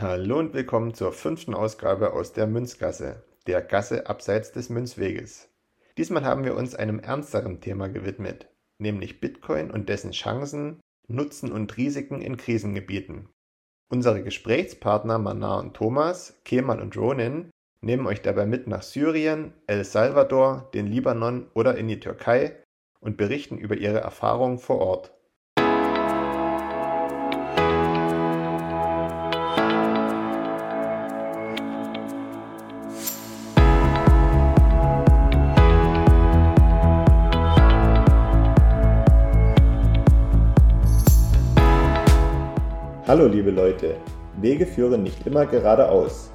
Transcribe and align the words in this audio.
Hallo 0.00 0.38
und 0.38 0.54
willkommen 0.54 0.94
zur 0.94 1.12
fünften 1.12 1.52
Ausgabe 1.52 2.14
aus 2.14 2.32
der 2.32 2.46
Münzgasse, 2.46 3.22
der 3.46 3.60
Gasse 3.60 4.06
abseits 4.06 4.50
des 4.50 4.70
Münzweges. 4.70 5.50
Diesmal 5.98 6.24
haben 6.24 6.42
wir 6.42 6.56
uns 6.56 6.74
einem 6.74 7.00
ernsteren 7.00 7.60
Thema 7.60 7.88
gewidmet, 7.88 8.48
nämlich 8.78 9.20
Bitcoin 9.20 9.70
und 9.70 9.90
dessen 9.90 10.12
Chancen, 10.12 10.80
Nutzen 11.06 11.52
und 11.52 11.76
Risiken 11.76 12.22
in 12.22 12.38
Krisengebieten. 12.38 13.28
Unsere 13.90 14.22
Gesprächspartner 14.22 15.18
Manar 15.18 15.60
und 15.60 15.74
Thomas, 15.74 16.40
Kemal 16.46 16.80
und 16.80 16.96
Ronin 16.96 17.50
nehmen 17.82 18.06
euch 18.06 18.22
dabei 18.22 18.46
mit 18.46 18.68
nach 18.68 18.82
Syrien, 18.82 19.52
El 19.66 19.84
Salvador, 19.84 20.70
den 20.72 20.86
Libanon 20.86 21.50
oder 21.52 21.76
in 21.76 21.88
die 21.88 22.00
Türkei 22.00 22.56
und 23.00 23.18
berichten 23.18 23.58
über 23.58 23.76
ihre 23.76 24.00
Erfahrungen 24.00 24.60
vor 24.60 24.78
Ort. 24.78 25.12
Hallo 43.10 43.26
liebe 43.26 43.50
Leute, 43.50 43.96
Wege 44.40 44.64
führen 44.64 45.02
nicht 45.02 45.26
immer 45.26 45.44
geradeaus. 45.44 46.30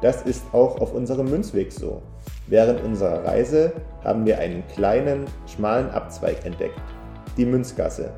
Das 0.00 0.22
ist 0.22 0.44
auch 0.52 0.80
auf 0.80 0.94
unserem 0.94 1.28
Münzweg 1.28 1.72
so. 1.72 2.02
Während 2.46 2.84
unserer 2.84 3.24
Reise 3.24 3.72
haben 4.04 4.24
wir 4.24 4.38
einen 4.38 4.62
kleinen, 4.68 5.24
schmalen 5.52 5.90
Abzweig 5.90 6.46
entdeckt, 6.46 6.80
die 7.36 7.44
Münzgasse. 7.44 8.12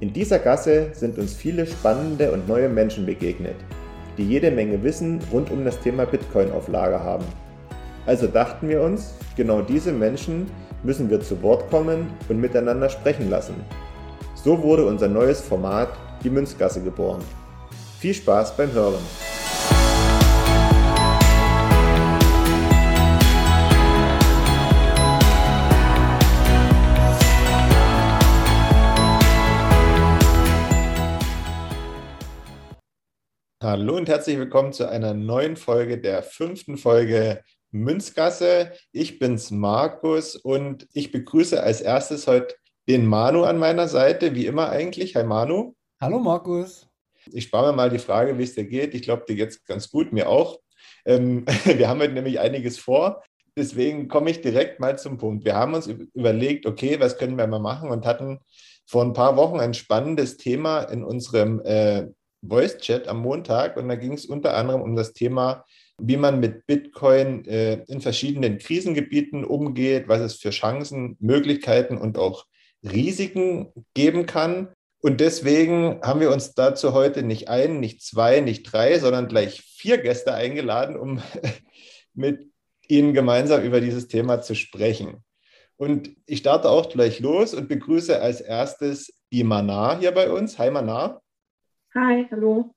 In 0.00 0.12
dieser 0.12 0.38
Gasse 0.38 0.90
sind 0.92 1.16
uns 1.18 1.32
viele 1.32 1.64
spannende 1.64 2.30
und 2.30 2.46
neue 2.46 2.68
Menschen 2.68 3.06
begegnet, 3.06 3.56
die 4.18 4.28
jede 4.28 4.50
Menge 4.50 4.82
Wissen 4.82 5.18
rund 5.32 5.50
um 5.50 5.64
das 5.64 5.80
Thema 5.80 6.04
Bitcoin 6.04 6.52
auf 6.52 6.68
Lager 6.68 7.02
haben. 7.02 7.24
Also 8.04 8.26
dachten 8.26 8.68
wir 8.68 8.82
uns, 8.82 9.14
genau 9.34 9.62
diese 9.62 9.92
Menschen 9.92 10.50
müssen 10.82 11.08
wir 11.08 11.22
zu 11.22 11.40
Wort 11.40 11.70
kommen 11.70 12.06
und 12.28 12.38
miteinander 12.38 12.90
sprechen 12.90 13.30
lassen. 13.30 13.54
So 14.34 14.62
wurde 14.62 14.84
unser 14.84 15.08
neues 15.08 15.40
Format 15.40 15.88
die 16.24 16.30
Münzgasse 16.30 16.82
geboren. 16.82 17.22
Viel 18.00 18.14
Spaß 18.14 18.56
beim 18.56 18.72
Hören! 18.72 19.02
Hallo 33.62 33.96
und 33.96 34.08
herzlich 34.08 34.38
willkommen 34.38 34.72
zu 34.72 34.88
einer 34.88 35.14
neuen 35.14 35.56
Folge 35.56 35.98
der 35.98 36.22
fünften 36.22 36.76
Folge 36.76 37.42
Münzgasse. 37.70 38.72
Ich 38.92 39.18
bin's 39.18 39.50
Markus 39.50 40.36
und 40.36 40.86
ich 40.92 41.12
begrüße 41.12 41.62
als 41.62 41.80
erstes 41.80 42.26
heute 42.26 42.54
den 42.88 43.06
Manu 43.06 43.44
an 43.44 43.58
meiner 43.58 43.88
Seite, 43.88 44.34
wie 44.34 44.46
immer 44.46 44.68
eigentlich. 44.68 45.16
Hi 45.16 45.24
Manu. 45.24 45.74
Hallo 46.04 46.18
Markus. 46.18 46.86
Ich 47.32 47.44
spare 47.44 47.70
mir 47.70 47.76
mal 47.76 47.88
die 47.88 47.98
Frage, 47.98 48.36
wie 48.36 48.42
es 48.42 48.54
dir 48.54 48.66
geht. 48.66 48.94
Ich 48.94 49.00
glaube, 49.00 49.24
dir 49.26 49.36
geht 49.36 49.48
es 49.48 49.64
ganz 49.64 49.88
gut, 49.88 50.12
mir 50.12 50.28
auch. 50.28 50.60
Ähm, 51.06 51.46
wir 51.64 51.88
haben 51.88 51.98
heute 52.00 52.12
nämlich 52.12 52.38
einiges 52.40 52.78
vor. 52.78 53.22
Deswegen 53.56 54.06
komme 54.06 54.28
ich 54.28 54.42
direkt 54.42 54.80
mal 54.80 54.98
zum 54.98 55.16
Punkt. 55.16 55.46
Wir 55.46 55.54
haben 55.54 55.72
uns 55.72 55.86
überlegt, 55.86 56.66
okay, 56.66 57.00
was 57.00 57.16
können 57.16 57.38
wir 57.38 57.46
mal 57.46 57.58
machen 57.58 57.88
und 57.88 58.04
hatten 58.04 58.40
vor 58.84 59.02
ein 59.02 59.14
paar 59.14 59.38
Wochen 59.38 59.60
ein 59.60 59.72
spannendes 59.72 60.36
Thema 60.36 60.82
in 60.82 61.04
unserem 61.04 61.62
äh, 61.62 62.08
Voice-Chat 62.46 63.08
am 63.08 63.22
Montag. 63.22 63.78
Und 63.78 63.88
da 63.88 63.94
ging 63.94 64.12
es 64.12 64.26
unter 64.26 64.58
anderem 64.58 64.82
um 64.82 64.96
das 64.96 65.14
Thema, 65.14 65.64
wie 65.96 66.18
man 66.18 66.38
mit 66.38 66.66
Bitcoin 66.66 67.46
äh, 67.46 67.82
in 67.88 68.02
verschiedenen 68.02 68.58
Krisengebieten 68.58 69.42
umgeht, 69.42 70.06
was 70.06 70.20
es 70.20 70.34
für 70.34 70.50
Chancen, 70.50 71.16
Möglichkeiten 71.18 71.96
und 71.96 72.18
auch 72.18 72.44
Risiken 72.82 73.72
geben 73.94 74.26
kann. 74.26 74.68
Und 75.04 75.20
deswegen 75.20 76.00
haben 76.02 76.20
wir 76.20 76.30
uns 76.30 76.54
dazu 76.54 76.94
heute 76.94 77.22
nicht 77.22 77.50
ein, 77.50 77.78
nicht 77.78 78.00
zwei, 78.00 78.40
nicht 78.40 78.62
drei, 78.62 78.98
sondern 78.98 79.28
gleich 79.28 79.60
vier 79.60 79.98
Gäste 79.98 80.32
eingeladen, 80.32 80.96
um 80.96 81.20
mit 82.14 82.50
Ihnen 82.88 83.12
gemeinsam 83.12 83.62
über 83.64 83.82
dieses 83.82 84.08
Thema 84.08 84.40
zu 84.40 84.54
sprechen. 84.54 85.22
Und 85.76 86.16
ich 86.24 86.38
starte 86.38 86.70
auch 86.70 86.88
gleich 86.88 87.20
los 87.20 87.52
und 87.52 87.68
begrüße 87.68 88.18
als 88.18 88.40
erstes 88.40 89.12
die 89.30 89.44
Manar 89.44 89.98
hier 89.98 90.12
bei 90.12 90.30
uns. 90.32 90.58
Hi 90.58 90.70
Manar. 90.70 91.22
Hi, 91.94 92.26
hallo. 92.30 92.74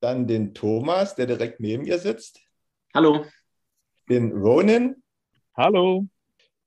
Dann 0.00 0.26
den 0.26 0.52
Thomas, 0.52 1.14
der 1.14 1.24
direkt 1.24 1.60
neben 1.60 1.86
ihr 1.86 1.98
sitzt. 1.98 2.40
Hallo. 2.92 3.24
Den 4.10 4.32
Ronin. 4.32 5.02
Hallo. 5.56 6.04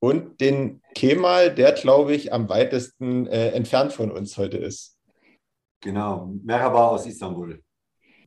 Und 0.00 0.40
den 0.40 0.80
Kemal, 0.94 1.54
der, 1.54 1.72
glaube 1.72 2.14
ich, 2.14 2.32
am 2.32 2.48
weitesten 2.48 3.26
äh, 3.26 3.50
entfernt 3.50 3.92
von 3.92 4.10
uns 4.10 4.36
heute 4.36 4.58
ist. 4.58 4.96
Genau, 5.80 6.32
Merhaba 6.44 6.88
aus 6.88 7.06
Istanbul. 7.06 7.62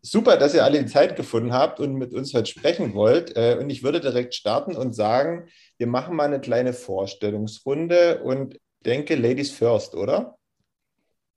Super, 0.03 0.37
dass 0.37 0.55
ihr 0.55 0.63
alle 0.63 0.79
die 0.79 0.89
Zeit 0.89 1.15
gefunden 1.15 1.53
habt 1.53 1.79
und 1.79 1.93
mit 1.93 2.13
uns 2.13 2.33
heute 2.33 2.49
sprechen 2.49 2.93
wollt. 2.93 3.35
Äh, 3.37 3.57
und 3.59 3.69
ich 3.69 3.83
würde 3.83 4.01
direkt 4.01 4.33
starten 4.33 4.75
und 4.75 4.93
sagen, 4.93 5.47
wir 5.77 5.87
machen 5.87 6.15
mal 6.15 6.25
eine 6.25 6.41
kleine 6.41 6.73
Vorstellungsrunde 6.73 8.23
und 8.23 8.57
denke, 8.85 9.15
Ladies 9.15 9.51
first, 9.51 9.93
oder? 9.93 10.37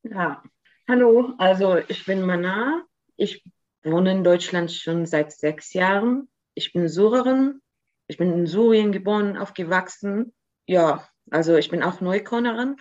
Ja, 0.02 0.42
hallo, 0.88 1.32
also 1.38 1.78
ich 1.88 2.04
bin 2.06 2.22
Mana. 2.22 2.84
Ich 3.16 3.44
wohne 3.84 4.12
in 4.12 4.24
Deutschland 4.24 4.72
schon 4.72 5.04
seit 5.04 5.32
sechs 5.32 5.74
Jahren. 5.74 6.28
Ich 6.54 6.72
bin 6.72 6.88
Syrerin, 6.88 7.60
ich 8.06 8.18
bin 8.18 8.32
in 8.32 8.46
Syrien 8.46 8.92
geboren, 8.92 9.36
aufgewachsen. 9.36 10.32
Ja, 10.66 11.08
also 11.30 11.56
ich 11.56 11.70
bin 11.70 11.82
auch 11.82 12.00
Neukornerin. 12.00 12.76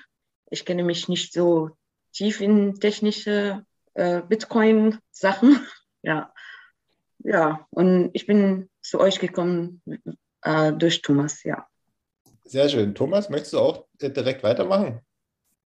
Ich 0.50 0.66
kenne 0.66 0.84
mich 0.84 1.08
nicht 1.08 1.34
so 1.34 1.72
tief 2.12 2.42
in 2.42 2.76
technische 2.80 3.66
äh, 3.94 4.22
Bitcoin-Sachen. 4.22 5.60
ja. 6.02 6.34
Ja, 7.20 7.66
und 7.70 8.10
ich 8.14 8.28
bin 8.28 8.70
zu 8.82 9.00
euch 9.00 9.20
gekommen 9.20 9.82
äh, 10.42 10.74
durch 10.74 11.02
Thomas, 11.02 11.44
ja. 11.44 11.68
Sehr 12.44 12.68
schön. 12.68 12.94
Thomas, 12.94 13.30
möchtest 13.30 13.54
du 13.54 13.60
auch 13.60 13.88
äh, 14.02 14.10
direkt 14.10 14.44
weitermachen? 14.44 15.00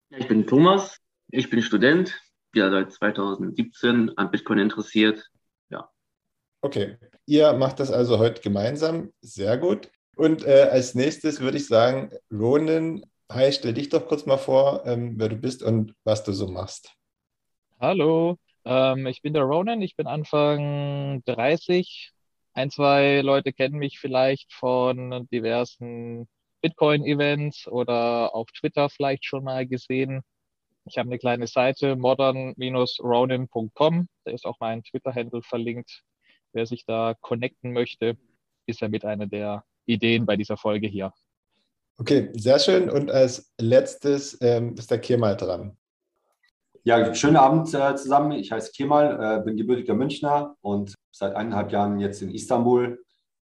Ich 0.10 0.28
bin 0.28 0.46
Thomas, 0.46 1.00
ich 1.30 1.50
bin 1.50 1.62
Student, 1.62 2.22
ja 2.54 2.70
seit 2.70 2.92
2017 2.92 4.18
an 4.18 4.32
Bitcoin 4.32 4.60
interessiert. 4.60 5.28
Okay, 6.68 6.98
Ihr 7.26 7.54
macht 7.54 7.80
das 7.80 7.92
also 7.92 8.20
heute 8.20 8.42
gemeinsam. 8.42 9.14
Sehr 9.22 9.58
gut. 9.58 9.90
Und 10.18 10.46
äh, 10.46 10.68
als 10.70 10.96
nächstes 10.96 11.40
würde 11.40 11.56
ich 11.56 11.66
sagen, 11.66 12.12
Ronan, 12.30 13.06
hi, 13.32 13.54
stell 13.54 13.74
dich 13.74 13.88
doch 13.88 14.06
kurz 14.06 14.26
mal 14.26 14.36
vor, 14.36 14.86
ähm, 14.86 15.14
wer 15.18 15.30
du 15.30 15.38
bist 15.38 15.64
und 15.64 15.96
was 16.04 16.26
du 16.26 16.34
so 16.34 16.50
machst. 16.50 16.94
Hallo, 17.80 18.36
ähm, 18.66 19.08
ich 19.08 19.22
bin 19.22 19.34
der 19.34 19.44
Ronan, 19.44 19.82
ich 19.82 19.96
bin 19.96 20.08
Anfang 20.08 21.24
30. 21.24 22.12
Ein, 22.54 22.70
zwei 22.70 23.22
Leute 23.22 23.54
kennen 23.54 23.78
mich 23.78 23.98
vielleicht 23.98 24.52
von 24.52 25.26
diversen 25.32 26.28
Bitcoin-Events 26.60 27.70
oder 27.70 28.36
auf 28.36 28.52
Twitter 28.52 28.90
vielleicht 28.90 29.24
schon 29.24 29.46
mal 29.46 29.66
gesehen. 29.66 30.22
Ich 30.84 30.98
habe 30.98 31.08
eine 31.08 31.18
kleine 31.18 31.48
Seite, 31.48 31.96
modern-ronin.com. 31.96 34.10
Da 34.26 34.32
ist 34.32 34.46
auch 34.46 34.58
mein 34.60 34.84
Twitter-Handle 34.84 35.44
verlinkt. 35.44 36.04
Wer 36.54 36.66
sich 36.66 36.86
da 36.86 37.16
connecten 37.20 37.74
möchte, 37.74 38.18
ist 38.66 38.82
ja 38.82 38.90
mit 38.90 39.06
einer 39.06 39.28
der 39.28 39.64
Ideen 39.86 40.26
bei 40.26 40.36
dieser 40.36 40.58
Folge 40.58 40.88
hier. 40.88 41.14
Okay, 42.00 42.30
sehr 42.34 42.60
schön. 42.60 42.90
Und 42.90 43.10
als 43.10 43.52
letztes 43.60 44.38
ähm, 44.42 44.76
ist 44.76 44.92
der 44.92 45.00
Kemal 45.00 45.36
dran. 45.36 45.78
Ja, 46.84 47.14
schönen 47.14 47.38
Abend 47.38 47.74
äh, 47.74 47.96
zusammen. 47.96 48.32
Ich 48.34 48.52
heiße 48.52 48.72
Kemal, 48.72 49.40
äh, 49.40 49.44
bin 49.44 49.58
gebürtiger 49.58 49.94
Münchner 49.94 50.56
und 50.62 50.94
seit 51.12 51.36
eineinhalb 51.36 51.72
Jahren 51.72 52.00
jetzt 52.00 52.22
in 52.22 52.30
Istanbul. 52.30 53.04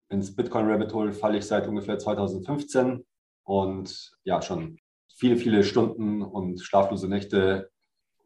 Ins 0.08 0.34
Bitcoin 0.34 0.69
Rabbit 0.70 0.93
Hole 0.94 1.12
falle 1.12 1.38
ich 1.38 1.44
seit 1.44 1.69
ungefähr 1.69 1.99
2015 1.99 3.05
und 3.44 4.11
ja, 4.25 4.40
schon 4.40 4.78
viele, 5.14 5.37
viele 5.37 5.62
Stunden 5.62 6.22
und 6.22 6.61
schlaflose 6.61 7.08
Nächte 7.08 7.70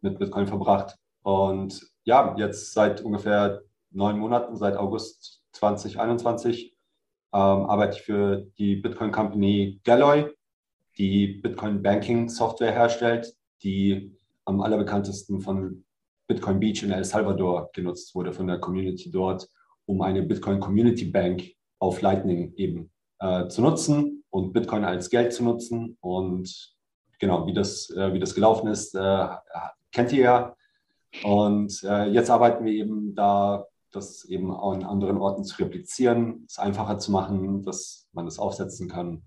mit 0.01 0.19
Bitcoin 0.19 0.47
verbracht. 0.47 0.97
Und 1.23 1.81
ja, 2.05 2.35
jetzt 2.39 2.73
seit 2.73 3.01
ungefähr 3.01 3.63
neun 3.93 4.19
Monaten, 4.19 4.57
seit 4.57 4.77
August 4.77 5.43
2021, 5.53 6.77
ähm, 7.35 7.41
arbeite 7.41 7.97
ich 7.97 8.03
für 8.03 8.47
die 8.59 8.77
Bitcoin 8.77 9.13
Company 9.13 9.81
Galloy, 9.85 10.27
die 10.99 11.27
Bitcoin 11.27 11.83
Banking 11.83 12.29
Software 12.29 12.73
herstellt, 12.73 13.35
die 13.63 14.15
am 14.45 14.61
allerbekanntesten 14.61 15.41
von 15.41 15.85
Bitcoin 16.27 16.61
Beach 16.61 16.83
in 16.83 16.91
El 16.91 17.05
Salvador 17.05 17.71
genutzt 17.73 18.15
wurde, 18.15 18.33
von 18.33 18.47
der 18.47 18.59
Community 18.59 19.11
dort, 19.11 19.49
um 19.87 20.03
eine 20.03 20.23
Bitcoin 20.23 20.61
Community 20.61 21.07
Bank 21.07 21.43
auf 21.79 22.01
Lightning 22.01 22.53
eben 22.57 22.91
äh, 23.19 23.49
zu 23.49 23.63
nutzen 23.63 24.25
und 24.31 24.53
Bitcoin 24.53 24.85
als 24.85 25.11
Geld 25.11 25.33
zu 25.33 25.45
nutzen. 25.45 25.97
Und 26.01 26.75
genau, 27.19 27.47
wie 27.47 27.53
das, 27.53 27.91
äh, 27.91 28.13
wie 28.13 28.19
das 28.19 28.35
gelaufen 28.35 28.69
ist, 28.69 28.95
äh, 28.95 29.27
kennt 29.91 30.13
ihr 30.13 30.25
ja. 30.25 30.57
Und 31.25 31.83
äh, 31.85 32.07
jetzt 32.07 32.31
arbeiten 32.31 32.65
wir 32.65 32.73
eben 32.73 33.15
da 33.15 33.67
das 33.93 34.25
eben 34.25 34.53
auch 34.53 34.73
an 34.73 34.85
anderen 34.85 35.19
Orten 35.19 35.45
zu 35.45 35.63
replizieren, 35.63 36.45
es 36.49 36.59
einfacher 36.59 36.99
zu 36.99 37.13
machen, 37.13 37.63
dass 37.63 38.09
man 38.13 38.25
das 38.25 38.39
aufsetzen 38.39 38.89
kann. 38.89 39.23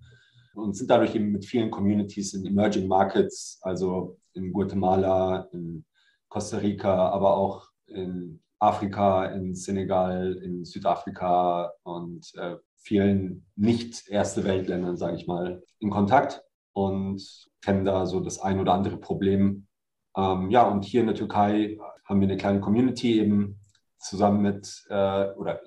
Und 0.53 0.75
sind 0.75 0.89
dadurch 0.89 1.15
eben 1.15 1.31
mit 1.31 1.45
vielen 1.45 1.71
Communities 1.71 2.33
in 2.33 2.45
Emerging 2.45 2.87
Markets, 2.87 3.59
also 3.61 4.17
in 4.33 4.51
Guatemala, 4.53 5.47
in 5.51 5.85
Costa 6.29 6.57
Rica, 6.57 7.09
aber 7.09 7.35
auch 7.35 7.69
in 7.87 8.41
Afrika, 8.59 9.25
in 9.25 9.53
Senegal, 9.53 10.33
in 10.41 10.65
Südafrika 10.65 11.71
und 11.83 12.31
äh, 12.35 12.55
vielen 12.77 13.45
nicht-Erste 13.55 14.43
Weltländern, 14.43 14.97
sage 14.97 15.17
ich 15.17 15.27
mal, 15.27 15.63
in 15.79 15.89
Kontakt 15.89 16.43
und 16.73 17.21
kennen 17.61 17.85
da 17.85 18.05
so 18.05 18.19
das 18.19 18.39
ein 18.39 18.59
oder 18.59 18.73
andere 18.73 18.97
Problem. 18.97 19.67
Ähm, 20.15 20.49
ja, 20.49 20.67
und 20.67 20.85
hier 20.85 21.01
in 21.01 21.07
der 21.07 21.15
Türkei 21.15 21.77
haben 22.05 22.21
wir 22.21 22.27
eine 22.27 22.37
kleine 22.37 22.61
Community 22.61 23.19
eben 23.19 23.59
zusammen 24.05 24.41
mit, 24.41 24.85
äh, 24.89 25.31
oder 25.33 25.61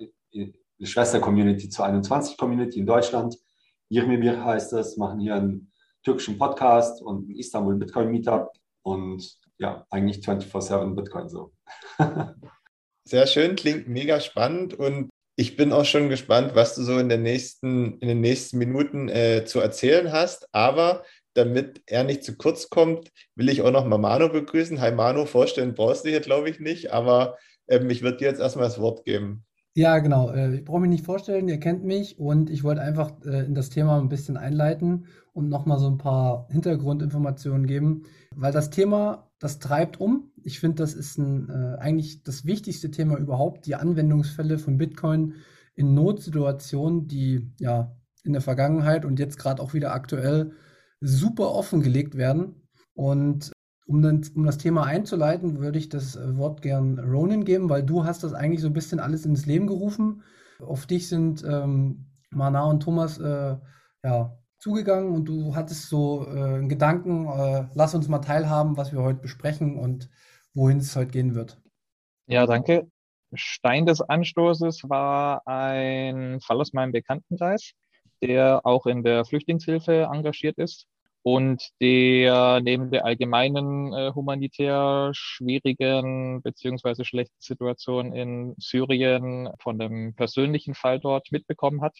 Schwester-Community 0.81 1.69
zur 1.69 1.85
21-Community 1.85 2.79
in 2.79 2.85
Deutschland. 2.85 3.37
Yirmimir 3.89 4.43
heißt 4.43 4.73
das, 4.73 4.97
machen 4.97 5.19
hier 5.19 5.35
einen 5.35 5.71
türkischen 6.03 6.37
Podcast 6.37 7.01
und 7.01 7.29
ein 7.29 7.35
Istanbul 7.35 7.75
Bitcoin 7.75 8.11
Meetup 8.11 8.51
und 8.83 9.37
ja, 9.57 9.85
eigentlich 9.89 10.25
24-7 10.25 10.95
Bitcoin 10.95 11.27
so. 11.27 11.51
Sehr 13.03 13.27
schön, 13.27 13.55
klingt 13.55 13.87
mega 13.87 14.19
spannend 14.19 14.73
und 14.73 15.09
ich 15.35 15.55
bin 15.55 15.71
auch 15.71 15.85
schon 15.85 16.09
gespannt, 16.09 16.51
was 16.53 16.75
du 16.75 16.83
so 16.83 16.97
in, 16.99 17.09
der 17.09 17.17
nächsten, 17.17 17.97
in 17.99 18.07
den 18.09 18.21
nächsten 18.21 18.57
Minuten 18.57 19.07
äh, 19.07 19.45
zu 19.45 19.61
erzählen 19.61 20.11
hast. 20.11 20.53
Aber 20.53 21.05
damit 21.33 21.81
er 21.85 22.03
nicht 22.03 22.25
zu 22.25 22.35
kurz 22.35 22.69
kommt, 22.69 23.09
will 23.35 23.47
ich 23.47 23.61
auch 23.61 23.71
noch 23.71 23.85
mal 23.85 23.97
Manu 23.97 24.27
begrüßen. 24.27 24.81
Hi 24.81 24.91
Manu, 24.91 25.25
vorstellen 25.25 25.75
brauchst 25.75 26.03
du 26.03 26.09
hier, 26.09 26.19
glaube 26.19 26.49
ich, 26.49 26.59
nicht, 26.59 26.91
aber 26.91 27.37
ähm, 27.69 27.89
ich 27.89 28.01
würde 28.01 28.17
dir 28.17 28.27
jetzt 28.27 28.39
erstmal 28.41 28.65
das 28.65 28.79
Wort 28.79 29.05
geben. 29.05 29.45
Ja, 29.75 29.99
genau. 29.99 30.31
Äh, 30.31 30.55
ich 30.55 30.65
brauche 30.65 30.81
mich 30.81 30.89
nicht 30.89 31.05
vorstellen, 31.05 31.47
ihr 31.47 31.59
kennt 31.59 31.83
mich 31.83 32.19
und 32.19 32.49
ich 32.49 32.63
wollte 32.63 32.81
einfach 32.81 33.13
äh, 33.23 33.45
in 33.45 33.53
das 33.55 33.69
Thema 33.69 33.99
ein 33.99 34.09
bisschen 34.09 34.35
einleiten 34.35 35.05
und 35.33 35.47
nochmal 35.47 35.79
so 35.79 35.87
ein 35.87 35.97
paar 35.97 36.47
Hintergrundinformationen 36.51 37.65
geben, 37.67 38.03
weil 38.35 38.51
das 38.51 38.71
Thema, 38.71 39.31
das 39.39 39.59
treibt 39.59 39.99
um. 39.99 40.31
Ich 40.43 40.59
finde, 40.59 40.77
das 40.83 40.93
ist 40.93 41.17
ein, 41.17 41.49
äh, 41.49 41.77
eigentlich 41.79 42.23
das 42.23 42.45
wichtigste 42.45 42.91
Thema 42.91 43.17
überhaupt, 43.17 43.67
die 43.67 43.75
Anwendungsfälle 43.75 44.57
von 44.57 44.77
Bitcoin 44.77 45.35
in 45.75 45.93
Notsituationen, 45.93 47.07
die 47.07 47.53
ja 47.59 47.95
in 48.23 48.33
der 48.33 48.41
Vergangenheit 48.41 49.05
und 49.05 49.19
jetzt 49.19 49.37
gerade 49.37 49.61
auch 49.61 49.73
wieder 49.73 49.93
aktuell 49.93 50.51
super 50.99 51.53
offengelegt 51.53 52.17
werden. 52.17 52.67
Und 52.93 53.53
um, 53.89 54.03
dann, 54.03 54.23
um 54.35 54.45
das 54.45 54.59
Thema 54.59 54.83
einzuleiten, 54.85 55.59
würde 55.59 55.79
ich 55.79 55.89
das 55.89 56.15
äh, 56.15 56.37
Wort 56.37 56.61
gern 56.61 56.99
Ronan 56.99 57.43
geben, 57.43 57.69
weil 57.69 57.83
du 57.83 58.05
hast 58.05 58.23
das 58.23 58.33
eigentlich 58.33 58.61
so 58.61 58.67
ein 58.67 58.73
bisschen 58.73 58.99
alles 58.99 59.25
ins 59.25 59.47
Leben 59.47 59.65
gerufen. 59.65 60.21
Auf 60.59 60.85
dich 60.85 61.09
sind 61.09 61.43
ähm, 61.43 62.05
Mana 62.29 62.65
und 62.65 62.81
Thomas 62.81 63.17
äh, 63.17 63.57
ja, 64.03 64.37
zugegangen 64.59 65.15
und 65.15 65.25
du 65.25 65.55
hattest 65.55 65.89
so 65.89 66.27
äh, 66.27 66.29
einen 66.29 66.69
Gedanken, 66.69 67.25
äh, 67.27 67.65
lass 67.73 67.95
uns 67.95 68.07
mal 68.07 68.19
teilhaben, 68.19 68.77
was 68.77 68.93
wir 68.93 69.01
heute 69.01 69.21
besprechen 69.21 69.77
und 69.77 70.09
wohin 70.53 70.77
es 70.77 70.95
heute 70.95 71.11
gehen 71.11 71.33
wird. 71.33 71.59
Ja, 72.27 72.45
danke. 72.45 72.87
Stein 73.33 73.87
des 73.87 74.01
Anstoßes 74.01 74.83
war 74.87 75.47
ein 75.47 76.39
Fall 76.41 76.61
aus 76.61 76.73
meinem 76.73 76.91
Bekanntenkreis, 76.91 77.71
der 78.21 78.65
auch 78.65 78.85
in 78.85 79.03
der 79.03 79.25
Flüchtlingshilfe 79.25 80.09
engagiert 80.11 80.59
ist 80.59 80.87
und 81.23 81.69
der 81.81 82.61
neben 82.61 82.91
der 82.91 83.05
allgemeinen 83.05 83.93
äh, 83.93 84.11
humanitär 84.15 85.11
schwierigen 85.13 86.41
beziehungsweise 86.41 87.05
schlechten 87.05 87.41
Situation 87.41 88.13
in 88.13 88.55
Syrien 88.57 89.49
von 89.59 89.77
dem 89.79 90.15
persönlichen 90.15 90.75
Fall 90.75 90.99
dort 90.99 91.31
mitbekommen 91.31 91.81
hat. 91.81 91.97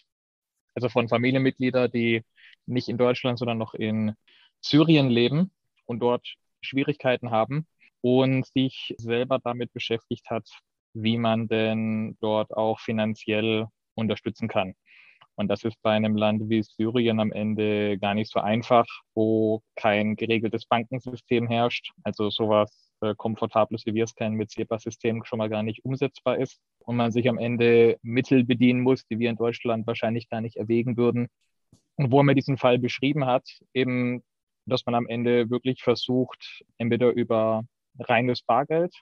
Also 0.74 0.88
von 0.88 1.08
Familienmitgliedern, 1.08 1.90
die 1.90 2.22
nicht 2.66 2.88
in 2.88 2.98
Deutschland, 2.98 3.38
sondern 3.38 3.58
noch 3.58 3.74
in 3.74 4.14
Syrien 4.60 5.10
leben 5.10 5.50
und 5.86 6.00
dort 6.00 6.26
Schwierigkeiten 6.62 7.30
haben 7.30 7.66
und 8.00 8.46
sich 8.46 8.94
selber 8.98 9.38
damit 9.42 9.72
beschäftigt 9.72 10.30
hat, 10.30 10.48
wie 10.94 11.18
man 11.18 11.48
denn 11.48 12.16
dort 12.20 12.52
auch 12.56 12.80
finanziell 12.80 13.66
unterstützen 13.94 14.48
kann. 14.48 14.74
Und 15.36 15.48
das 15.48 15.64
ist 15.64 15.80
bei 15.82 15.92
einem 15.92 16.16
Land 16.16 16.48
wie 16.48 16.62
Syrien 16.62 17.20
am 17.20 17.32
Ende 17.32 17.98
gar 17.98 18.14
nicht 18.14 18.30
so 18.30 18.40
einfach, 18.40 18.86
wo 19.14 19.62
kein 19.74 20.16
geregeltes 20.16 20.66
Bankensystem 20.66 21.48
herrscht. 21.48 21.92
Also 22.04 22.30
sowas 22.30 22.90
äh, 23.00 23.14
Komfortables, 23.16 23.86
wie 23.86 23.94
wir 23.94 24.04
es 24.04 24.14
kennen, 24.14 24.36
mit 24.36 24.50
SEPA-System 24.50 25.24
schon 25.24 25.38
mal 25.38 25.48
gar 25.48 25.62
nicht 25.62 25.84
umsetzbar 25.84 26.38
ist. 26.38 26.60
Und 26.80 26.96
man 26.96 27.12
sich 27.12 27.28
am 27.28 27.38
Ende 27.38 27.98
Mittel 28.02 28.44
bedienen 28.44 28.80
muss, 28.80 29.06
die 29.06 29.18
wir 29.18 29.30
in 29.30 29.36
Deutschland 29.36 29.86
wahrscheinlich 29.86 30.28
gar 30.28 30.40
nicht 30.40 30.56
erwägen 30.56 30.96
würden. 30.96 31.28
Und 31.96 32.10
wo 32.10 32.20
er 32.20 32.24
mir 32.24 32.34
diesen 32.34 32.58
Fall 32.58 32.78
beschrieben 32.78 33.26
hat, 33.26 33.46
eben, 33.72 34.22
dass 34.66 34.84
man 34.86 34.94
am 34.94 35.06
Ende 35.06 35.50
wirklich 35.50 35.82
versucht, 35.82 36.62
entweder 36.78 37.10
über 37.10 37.64
reines 37.98 38.42
Bargeld, 38.42 38.94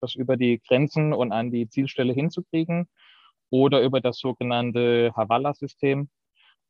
das 0.00 0.14
über 0.14 0.36
die 0.36 0.60
Grenzen 0.66 1.12
und 1.12 1.32
an 1.32 1.50
die 1.50 1.68
Zielstelle 1.68 2.12
hinzukriegen, 2.12 2.88
oder 3.50 3.80
über 3.82 4.00
das 4.00 4.18
sogenannte 4.18 5.12
Havala-System. 5.16 6.08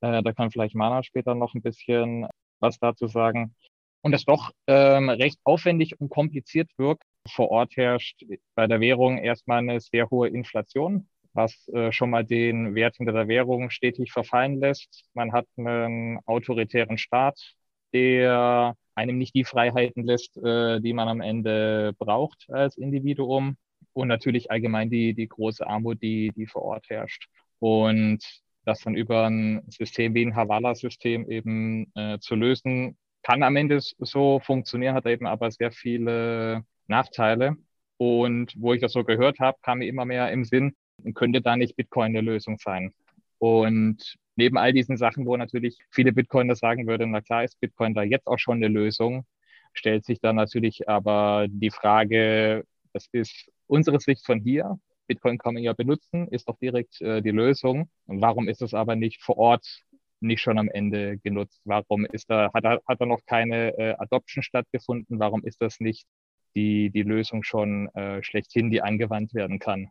Äh, 0.00 0.22
da 0.22 0.32
kann 0.32 0.50
vielleicht 0.50 0.74
Mana 0.74 1.02
später 1.02 1.34
noch 1.34 1.54
ein 1.54 1.62
bisschen 1.62 2.26
was 2.60 2.78
dazu 2.78 3.06
sagen. 3.06 3.54
Und 4.02 4.12
das 4.12 4.24
doch 4.24 4.52
ähm, 4.66 5.08
recht 5.10 5.38
aufwendig 5.44 6.00
und 6.00 6.08
kompliziert 6.08 6.70
wirkt. 6.76 7.02
Vor 7.28 7.50
Ort 7.50 7.76
herrscht 7.76 8.22
bei 8.54 8.66
der 8.66 8.80
Währung 8.80 9.18
erstmal 9.18 9.58
eine 9.58 9.80
sehr 9.80 10.08
hohe 10.10 10.28
Inflation, 10.28 11.08
was 11.32 11.68
äh, 11.68 11.92
schon 11.92 12.10
mal 12.10 12.24
den 12.24 12.74
Wert 12.74 12.96
hinter 12.96 13.12
der 13.12 13.28
Währung 13.28 13.70
stetig 13.70 14.12
verfallen 14.12 14.60
lässt. 14.60 15.04
Man 15.14 15.32
hat 15.32 15.46
einen 15.56 16.20
autoritären 16.26 16.96
Staat, 16.96 17.54
der 17.92 18.74
einem 18.94 19.18
nicht 19.18 19.34
die 19.34 19.44
Freiheiten 19.44 20.04
lässt, 20.04 20.36
äh, 20.38 20.80
die 20.80 20.92
man 20.92 21.08
am 21.08 21.20
Ende 21.20 21.92
braucht 21.98 22.46
als 22.50 22.76
Individuum 22.76 23.56
und 23.98 24.08
natürlich 24.08 24.50
allgemein 24.50 24.90
die, 24.90 25.12
die 25.12 25.28
große 25.28 25.66
Armut, 25.66 26.00
die, 26.00 26.30
die 26.36 26.46
vor 26.46 26.62
Ort 26.62 26.88
herrscht. 26.88 27.28
Und 27.58 28.20
das 28.64 28.82
dann 28.82 28.94
über 28.94 29.26
ein 29.26 29.62
System 29.68 30.14
wie 30.14 30.24
ein 30.24 30.36
Havala-System 30.36 31.28
eben 31.28 31.90
äh, 31.96 32.18
zu 32.20 32.36
lösen, 32.36 32.96
kann 33.22 33.42
am 33.42 33.56
Ende 33.56 33.80
so 33.80 34.38
funktionieren, 34.38 34.94
hat 34.94 35.06
eben 35.06 35.26
aber 35.26 35.50
sehr 35.50 35.72
viele 35.72 36.64
Nachteile. 36.86 37.56
Und 37.96 38.54
wo 38.56 38.72
ich 38.72 38.80
das 38.80 38.92
so 38.92 39.02
gehört 39.02 39.40
habe, 39.40 39.58
kam 39.62 39.78
mir 39.78 39.88
immer 39.88 40.04
mehr 40.04 40.30
im 40.30 40.44
Sinn, 40.44 40.76
könnte 41.14 41.40
da 41.40 41.56
nicht 41.56 41.74
Bitcoin 41.74 42.16
eine 42.16 42.20
Lösung 42.20 42.56
sein. 42.58 42.92
Und 43.38 44.16
neben 44.36 44.58
all 44.58 44.72
diesen 44.72 44.96
Sachen, 44.96 45.26
wo 45.26 45.36
natürlich 45.36 45.76
viele 45.90 46.12
Bitcoiner 46.12 46.54
sagen 46.54 46.86
würden, 46.86 47.10
na 47.10 47.20
klar 47.20 47.42
ist 47.42 47.58
Bitcoin 47.58 47.94
da 47.94 48.02
jetzt 48.02 48.28
auch 48.28 48.38
schon 48.38 48.58
eine 48.58 48.68
Lösung, 48.68 49.26
stellt 49.72 50.04
sich 50.04 50.20
dann 50.20 50.36
natürlich 50.36 50.88
aber 50.88 51.46
die 51.48 51.70
Frage, 51.70 52.64
das 52.92 53.08
ist 53.10 53.50
unsere 53.68 54.00
Sicht 54.00 54.26
von 54.26 54.40
hier. 54.40 54.78
Bitcoin 55.06 55.38
kann 55.38 55.54
man 55.54 55.62
ja 55.62 55.72
benutzen, 55.72 56.28
ist 56.28 56.48
doch 56.48 56.58
direkt 56.58 57.00
äh, 57.00 57.22
die 57.22 57.30
Lösung. 57.30 57.88
Und 58.06 58.20
warum 58.20 58.48
ist 58.48 58.62
es 58.62 58.74
aber 58.74 58.96
nicht 58.96 59.22
vor 59.22 59.38
Ort 59.38 59.84
nicht 60.20 60.40
schon 60.40 60.58
am 60.58 60.68
Ende 60.68 61.18
genutzt? 61.18 61.60
Warum 61.64 62.04
ist 62.04 62.28
da, 62.28 62.50
hat 62.52 62.64
da, 62.64 62.78
hat 62.86 63.00
da 63.00 63.06
noch 63.06 63.24
keine 63.24 63.78
äh, 63.78 63.94
Adoption 63.98 64.42
stattgefunden? 64.42 65.18
Warum 65.18 65.44
ist 65.44 65.62
das 65.62 65.80
nicht 65.80 66.06
die, 66.54 66.90
die 66.90 67.02
Lösung 67.02 67.42
schon 67.42 67.88
äh, 67.94 68.22
schlechthin, 68.22 68.70
die 68.70 68.82
angewandt 68.82 69.32
werden 69.34 69.58
kann? 69.58 69.90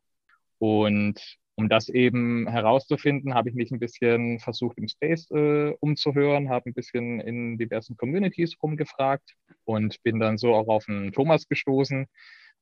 Und 0.59 1.37
um 1.55 1.69
das 1.69 1.89
eben 1.89 2.47
herauszufinden, 2.47 3.33
habe 3.33 3.49
ich 3.49 3.55
mich 3.55 3.71
ein 3.71 3.79
bisschen 3.79 4.39
versucht, 4.39 4.77
im 4.77 4.87
Space 4.87 5.31
äh, 5.31 5.73
umzuhören, 5.79 6.49
habe 6.49 6.69
ein 6.69 6.73
bisschen 6.73 7.19
in 7.19 7.57
diversen 7.57 7.97
Communities 7.97 8.55
rumgefragt 8.61 9.33
und 9.65 10.01
bin 10.03 10.19
dann 10.19 10.37
so 10.37 10.53
auch 10.53 10.67
auf 10.67 10.87
einen 10.87 11.11
Thomas 11.11 11.47
gestoßen, 11.47 12.07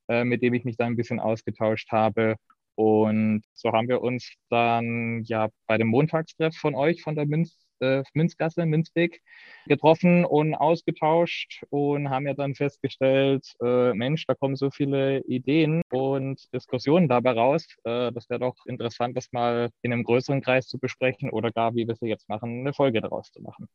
mit 0.08 0.42
dem 0.42 0.54
ich 0.54 0.66
mich 0.66 0.78
dann 0.78 0.94
ein 0.94 0.96
bisschen 0.96 1.20
ausgetauscht 1.20 1.92
habe. 1.92 2.36
Und 2.76 3.44
so 3.54 3.72
haben 3.72 3.88
wir 3.88 4.02
uns 4.02 4.34
dann 4.50 5.24
ja 5.24 5.48
bei 5.66 5.78
dem 5.78 5.88
Montagstreff 5.88 6.56
von 6.56 6.76
euch, 6.76 7.02
von 7.02 7.16
der 7.16 7.26
Münz, 7.26 7.58
äh, 7.80 8.04
Münzgasse, 8.14 8.66
Münzweg, 8.66 9.22
getroffen 9.66 10.26
und 10.26 10.56
ausgetauscht 10.56 11.64
und 11.70 12.10
haben 12.10 12.28
ja 12.28 12.34
dann 12.34 12.54
festgestellt, 12.54 13.46
äh, 13.62 13.94
Mensch, 13.94 14.26
da 14.28 14.36
kommen 14.36 14.58
so 14.58 14.72
viele 14.72 15.22
Ideen 15.22 15.82
und 15.92 16.54
Diskussionen 16.54 17.08
dabei 17.08 17.32
raus. 17.32 17.66
Äh, 17.86 18.12
das 18.12 18.30
wäre 18.30 18.42
doch 18.42 18.56
interessant, 18.66 19.16
das 19.16 19.32
mal 19.32 19.70
in 19.82 19.94
einem 19.94 20.04
größeren 20.04 20.42
Kreis 20.42 20.68
zu 20.68 20.78
besprechen 20.78 21.30
oder 21.30 21.52
gar, 21.52 21.76
wie 21.76 21.88
wir 21.88 21.94
es 21.94 22.02
jetzt 22.02 22.28
machen, 22.28 22.60
eine 22.60 22.74
Folge 22.74 23.00
daraus 23.00 23.32
zu 23.32 23.42
machen. 23.42 23.68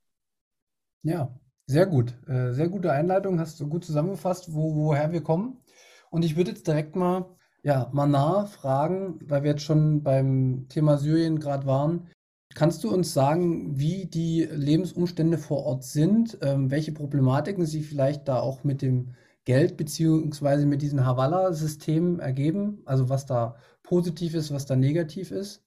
Ja, 1.02 1.34
sehr 1.66 1.87
gut. 1.87 2.14
Äh, 2.28 2.52
sehr 2.52 2.68
gute 2.68 2.92
Einleitung, 2.92 3.40
hast 3.40 3.58
du 3.60 3.66
gut 3.66 3.84
zusammengefasst, 3.84 4.52
wo, 4.52 4.75
woher 4.75 5.10
wir 5.12 5.22
kommen. 5.22 5.56
Und 6.11 6.25
ich 6.25 6.37
würde 6.37 6.50
jetzt 6.50 6.67
direkt 6.67 6.97
mal, 6.97 7.37
ja, 7.62 7.88
Manar 7.93 8.47
fragen, 8.47 9.19
weil 9.25 9.43
wir 9.43 9.52
jetzt 9.52 9.62
schon 9.62 10.02
beim 10.02 10.67
Thema 10.69 10.99
Syrien 10.99 11.38
gerade 11.38 11.67
waren. 11.67 12.09
Kannst 12.55 12.83
du 12.83 12.93
uns 12.93 13.14
sagen, 13.14 13.79
wie 13.79 14.07
die 14.07 14.43
Lebensumstände 14.45 15.38
vor 15.38 15.64
Ort 15.64 15.85
sind, 15.85 16.38
ähm, 16.43 16.71
welche 16.71 16.93
Problematiken 16.93 17.64
sie 17.64 17.83
vielleicht 17.83 18.26
da 18.26 18.40
auch 18.40 18.64
mit 18.64 18.83
dem 18.83 19.14
Geld 19.45 19.76
beziehungsweise 19.76 20.67
mit 20.67 20.83
diesem 20.83 21.05
Havala-System 21.05 22.21
ergeben, 22.21 22.83
also 22.85 23.09
was 23.09 23.26
da 23.26 23.57
positiv 23.83 24.35
ist, 24.35 24.52
was 24.52 24.67
da 24.67 24.76
negativ 24.76 25.31
ist? 25.31 25.64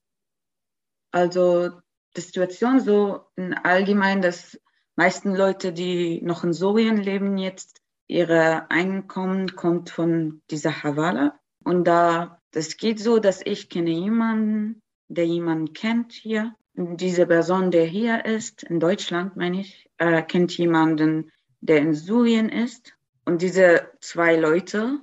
Also 1.12 1.72
die 2.16 2.22
Situation 2.22 2.80
so 2.80 3.22
in 3.36 3.54
allgemein, 3.54 4.22
dass 4.22 4.60
meisten 4.96 5.36
Leute, 5.36 5.74
die 5.74 6.22
noch 6.22 6.44
in 6.44 6.54
Syrien 6.54 6.98
leben 6.98 7.38
jetzt, 7.38 7.83
ihre 8.14 8.70
Einkommen 8.70 9.56
kommt 9.56 9.90
von 9.90 10.44
dieser 10.52 10.84
Havala. 10.84 11.40
Und 11.64 11.86
da, 11.86 12.40
das 12.52 12.78
geht 12.78 13.00
so, 13.00 13.18
dass 13.18 13.42
ich 13.44 13.70
kenne 13.70 13.90
jemanden, 13.90 14.84
der 15.08 15.26
jemanden 15.26 15.74
kennt 15.74 16.12
hier. 16.14 16.54
Und 16.76 17.02
diese 17.02 17.26
Person, 17.26 17.72
der 17.72 17.86
hier 17.86 18.24
ist, 18.26 18.62
in 18.62 18.80
Deutschland 18.80 19.36
meine 19.36 19.62
ich, 19.62 19.90
äh, 19.98 20.22
kennt 20.22 20.56
jemanden, 20.56 21.32
der 21.62 21.80
in 21.80 21.96
Syrien 21.96 22.50
ist. 22.50 22.94
Und 23.26 23.42
diese 23.42 23.90
zwei 24.00 24.36
Leute 24.36 25.00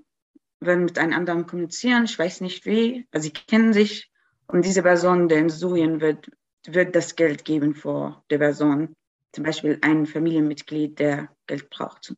werden 0.60 0.84
miteinander 0.84 1.42
kommunizieren, 1.42 2.04
ich 2.04 2.16
weiß 2.16 2.42
nicht 2.42 2.64
wie, 2.64 3.08
also 3.10 3.24
sie 3.24 3.32
kennen 3.32 3.72
sich. 3.72 4.08
Und 4.46 4.64
diese 4.64 4.82
Person, 4.82 5.28
der 5.28 5.38
in 5.38 5.48
Syrien 5.48 6.00
wird, 6.00 6.30
wird 6.66 6.94
das 6.94 7.16
Geld 7.16 7.44
geben 7.44 7.74
vor 7.74 8.22
der 8.30 8.38
Person. 8.38 8.94
Zum 9.32 9.44
Beispiel 9.44 9.78
ein 9.80 10.06
Familienmitglied, 10.06 10.98
der 10.98 11.28
Geld 11.48 11.70
braucht. 11.70 12.14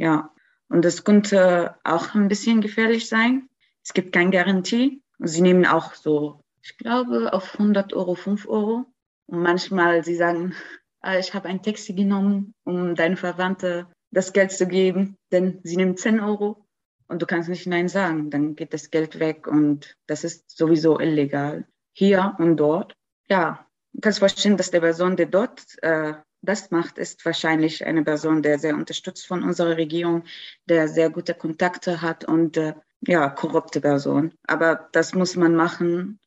Ja. 0.00 0.32
Und 0.70 0.84
das 0.84 1.04
könnte 1.04 1.76
auch 1.84 2.14
ein 2.14 2.28
bisschen 2.28 2.62
gefährlich 2.62 3.08
sein. 3.08 3.48
Es 3.84 3.92
gibt 3.92 4.12
keine 4.12 4.30
Garantie. 4.30 5.02
Sie 5.18 5.42
nehmen 5.42 5.66
auch 5.66 5.92
so, 5.94 6.42
ich 6.62 6.78
glaube, 6.78 7.32
auf 7.34 7.52
100 7.54 7.92
Euro 7.92 8.14
5 8.14 8.48
Euro. 8.48 8.86
Und 9.26 9.42
manchmal, 9.42 10.02
sie 10.02 10.14
sagen, 10.14 10.54
ah, 11.02 11.18
ich 11.18 11.34
habe 11.34 11.48
ein 11.48 11.62
Taxi 11.62 11.92
genommen, 11.92 12.54
um 12.64 12.94
deine 12.94 13.16
Verwandte 13.16 13.88
das 14.10 14.32
Geld 14.32 14.52
zu 14.52 14.66
geben, 14.66 15.16
denn 15.32 15.60
sie 15.64 15.76
nimmt 15.76 16.00
10 16.00 16.18
Euro 16.18 16.66
und 17.08 17.20
du 17.20 17.26
kannst 17.26 17.50
nicht 17.50 17.66
Nein 17.66 17.88
sagen. 17.88 18.30
Dann 18.30 18.56
geht 18.56 18.72
das 18.72 18.90
Geld 18.90 19.18
weg 19.18 19.46
und 19.46 19.96
das 20.06 20.24
ist 20.24 20.56
sowieso 20.56 20.98
illegal. 20.98 21.66
Hier 21.92 22.36
und 22.38 22.56
dort. 22.56 22.94
Ja, 23.28 23.66
du 23.92 24.00
kannst 24.00 24.18
verstehen, 24.18 24.56
dass 24.56 24.70
der 24.70 24.80
Person, 24.80 25.16
der 25.16 25.26
dort 25.26 25.62
äh, 25.82 26.14
das 26.42 26.70
macht, 26.70 26.98
ist 26.98 27.24
wahrscheinlich 27.24 27.84
eine 27.84 28.02
Person, 28.02 28.42
der 28.42 28.58
sehr 28.58 28.74
unterstützt 28.74 29.26
von 29.26 29.42
unserer 29.42 29.76
Regierung, 29.76 30.24
der 30.66 30.88
sehr 30.88 31.10
gute 31.10 31.34
Kontakte 31.34 32.02
hat 32.02 32.24
und 32.24 32.56
äh, 32.56 32.74
ja, 33.06 33.28
korrupte 33.28 33.80
Person. 33.80 34.32
Aber 34.46 34.88
das 34.92 35.14
muss 35.14 35.36
man 35.36 35.54
machen, 35.54 36.20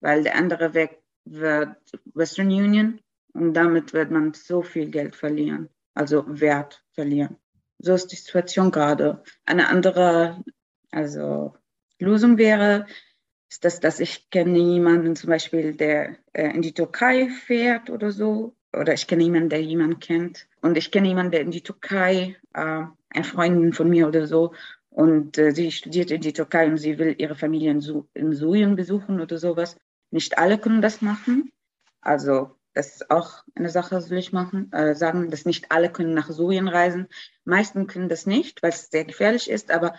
weil 0.00 0.22
der 0.22 0.36
andere 0.36 0.74
Weg 0.74 1.02
wird 1.24 1.76
Western 2.14 2.48
Union 2.48 3.00
und 3.32 3.54
damit 3.54 3.92
wird 3.92 4.10
man 4.10 4.34
so 4.34 4.62
viel 4.62 4.90
Geld 4.90 5.16
verlieren, 5.16 5.68
also 5.94 6.24
Wert 6.26 6.84
verlieren. 6.92 7.36
So 7.78 7.94
ist 7.94 8.08
die 8.08 8.16
Situation 8.16 8.70
gerade. 8.70 9.22
Eine 9.44 9.68
andere 9.68 10.42
also 10.94 11.54
Lösung 11.98 12.38
wäre, 12.38 12.86
ist 13.50 13.64
das, 13.64 13.80
dass 13.80 14.00
ich 14.00 14.30
kenne 14.30 14.58
jemanden 14.58 15.16
zum 15.16 15.30
Beispiel, 15.30 15.74
der 15.74 16.16
äh, 16.32 16.50
in 16.50 16.62
die 16.62 16.72
Türkei 16.72 17.28
fährt 17.28 17.90
oder 17.90 18.10
so. 18.10 18.56
Oder 18.78 18.94
ich 18.94 19.06
kenne 19.06 19.24
jemanden, 19.24 19.48
der 19.48 19.62
jemanden 19.62 20.00
kennt. 20.00 20.46
Und 20.60 20.76
ich 20.76 20.90
kenne 20.90 21.08
jemanden, 21.08 21.32
der 21.32 21.40
in 21.40 21.50
die 21.50 21.62
Türkei, 21.62 22.36
äh, 22.52 22.84
eine 23.10 23.24
Freundin 23.24 23.72
von 23.72 23.88
mir 23.88 24.08
oder 24.08 24.26
so, 24.26 24.52
und 24.94 25.38
äh, 25.38 25.50
sie 25.50 25.72
studiert 25.72 26.12
in 26.12 26.20
die 26.20 26.32
Türkei 26.32 26.68
und 26.68 26.78
sie 26.78 26.98
will 26.98 27.16
ihre 27.18 27.34
Familie 27.34 27.72
in, 27.72 28.04
in 28.14 28.32
Syrien 28.32 28.76
besuchen 28.76 29.20
oder 29.20 29.38
sowas. 29.38 29.76
Nicht 30.10 30.38
alle 30.38 30.56
können 30.56 30.82
das 30.82 31.02
machen. 31.02 31.50
Also 32.00 32.56
das 32.74 32.94
ist 32.94 33.10
auch 33.10 33.42
eine 33.56 33.70
Sache, 33.70 34.00
soll 34.00 34.18
ich 34.18 34.32
machen, 34.32 34.72
äh, 34.72 34.94
sagen, 34.94 35.30
dass 35.30 35.46
nicht 35.46 35.72
alle 35.72 35.90
können 35.90 36.14
nach 36.14 36.30
Syrien 36.30 36.68
reisen. 36.68 37.08
Meisten 37.44 37.88
können 37.88 38.08
das 38.08 38.26
nicht, 38.26 38.62
weil 38.62 38.70
es 38.70 38.90
sehr 38.90 39.04
gefährlich 39.04 39.50
ist. 39.50 39.72
Aber 39.72 39.94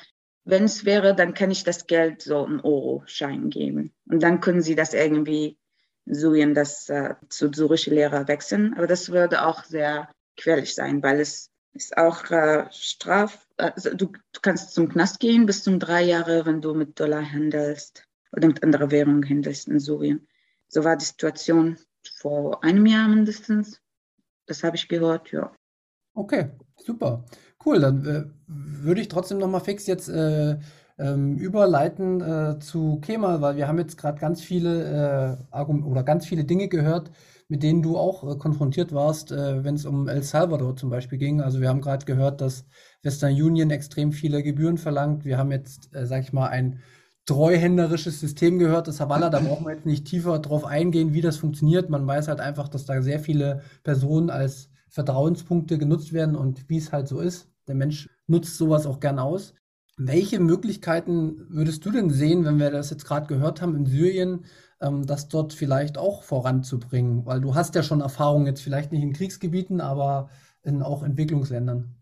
wenn 0.45 0.63
es 0.63 0.85
wäre, 0.85 1.13
dann 1.13 1.33
kann 1.33 1.51
ich 1.51 1.65
das 1.65 1.87
Geld 1.87 2.21
so 2.21 2.45
in 2.45 2.61
Euro-Schein 2.61 3.49
geben. 3.49 3.93
Und 4.09 4.23
dann 4.23 4.39
können 4.39 4.61
sie 4.61 4.75
das 4.75 4.93
irgendwie 4.93 5.57
Syrien 6.05 6.53
das 6.53 6.89
äh, 6.89 7.15
zu 7.29 7.51
syrische 7.51 7.91
Lehrer 7.91 8.27
wechseln. 8.27 8.73
Aber 8.75 8.87
das 8.87 9.09
würde 9.09 9.45
auch 9.45 9.63
sehr 9.63 10.09
gefährlich 10.35 10.75
sein, 10.75 11.01
weil 11.03 11.19
es 11.19 11.49
ist 11.73 11.97
auch 11.97 12.29
äh, 12.31 12.65
Straf. 12.71 13.47
Also 13.57 13.93
du, 13.93 14.07
du 14.07 14.39
kannst 14.41 14.73
zum 14.73 14.89
Knast 14.89 15.19
gehen 15.19 15.45
bis 15.45 15.63
zum 15.63 15.79
drei 15.79 16.03
Jahre, 16.03 16.45
wenn 16.45 16.61
du 16.61 16.73
mit 16.73 16.99
Dollar 16.99 17.23
handelst 17.23 18.05
oder 18.31 18.47
mit 18.47 18.63
anderer 18.63 18.91
Währung 18.91 19.23
handelst 19.23 19.67
in 19.67 19.79
Syrien. 19.79 20.27
So 20.67 20.83
war 20.83 20.97
die 20.97 21.05
Situation 21.05 21.77
vor 22.17 22.63
einem 22.63 22.85
Jahr 22.85 23.07
mindestens. 23.07 23.81
Das 24.45 24.63
habe 24.63 24.75
ich 24.75 24.87
gehört, 24.87 25.31
ja. 25.31 25.53
Okay, 26.13 26.51
super. 26.77 27.25
Cool, 27.63 27.79
dann 27.79 28.05
äh, 28.05 28.25
würde 28.47 29.01
ich 29.01 29.07
trotzdem 29.07 29.37
nochmal 29.37 29.61
fix 29.61 29.87
jetzt 29.87 30.07
äh, 30.07 30.57
ähm, 30.97 31.37
überleiten 31.37 32.21
äh, 32.21 32.59
zu 32.59 32.99
Kemal, 33.01 33.41
weil 33.41 33.57
wir 33.57 33.67
haben 33.67 33.79
jetzt 33.79 33.97
gerade 33.97 34.19
ganz 34.19 34.41
viele 34.41 35.37
äh, 35.51 35.61
oder 35.61 36.03
ganz 36.03 36.25
viele 36.25 36.45
Dinge 36.45 36.67
gehört, 36.67 37.11
mit 37.47 37.63
denen 37.63 37.81
du 37.81 37.97
auch 37.97 38.23
äh, 38.23 38.37
konfrontiert 38.37 38.93
warst, 38.93 39.31
äh, 39.31 39.63
wenn 39.63 39.75
es 39.75 39.85
um 39.85 40.07
El 40.07 40.23
Salvador 40.23 40.75
zum 40.75 40.89
Beispiel 40.89 41.17
ging. 41.17 41.41
Also 41.41 41.59
wir 41.61 41.69
haben 41.69 41.81
gerade 41.81 42.05
gehört, 42.05 42.41
dass 42.41 42.65
Western 43.03 43.33
Union 43.33 43.71
extrem 43.71 44.11
viele 44.13 44.41
Gebühren 44.41 44.77
verlangt. 44.77 45.25
Wir 45.25 45.37
haben 45.37 45.51
jetzt, 45.51 45.93
äh, 45.93 46.05
sag 46.07 46.23
ich 46.23 46.33
mal, 46.33 46.47
ein 46.47 46.79
treuhänderisches 47.25 48.19
System 48.19 48.59
gehört, 48.59 48.87
das 48.87 48.99
Havala, 48.99 49.29
da 49.29 49.39
brauchen 49.39 49.65
wir 49.65 49.73
jetzt 49.73 49.85
nicht 49.85 50.05
tiefer 50.05 50.37
drauf 50.39 50.63
eingehen, 50.63 51.13
wie 51.13 51.21
das 51.21 51.37
funktioniert. 51.37 51.89
Man 51.89 52.05
weiß 52.05 52.27
halt 52.27 52.39
einfach, 52.39 52.67
dass 52.67 52.85
da 52.85 53.01
sehr 53.01 53.19
viele 53.19 53.61
Personen 53.83 54.29
als 54.29 54.69
Vertrauenspunkte 54.89 55.77
genutzt 55.77 56.13
werden 56.13 56.35
und 56.35 56.69
wie 56.69 56.77
es 56.77 56.91
halt 56.91 57.07
so 57.07 57.19
ist. 57.19 57.49
Der 57.67 57.75
Mensch 57.75 58.09
nutzt 58.27 58.57
sowas 58.57 58.85
auch 58.85 58.99
gern 58.99 59.19
aus. 59.19 59.53
Welche 59.97 60.39
Möglichkeiten 60.39 61.45
würdest 61.49 61.85
du 61.85 61.91
denn 61.91 62.09
sehen, 62.09 62.43
wenn 62.43 62.59
wir 62.59 62.69
das 62.69 62.89
jetzt 62.89 63.05
gerade 63.05 63.27
gehört 63.27 63.61
haben 63.61 63.75
in 63.75 63.85
Syrien, 63.85 64.45
ähm, 64.81 65.05
das 65.05 65.29
dort 65.29 65.53
vielleicht 65.53 65.97
auch 65.97 66.23
voranzubringen? 66.23 67.25
Weil 67.25 67.39
du 67.39 67.55
hast 67.55 67.75
ja 67.75 67.83
schon 67.83 68.01
Erfahrung 68.01 68.45
jetzt 68.45 68.61
vielleicht 68.61 68.91
nicht 68.91 69.03
in 69.03 69.13
Kriegsgebieten, 69.13 69.79
aber 69.79 70.29
in 70.63 70.81
auch 70.81 71.03
Entwicklungsländern. 71.03 71.95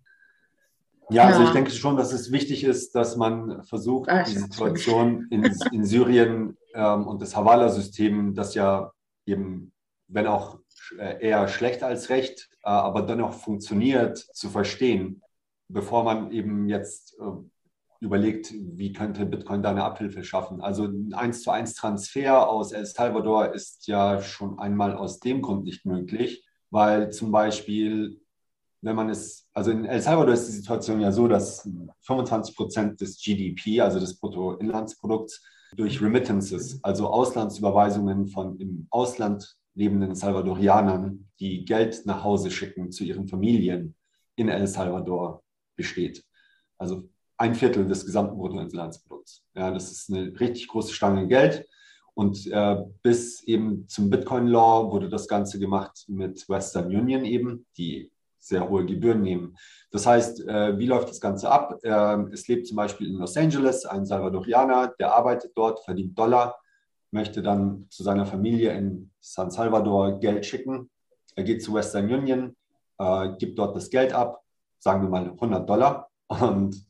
Ja, 1.09 1.25
also 1.25 1.43
ich 1.43 1.51
denke 1.51 1.69
schon, 1.69 1.97
dass 1.97 2.13
es 2.13 2.31
wichtig 2.31 2.63
ist, 2.63 2.95
dass 2.95 3.15
man 3.15 3.63
versucht, 3.63 4.09
ah, 4.09 4.23
die 4.23 4.37
Situation 4.37 5.27
in, 5.29 5.43
in 5.71 5.85
Syrien 5.85 6.57
ähm, 6.73 7.07
und 7.07 7.21
das 7.21 7.35
Havala-System, 7.35 8.33
das 8.33 8.55
ja 8.55 8.91
eben, 9.25 9.71
wenn 10.07 10.25
auch 10.25 10.59
äh, 10.97 11.27
eher 11.27 11.47
schlecht 11.47 11.83
als 11.83 12.09
recht, 12.09 12.49
äh, 12.63 12.69
aber 12.69 13.03
dennoch 13.03 13.33
funktioniert, 13.33 14.17
zu 14.17 14.49
verstehen, 14.49 15.21
bevor 15.67 16.03
man 16.03 16.31
eben 16.31 16.67
jetzt 16.67 17.15
äh, 17.19 17.23
überlegt, 18.03 18.53
wie 18.53 18.93
könnte 18.93 19.25
Bitcoin 19.25 19.63
da 19.63 19.71
eine 19.71 19.83
Abhilfe 19.83 20.23
schaffen. 20.23 20.61
Also 20.61 20.85
ein 20.85 21.13
1 21.13 21.41
zu 21.41 21.51
1 21.51 21.73
Transfer 21.75 22.47
aus 22.49 22.71
El 22.71 22.85
Salvador 22.85 23.53
ist 23.53 23.87
ja 23.87 24.21
schon 24.21 24.59
einmal 24.59 24.95
aus 24.95 25.19
dem 25.19 25.41
Grund 25.41 25.63
nicht 25.63 25.85
möglich, 25.85 26.45
weil 26.69 27.11
zum 27.11 27.31
Beispiel 27.31 28.19
wenn 28.83 28.97
man 28.97 29.09
es, 29.09 29.47
also 29.53 29.71
in 29.71 29.85
El 29.85 30.01
Salvador 30.01 30.33
ist 30.33 30.47
die 30.47 30.51
Situation 30.51 30.99
ja 30.99 31.11
so, 31.11 31.27
dass 31.29 31.67
25 32.01 32.55
Prozent 32.55 32.99
des 32.99 33.17
GDP, 33.17 33.79
also 33.79 33.99
des 33.99 34.19
Bruttoinlandsprodukts, 34.19 35.41
durch 35.75 36.01
Remittances, 36.01 36.83
also 36.83 37.07
Auslandsüberweisungen 37.07 38.27
von 38.27 38.59
im 38.59 38.87
Ausland 38.91 39.57
lebenden 39.73 40.13
Salvadorianern, 40.15 41.29
die 41.39 41.65
Geld 41.65 42.05
nach 42.05 42.23
Hause 42.23 42.51
schicken 42.51 42.91
zu 42.91 43.05
ihren 43.05 43.27
Familien 43.27 43.95
in 44.35 44.49
El 44.49 44.67
Salvador 44.67 45.43
besteht. 45.75 46.23
Also 46.77 47.09
ein 47.37 47.55
Viertel 47.55 47.85
des 47.87 48.05
gesamten 48.05 48.37
Bruttoinlandsprodukts. 48.37 49.43
Ja, 49.55 49.71
das 49.71 49.91
ist 49.91 50.09
eine 50.09 50.39
richtig 50.39 50.67
große 50.67 50.93
Stange 50.93 51.27
Geld. 51.27 51.67
Und 52.15 52.45
äh, 52.47 52.77
bis 53.01 53.41
eben 53.43 53.87
zum 53.87 54.09
Bitcoin-Law 54.09 54.91
wurde 54.91 55.09
das 55.09 55.27
Ganze 55.27 55.57
gemacht 55.57 56.05
mit 56.07 56.47
Western 56.47 56.85
Union 56.85 57.25
eben, 57.25 57.65
die 57.75 58.11
sehr 58.37 58.69
hohe 58.69 58.85
Gebühren 58.85 59.21
nehmen. 59.21 59.57
Das 59.89 60.05
heißt, 60.05 60.47
äh, 60.47 60.77
wie 60.77 60.85
läuft 60.85 61.09
das 61.09 61.21
Ganze 61.21 61.49
ab? 61.49 61.79
Ähm, 61.83 62.29
es 62.31 62.47
lebt 62.47 62.67
zum 62.67 62.75
Beispiel 62.75 63.07
in 63.07 63.15
Los 63.15 63.37
Angeles 63.37 63.85
ein 63.85 64.05
Salvadorianer, 64.05 64.93
der 64.99 65.15
arbeitet 65.15 65.53
dort, 65.55 65.83
verdient 65.83 66.17
Dollar, 66.17 66.59
möchte 67.11 67.41
dann 67.41 67.87
zu 67.89 68.03
seiner 68.03 68.25
Familie 68.25 68.73
in 68.73 69.11
San 69.19 69.49
Salvador 69.49 70.19
Geld 70.19 70.45
schicken. 70.45 70.89
Er 71.35 71.43
geht 71.43 71.63
zu 71.63 71.73
Western 71.73 72.11
Union, 72.11 72.55
äh, 72.99 73.29
gibt 73.39 73.57
dort 73.57 73.75
das 73.75 73.89
Geld 73.89 74.13
ab, 74.13 74.43
sagen 74.79 75.03
wir 75.03 75.09
mal 75.09 75.29
100 75.29 75.67
Dollar 75.67 76.09
und 76.27 76.85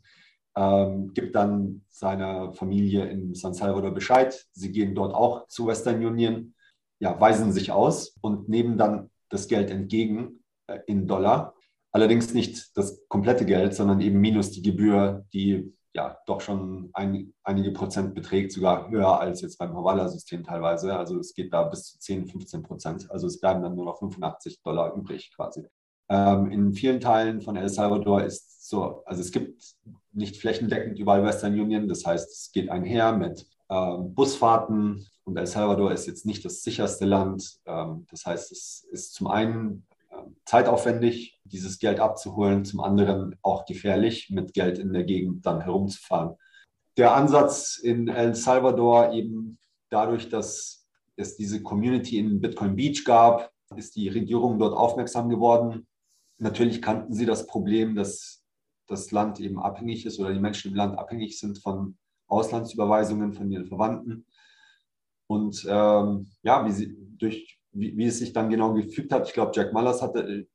ähm, 0.55 1.13
gibt 1.13 1.35
dann 1.35 1.83
seiner 1.89 2.53
Familie 2.53 3.05
in 3.05 3.33
San 3.33 3.53
Salvador 3.53 3.91
Bescheid. 3.91 4.45
Sie 4.51 4.71
gehen 4.71 4.95
dort 4.95 5.13
auch 5.13 5.47
zu 5.47 5.67
Western 5.67 6.03
Union, 6.05 6.53
ja, 6.99 7.19
weisen 7.19 7.51
sich 7.51 7.71
aus 7.71 8.15
und 8.21 8.49
nehmen 8.49 8.77
dann 8.77 9.09
das 9.29 9.47
Geld 9.47 9.69
entgegen 9.69 10.43
äh, 10.67 10.79
in 10.87 11.07
Dollar. 11.07 11.55
Allerdings 11.91 12.33
nicht 12.33 12.75
das 12.77 13.07
komplette 13.07 13.45
Geld, 13.45 13.75
sondern 13.75 14.01
eben 14.01 14.19
minus 14.19 14.51
die 14.51 14.61
Gebühr, 14.61 15.25
die 15.33 15.73
ja 15.95 16.17
doch 16.25 16.41
schon 16.41 16.89
ein, 16.93 17.33
einige 17.43 17.71
Prozent 17.71 18.15
beträgt, 18.15 18.51
sogar 18.51 18.89
höher 18.89 19.19
als 19.19 19.41
jetzt 19.41 19.57
beim 19.57 19.75
Havala-System 19.75 20.43
teilweise. 20.43 20.97
Also 20.97 21.19
es 21.19 21.33
geht 21.33 21.53
da 21.53 21.63
bis 21.63 21.91
zu 21.91 21.99
10, 21.99 22.27
15 22.27 22.63
Prozent. 22.63 23.11
Also 23.11 23.27
es 23.27 23.39
bleiben 23.39 23.61
dann 23.61 23.75
nur 23.75 23.85
noch 23.85 23.99
85 23.99 24.61
Dollar 24.63 24.95
übrig 24.95 25.31
quasi. 25.35 25.67
Ähm, 26.09 26.51
in 26.51 26.73
vielen 26.73 26.99
Teilen 26.99 27.41
von 27.41 27.55
El 27.55 27.69
Salvador 27.69 28.23
ist 28.23 28.67
so, 28.69 29.03
also 29.05 29.21
es 29.21 29.31
gibt 29.31 29.75
nicht 30.11 30.37
flächendeckend 30.37 30.99
überall 30.99 31.23
Western 31.23 31.59
Union. 31.59 31.87
Das 31.87 32.05
heißt, 32.05 32.29
es 32.29 32.51
geht 32.51 32.69
einher 32.69 33.15
mit 33.17 33.45
ähm, 33.69 34.13
Busfahrten. 34.13 35.05
Und 35.23 35.37
El 35.37 35.47
Salvador 35.47 35.91
ist 35.91 36.05
jetzt 36.05 36.25
nicht 36.25 36.43
das 36.45 36.63
sicherste 36.63 37.05
Land. 37.05 37.59
Ähm, 37.65 38.05
das 38.09 38.25
heißt, 38.25 38.51
es 38.51 38.87
ist 38.91 39.13
zum 39.13 39.27
einen 39.27 39.85
ähm, 40.11 40.35
zeitaufwendig, 40.45 41.39
dieses 41.45 41.79
Geld 41.79 41.99
abzuholen, 41.99 42.65
zum 42.65 42.81
anderen 42.81 43.35
auch 43.41 43.65
gefährlich, 43.65 44.29
mit 44.29 44.53
Geld 44.53 44.77
in 44.77 44.93
der 44.93 45.03
Gegend 45.03 45.45
dann 45.45 45.61
herumzufahren. 45.61 46.35
Der 46.97 47.15
Ansatz 47.15 47.77
in 47.77 48.07
El 48.07 48.35
Salvador 48.35 49.13
eben 49.13 49.57
dadurch, 49.89 50.29
dass 50.29 50.85
es 51.15 51.35
diese 51.35 51.61
Community 51.63 52.19
in 52.19 52.41
Bitcoin 52.41 52.75
Beach 52.75 53.03
gab, 53.05 53.51
ist 53.75 53.95
die 53.95 54.09
Regierung 54.09 54.59
dort 54.59 54.75
aufmerksam 54.75 55.29
geworden. 55.29 55.87
Natürlich 56.43 56.81
kannten 56.81 57.13
sie 57.13 57.25
das 57.25 57.47
Problem, 57.47 57.95
dass 57.95 58.43
das 58.89 59.11
Land 59.11 59.39
eben 59.39 59.59
abhängig 59.59 60.05
ist 60.05 60.19
oder 60.19 60.33
die 60.33 60.41
Menschen 60.41 60.71
im 60.71 60.77
Land 60.77 60.99
abhängig 60.99 61.39
sind 61.39 61.57
von 61.57 61.97
Auslandsüberweisungen 62.27 63.31
von 63.31 63.49
ihren 63.49 63.65
Verwandten. 63.65 64.25
Und 65.27 65.65
ähm, 65.69 66.27
ja, 66.41 66.65
wie, 66.65 66.71
sie, 66.71 66.97
durch, 67.17 67.61
wie, 67.71 67.95
wie, 67.95 68.07
es 68.07 68.19
sich 68.19 68.33
dann 68.33 68.49
genau 68.49 68.73
gefügt 68.73 69.13
hat, 69.13 69.25
ich 69.25 69.33
glaube, 69.33 69.53
Jack 69.55 69.71
Mullers 69.71 70.01
hatte, 70.01 70.45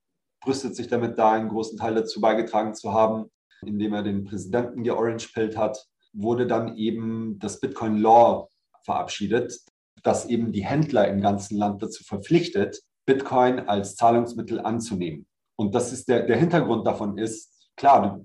brüstet 0.42 0.76
sich 0.76 0.88
damit 0.88 1.18
da 1.18 1.32
einen 1.32 1.48
großen 1.48 1.78
Teil 1.78 1.94
dazu 1.94 2.20
beigetragen 2.20 2.74
zu 2.74 2.92
haben, 2.92 3.30
indem 3.64 3.94
er 3.94 4.02
den 4.02 4.24
Präsidenten 4.24 4.82
georange-pillt 4.82 5.56
hat, 5.56 5.88
wurde 6.12 6.46
dann 6.46 6.76
eben 6.76 7.38
das 7.38 7.60
Bitcoin 7.60 7.96
Law 7.96 8.50
verabschiedet, 8.82 9.58
das 10.02 10.26
eben 10.26 10.52
die 10.52 10.66
Händler 10.66 11.08
im 11.08 11.22
ganzen 11.22 11.56
Land 11.56 11.82
dazu 11.82 12.04
verpflichtet, 12.04 12.82
Bitcoin 13.06 13.60
als 13.60 13.96
Zahlungsmittel 13.96 14.60
anzunehmen. 14.60 15.27
Und 15.58 15.74
das 15.74 15.92
ist 15.92 16.08
der, 16.08 16.24
der 16.24 16.36
Hintergrund 16.36 16.86
davon 16.86 17.18
ist, 17.18 17.70
klar, 17.76 18.20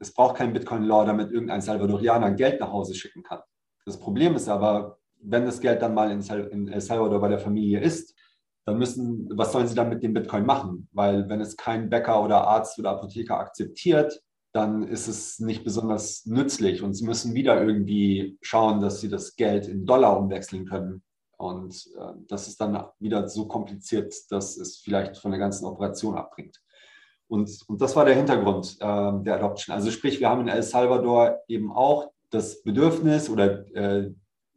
es 0.00 0.12
braucht 0.12 0.36
kein 0.36 0.52
Bitcoin-Law, 0.52 1.04
damit 1.04 1.30
irgendein 1.30 1.60
Salvadorianer 1.60 2.32
Geld 2.32 2.60
nach 2.60 2.72
Hause 2.72 2.94
schicken 2.94 3.22
kann. 3.22 3.40
Das 3.84 4.00
Problem 4.00 4.34
ist 4.34 4.48
aber, 4.48 4.98
wenn 5.20 5.44
das 5.44 5.60
Geld 5.60 5.82
dann 5.82 5.94
mal 5.94 6.10
in 6.10 6.68
El 6.68 6.80
Salvador 6.80 7.20
bei 7.20 7.28
der 7.28 7.38
Familie 7.38 7.80
ist, 7.80 8.14
dann 8.64 8.78
müssen, 8.78 9.28
was 9.36 9.52
sollen 9.52 9.66
sie 9.66 9.74
dann 9.74 9.88
mit 9.88 10.02
dem 10.02 10.14
Bitcoin 10.14 10.46
machen? 10.46 10.88
Weil 10.92 11.28
wenn 11.28 11.40
es 11.40 11.56
kein 11.56 11.90
Bäcker 11.90 12.22
oder 12.22 12.46
Arzt 12.46 12.78
oder 12.78 12.90
Apotheker 12.90 13.38
akzeptiert, 13.38 14.22
dann 14.52 14.82
ist 14.82 15.08
es 15.08 15.40
nicht 15.40 15.64
besonders 15.64 16.26
nützlich 16.26 16.82
und 16.82 16.94
sie 16.94 17.04
müssen 17.06 17.34
wieder 17.34 17.62
irgendwie 17.62 18.38
schauen, 18.40 18.80
dass 18.80 19.00
sie 19.00 19.08
das 19.08 19.36
Geld 19.36 19.66
in 19.66 19.86
Dollar 19.86 20.18
umwechseln 20.18 20.66
können. 20.66 21.02
Und 21.38 21.90
äh, 21.98 22.12
das 22.28 22.46
ist 22.46 22.60
dann 22.60 22.86
wieder 23.00 23.28
so 23.28 23.48
kompliziert, 23.48 24.14
dass 24.30 24.56
es 24.56 24.78
vielleicht 24.78 25.16
von 25.16 25.32
der 25.32 25.40
ganzen 25.40 25.64
Operation 25.64 26.16
abbringt. 26.16 26.61
Und, 27.32 27.50
und 27.66 27.80
das 27.80 27.96
war 27.96 28.04
der 28.04 28.14
Hintergrund 28.14 28.76
äh, 28.78 29.12
der 29.24 29.36
Adoption. 29.36 29.74
Also 29.74 29.90
sprich, 29.90 30.20
wir 30.20 30.28
haben 30.28 30.42
in 30.42 30.48
El 30.48 30.62
Salvador 30.62 31.38
eben 31.48 31.72
auch 31.72 32.10
das 32.28 32.62
Bedürfnis 32.62 33.30
oder 33.30 33.66
äh, 33.74 34.12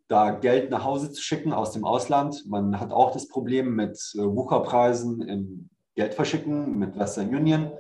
da 0.10 0.32
Geld 0.32 0.72
nach 0.72 0.84
Hause 0.84 1.10
zu 1.14 1.22
schicken 1.22 1.54
aus 1.54 1.72
dem 1.72 1.86
Ausland. 1.86 2.44
Man 2.50 2.78
hat 2.78 2.92
auch 2.92 3.14
das 3.14 3.30
Problem 3.30 3.76
mit 3.76 3.98
äh, 4.16 4.18
Wucherpreisen 4.18 5.22
im 5.22 5.70
Geldverschicken 5.96 6.78
mit 6.78 7.00
Western 7.00 7.34
Union. 7.34 7.72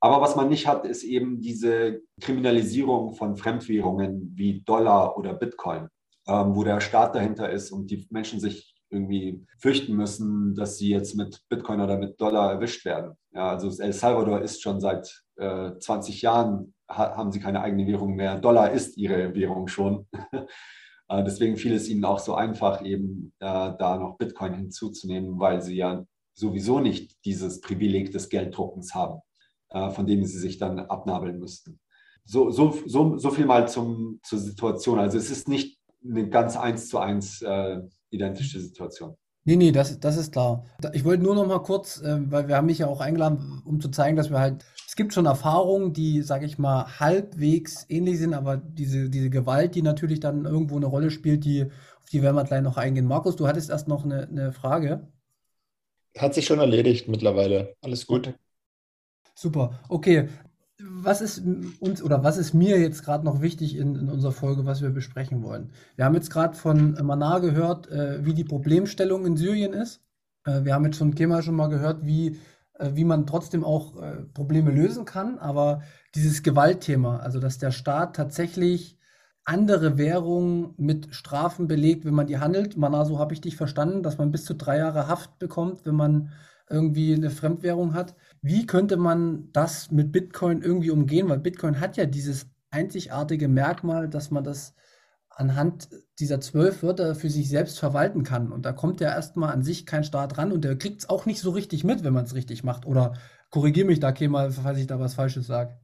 Aber 0.00 0.22
was 0.22 0.36
man 0.36 0.48
nicht 0.48 0.66
hat, 0.66 0.86
ist 0.86 1.04
eben 1.04 1.42
diese 1.42 2.00
Kriminalisierung 2.22 3.12
von 3.12 3.36
Fremdwährungen 3.36 4.32
wie 4.34 4.62
Dollar 4.62 5.18
oder 5.18 5.34
Bitcoin, 5.34 5.88
ähm, 6.26 6.56
wo 6.56 6.64
der 6.64 6.80
Staat 6.80 7.14
dahinter 7.14 7.50
ist 7.50 7.70
und 7.70 7.90
die 7.90 8.06
Menschen 8.08 8.40
sich 8.40 8.73
irgendwie 8.94 9.44
fürchten 9.58 9.94
müssen, 9.94 10.54
dass 10.54 10.78
sie 10.78 10.88
jetzt 10.88 11.14
mit 11.16 11.42
Bitcoin 11.48 11.80
oder 11.80 11.98
mit 11.98 12.20
Dollar 12.20 12.52
erwischt 12.52 12.84
werden. 12.84 13.14
Ja, 13.32 13.50
also 13.50 13.82
El 13.82 13.92
Salvador 13.92 14.40
ist 14.40 14.62
schon 14.62 14.80
seit 14.80 15.24
äh, 15.36 15.72
20 15.78 16.22
Jahren, 16.22 16.74
ha 16.88 17.16
haben 17.16 17.32
sie 17.32 17.40
keine 17.40 17.60
eigene 17.60 17.86
Währung 17.86 18.14
mehr. 18.14 18.38
Dollar 18.38 18.70
ist 18.70 18.96
ihre 18.96 19.34
Währung 19.34 19.68
schon. 19.68 20.06
äh, 21.08 21.24
deswegen 21.24 21.56
fiel 21.56 21.74
es 21.74 21.88
ihnen 21.88 22.04
auch 22.04 22.20
so 22.20 22.34
einfach, 22.34 22.82
eben 22.82 23.32
äh, 23.40 23.72
da 23.78 23.98
noch 23.98 24.16
Bitcoin 24.16 24.54
hinzuzunehmen, 24.54 25.38
weil 25.38 25.60
sie 25.60 25.76
ja 25.76 26.04
sowieso 26.34 26.80
nicht 26.80 27.24
dieses 27.24 27.60
Privileg 27.60 28.12
des 28.12 28.28
Gelddruckens 28.28 28.94
haben, 28.94 29.20
äh, 29.70 29.90
von 29.90 30.06
dem 30.06 30.24
sie 30.24 30.38
sich 30.38 30.58
dann 30.58 30.78
abnabeln 30.78 31.38
müssten. 31.38 31.78
So, 32.24 32.50
so, 32.50 32.74
so, 32.86 33.18
so 33.18 33.30
viel 33.30 33.44
mal 33.44 33.68
zum, 33.68 34.20
zur 34.22 34.38
Situation. 34.38 34.98
Also 34.98 35.18
es 35.18 35.30
ist 35.30 35.48
nicht 35.48 35.78
eine 36.02 36.28
ganz 36.28 36.56
eins 36.56 36.88
zu 36.88 36.98
eins 36.98 37.42
äh, 37.42 37.80
identische 38.14 38.60
Situation. 38.60 39.16
Nee, 39.46 39.56
nee, 39.56 39.72
das, 39.72 40.00
das 40.00 40.16
ist 40.16 40.32
klar. 40.32 40.64
Ich 40.94 41.04
wollte 41.04 41.22
nur 41.22 41.34
noch 41.34 41.46
mal 41.46 41.58
kurz, 41.58 42.00
äh, 42.00 42.18
weil 42.30 42.48
wir 42.48 42.56
haben 42.56 42.66
mich 42.66 42.78
ja 42.78 42.86
auch 42.86 43.00
eingeladen, 43.00 43.62
um 43.66 43.78
zu 43.78 43.90
zeigen, 43.90 44.16
dass 44.16 44.30
wir 44.30 44.38
halt, 44.38 44.64
es 44.88 44.96
gibt 44.96 45.12
schon 45.12 45.26
Erfahrungen, 45.26 45.92
die, 45.92 46.22
sage 46.22 46.46
ich 46.46 46.58
mal, 46.58 46.98
halbwegs 46.98 47.84
ähnlich 47.90 48.18
sind, 48.18 48.32
aber 48.32 48.56
diese, 48.56 49.10
diese 49.10 49.28
Gewalt, 49.28 49.74
die 49.74 49.82
natürlich 49.82 50.20
dann 50.20 50.46
irgendwo 50.46 50.76
eine 50.76 50.86
Rolle 50.86 51.10
spielt, 51.10 51.44
die, 51.44 51.64
auf 51.64 52.08
die 52.10 52.22
werden 52.22 52.36
wir 52.36 52.44
gleich 52.44 52.62
noch 52.62 52.78
eingehen. 52.78 53.06
Markus, 53.06 53.36
du 53.36 53.46
hattest 53.46 53.68
erst 53.68 53.86
noch 53.86 54.04
eine, 54.04 54.28
eine 54.28 54.52
Frage. 54.52 55.08
Hat 56.16 56.32
sich 56.32 56.46
schon 56.46 56.60
erledigt 56.60 57.08
mittlerweile. 57.08 57.74
Alles 57.82 58.06
gut. 58.06 58.32
Super. 59.34 59.80
Okay, 59.88 60.28
was 60.80 61.20
ist 61.20 61.42
uns 61.80 62.02
oder 62.02 62.24
was 62.24 62.36
ist 62.36 62.52
mir 62.52 62.80
jetzt 62.80 63.04
gerade 63.04 63.24
noch 63.24 63.40
wichtig 63.40 63.76
in, 63.76 63.94
in, 63.94 64.08
unserer 64.08 64.32
Folge, 64.32 64.66
was 64.66 64.82
wir 64.82 64.90
besprechen 64.90 65.42
wollen? 65.42 65.70
Wir 65.96 66.04
haben 66.04 66.14
jetzt 66.14 66.30
gerade 66.30 66.56
von 66.56 66.94
Manar 67.02 67.40
gehört, 67.40 67.88
äh, 67.90 68.24
wie 68.24 68.34
die 68.34 68.44
Problemstellung 68.44 69.24
in 69.24 69.36
Syrien 69.36 69.72
ist. 69.72 70.02
Äh, 70.44 70.64
wir 70.64 70.74
haben 70.74 70.84
jetzt 70.84 70.98
von 70.98 71.14
Kemal 71.14 71.42
schon 71.42 71.54
mal 71.54 71.68
gehört, 71.68 72.04
wie, 72.04 72.38
äh, 72.78 72.90
wie 72.94 73.04
man 73.04 73.26
trotzdem 73.26 73.64
auch 73.64 74.00
äh, 74.02 74.22
Probleme 74.34 74.72
lösen 74.72 75.04
kann. 75.04 75.38
Aber 75.38 75.82
dieses 76.14 76.42
Gewaltthema, 76.42 77.18
also 77.18 77.38
dass 77.38 77.58
der 77.58 77.70
Staat 77.70 78.16
tatsächlich 78.16 78.98
andere 79.44 79.98
Währungen 79.98 80.74
mit 80.76 81.14
Strafen 81.14 81.68
belegt, 81.68 82.04
wenn 82.04 82.14
man 82.14 82.26
die 82.26 82.38
handelt. 82.38 82.76
Manar, 82.76 83.06
so 83.06 83.18
habe 83.18 83.34
ich 83.34 83.40
dich 83.40 83.56
verstanden, 83.56 84.02
dass 84.02 84.18
man 84.18 84.32
bis 84.32 84.44
zu 84.44 84.54
drei 84.54 84.78
Jahre 84.78 85.06
Haft 85.06 85.38
bekommt, 85.38 85.84
wenn 85.86 85.94
man 85.94 86.32
irgendwie 86.74 87.14
eine 87.14 87.30
Fremdwährung 87.30 87.94
hat. 87.94 88.16
Wie 88.42 88.66
könnte 88.66 88.96
man 88.96 89.50
das 89.52 89.90
mit 89.90 90.12
Bitcoin 90.12 90.60
irgendwie 90.60 90.90
umgehen? 90.90 91.28
Weil 91.28 91.38
Bitcoin 91.38 91.80
hat 91.80 91.96
ja 91.96 92.04
dieses 92.04 92.46
einzigartige 92.70 93.48
Merkmal, 93.48 94.08
dass 94.08 94.30
man 94.30 94.44
das 94.44 94.74
anhand 95.30 95.88
dieser 96.18 96.40
zwölf 96.40 96.82
Wörter 96.82 97.14
für 97.14 97.30
sich 97.30 97.48
selbst 97.48 97.78
verwalten 97.78 98.22
kann. 98.22 98.52
Und 98.52 98.66
da 98.66 98.72
kommt 98.72 99.00
ja 99.00 99.08
erstmal 99.08 99.52
an 99.52 99.62
sich 99.62 99.86
kein 99.86 100.04
Staat 100.04 100.38
ran 100.38 100.52
und 100.52 100.64
der 100.64 100.76
kriegt 100.76 101.02
es 101.02 101.08
auch 101.08 101.26
nicht 101.26 101.40
so 101.40 101.50
richtig 101.50 101.84
mit, 101.84 102.04
wenn 102.04 102.12
man 102.12 102.24
es 102.24 102.34
richtig 102.34 102.64
macht. 102.64 102.86
Oder 102.86 103.14
korrigiere 103.50 103.86
mich 103.86 104.00
da, 104.00 104.12
Kemal, 104.12 104.50
falls 104.52 104.78
ich 104.78 104.86
da 104.86 104.98
was 105.00 105.14
Falsches 105.14 105.46
sage. 105.46 105.78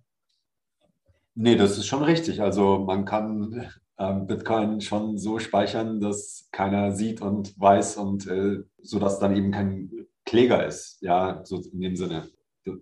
Nee, 1.35 1.57
das 1.57 1.79
ist 1.79 1.87
schon 1.87 2.03
richtig. 2.03 2.43
Also 2.43 2.79
man 2.79 3.05
kann 3.05 3.69
ähm, 3.99 4.27
Bitcoin 4.27 4.81
schon 4.81 5.19
so 5.19 5.39
speichern, 5.39 6.01
dass 6.01 6.49
keiner 6.53 6.93
sieht 6.93 7.21
und 7.21 7.59
weiß 7.59 7.97
und 7.97 8.27
äh, 8.27 8.63
sodass 8.83 9.19
dann 9.19 9.37
eben 9.37 9.53
kein 9.53 9.91
Kläger 10.31 10.65
ist, 10.65 10.99
ja, 11.01 11.41
so 11.45 11.61
in 11.73 11.81
dem 11.81 11.97
Sinne. 11.97 12.31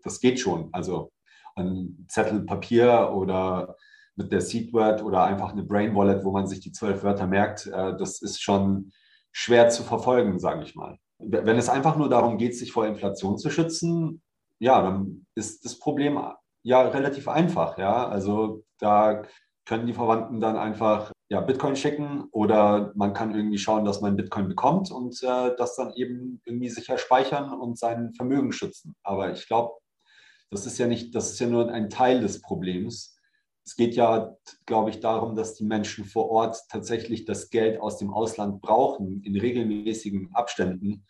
Das 0.04 0.20
geht 0.20 0.38
schon. 0.38 0.68
Also 0.72 1.10
ein 1.56 2.04
Zettel 2.06 2.44
Papier 2.44 3.10
oder 3.14 3.74
mit 4.16 4.30
der 4.30 4.42
Seedword 4.42 5.02
oder 5.02 5.24
einfach 5.24 5.52
eine 5.52 5.62
Brain 5.62 5.94
Wallet, 5.94 6.24
wo 6.24 6.30
man 6.30 6.46
sich 6.46 6.60
die 6.60 6.72
zwölf 6.72 7.02
Wörter 7.04 7.26
merkt, 7.26 7.66
äh, 7.66 7.96
das 7.96 8.20
ist 8.20 8.42
schon 8.42 8.92
schwer 9.32 9.70
zu 9.70 9.82
verfolgen, 9.82 10.38
sage 10.38 10.62
ich 10.62 10.74
mal. 10.74 10.98
Wenn 11.18 11.56
es 11.56 11.70
einfach 11.70 11.96
nur 11.96 12.10
darum 12.10 12.36
geht, 12.36 12.54
sich 12.54 12.70
vor 12.70 12.86
Inflation 12.86 13.38
zu 13.38 13.48
schützen, 13.48 14.20
ja, 14.58 14.82
dann 14.82 15.24
ist 15.34 15.64
das 15.64 15.78
Problem 15.78 16.20
ja 16.62 16.82
relativ 16.82 17.28
einfach. 17.28 17.78
Ja, 17.78 18.06
also 18.08 18.62
da 18.78 19.22
können 19.64 19.86
die 19.86 19.94
Verwandten 19.94 20.38
dann 20.40 20.56
einfach 20.58 21.12
ja, 21.30 21.40
Bitcoin 21.40 21.76
schicken 21.76 22.24
oder 22.30 22.92
man 22.94 23.12
kann 23.12 23.34
irgendwie 23.34 23.58
schauen, 23.58 23.84
dass 23.84 24.00
man 24.00 24.16
Bitcoin 24.16 24.48
bekommt 24.48 24.90
und 24.90 25.22
äh, 25.22 25.54
das 25.56 25.76
dann 25.76 25.92
eben 25.94 26.40
irgendwie 26.44 26.70
sicher 26.70 26.96
speichern 26.96 27.52
und 27.52 27.78
sein 27.78 28.14
Vermögen 28.14 28.52
schützen. 28.52 28.96
Aber 29.02 29.30
ich 29.32 29.46
glaube, 29.46 29.74
das 30.50 30.64
ist 30.64 30.78
ja 30.78 30.86
nicht, 30.86 31.14
das 31.14 31.30
ist 31.30 31.40
ja 31.40 31.46
nur 31.46 31.70
ein 31.70 31.90
Teil 31.90 32.20
des 32.20 32.40
Problems. 32.40 33.14
Es 33.66 33.76
geht 33.76 33.94
ja, 33.94 34.34
glaube 34.64 34.88
ich, 34.88 35.00
darum, 35.00 35.36
dass 35.36 35.54
die 35.54 35.64
Menschen 35.64 36.06
vor 36.06 36.30
Ort 36.30 36.56
tatsächlich 36.70 37.26
das 37.26 37.50
Geld 37.50 37.78
aus 37.78 37.98
dem 37.98 38.10
Ausland 38.10 38.62
brauchen, 38.62 39.22
in 39.22 39.38
regelmäßigen 39.38 40.30
Abständen, 40.34 41.04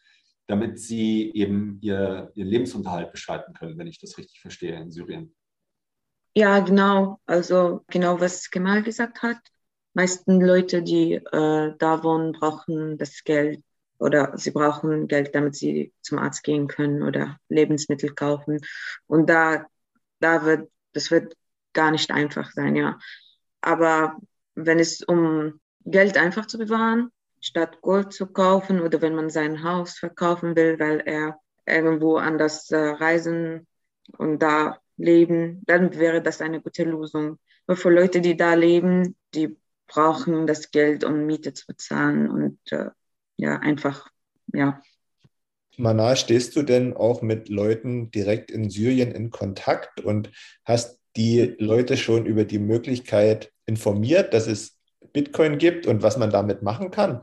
damit 0.48 0.80
sie 0.80 1.30
eben 1.32 1.78
ihr, 1.80 2.32
ihren 2.34 2.48
Lebensunterhalt 2.48 3.12
beschreiten 3.12 3.52
können, 3.52 3.78
wenn 3.78 3.86
ich 3.86 4.00
das 4.00 4.18
richtig 4.18 4.40
verstehe 4.40 4.74
in 4.80 4.90
Syrien. 4.90 5.36
Ja, 6.34 6.58
genau. 6.58 7.20
Also 7.26 7.84
genau, 7.86 8.20
was 8.20 8.50
Kemal 8.50 8.82
gesagt 8.82 9.22
hat 9.22 9.38
meisten 9.98 10.40
Leute, 10.40 10.84
die 10.84 11.14
äh, 11.14 11.74
da 11.76 12.04
wohnen, 12.04 12.30
brauchen 12.30 12.98
das 12.98 13.24
Geld 13.24 13.60
oder 13.98 14.38
sie 14.38 14.52
brauchen 14.52 15.08
Geld, 15.08 15.34
damit 15.34 15.56
sie 15.56 15.92
zum 16.02 16.18
Arzt 16.20 16.44
gehen 16.44 16.68
können 16.68 17.02
oder 17.02 17.36
Lebensmittel 17.48 18.14
kaufen. 18.14 18.60
Und 19.08 19.28
da, 19.28 19.66
da 20.20 20.44
wird, 20.44 20.70
das 20.92 21.10
wird 21.10 21.34
gar 21.72 21.90
nicht 21.90 22.12
einfach 22.12 22.52
sein, 22.52 22.76
ja. 22.76 22.96
Aber 23.60 24.16
wenn 24.54 24.78
es 24.78 25.02
um 25.02 25.58
Geld 25.84 26.16
einfach 26.16 26.46
zu 26.46 26.58
bewahren, 26.58 27.10
statt 27.40 27.80
Gold 27.80 28.12
zu 28.12 28.26
kaufen 28.28 28.80
oder 28.80 29.02
wenn 29.02 29.16
man 29.16 29.30
sein 29.30 29.64
Haus 29.64 29.98
verkaufen 29.98 30.54
will, 30.54 30.78
weil 30.78 31.00
er 31.00 31.40
irgendwo 31.66 32.18
anders 32.18 32.70
äh, 32.70 32.76
reisen 32.76 33.66
und 34.16 34.38
da 34.38 34.78
leben, 34.96 35.64
dann 35.66 35.98
wäre 35.98 36.22
das 36.22 36.40
eine 36.40 36.60
gute 36.60 36.84
Lösung. 36.84 37.40
Aber 37.66 37.76
für 37.76 37.90
Leute, 37.90 38.20
die 38.20 38.36
da 38.36 38.54
leben, 38.54 39.16
die 39.34 39.56
brauchen 39.88 40.46
das 40.46 40.70
Geld, 40.70 41.02
um 41.02 41.26
Miete 41.26 41.54
zu 41.54 41.66
bezahlen 41.66 42.30
und 42.30 42.58
äh, 42.70 42.90
ja, 43.36 43.58
einfach, 43.58 44.08
ja. 44.52 44.80
Mana, 45.76 46.16
stehst 46.16 46.56
du 46.56 46.62
denn 46.62 46.94
auch 46.94 47.22
mit 47.22 47.48
Leuten 47.48 48.10
direkt 48.10 48.50
in 48.50 48.68
Syrien 48.68 49.12
in 49.12 49.30
Kontakt 49.30 50.00
und 50.00 50.30
hast 50.64 51.00
die 51.16 51.56
Leute 51.58 51.96
schon 51.96 52.26
über 52.26 52.44
die 52.44 52.58
Möglichkeit 52.58 53.52
informiert, 53.64 54.34
dass 54.34 54.46
es 54.46 54.76
Bitcoin 55.12 55.58
gibt 55.58 55.86
und 55.86 56.02
was 56.02 56.16
man 56.16 56.30
damit 56.30 56.62
machen 56.62 56.90
kann? 56.90 57.22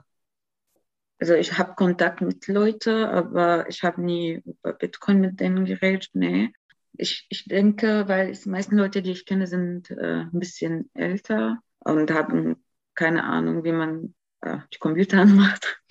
Also 1.19 1.33
ich 1.33 1.57
habe 1.57 1.75
Kontakt 1.75 2.21
mit 2.21 2.47
Leuten, 2.47 3.03
aber 3.03 3.69
ich 3.69 3.83
habe 3.83 4.01
nie 4.01 4.41
über 4.43 4.73
Bitcoin 4.73 5.19
mit 5.21 5.39
denen 5.39 5.65
geredet. 5.65 6.09
Nee. 6.13 6.51
Ich, 6.97 7.25
ich 7.29 7.45
denke, 7.45 8.07
weil 8.07 8.31
die 8.31 8.49
meisten 8.49 8.77
Leute, 8.77 9.01
die 9.01 9.11
ich 9.11 9.25
kenne, 9.25 9.47
sind 9.47 9.91
äh, 9.91 10.21
ein 10.21 10.31
bisschen 10.39 10.89
älter 10.93 11.59
und 11.85 12.11
haben 12.11 12.57
keine 12.95 13.23
Ahnung, 13.23 13.63
wie 13.63 13.71
man 13.71 14.13
äh, 14.41 14.57
die 14.73 14.79
Computer 14.79 15.19
anmacht. 15.21 15.81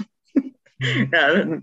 Mhm. 0.78 1.10
ja, 1.12 1.62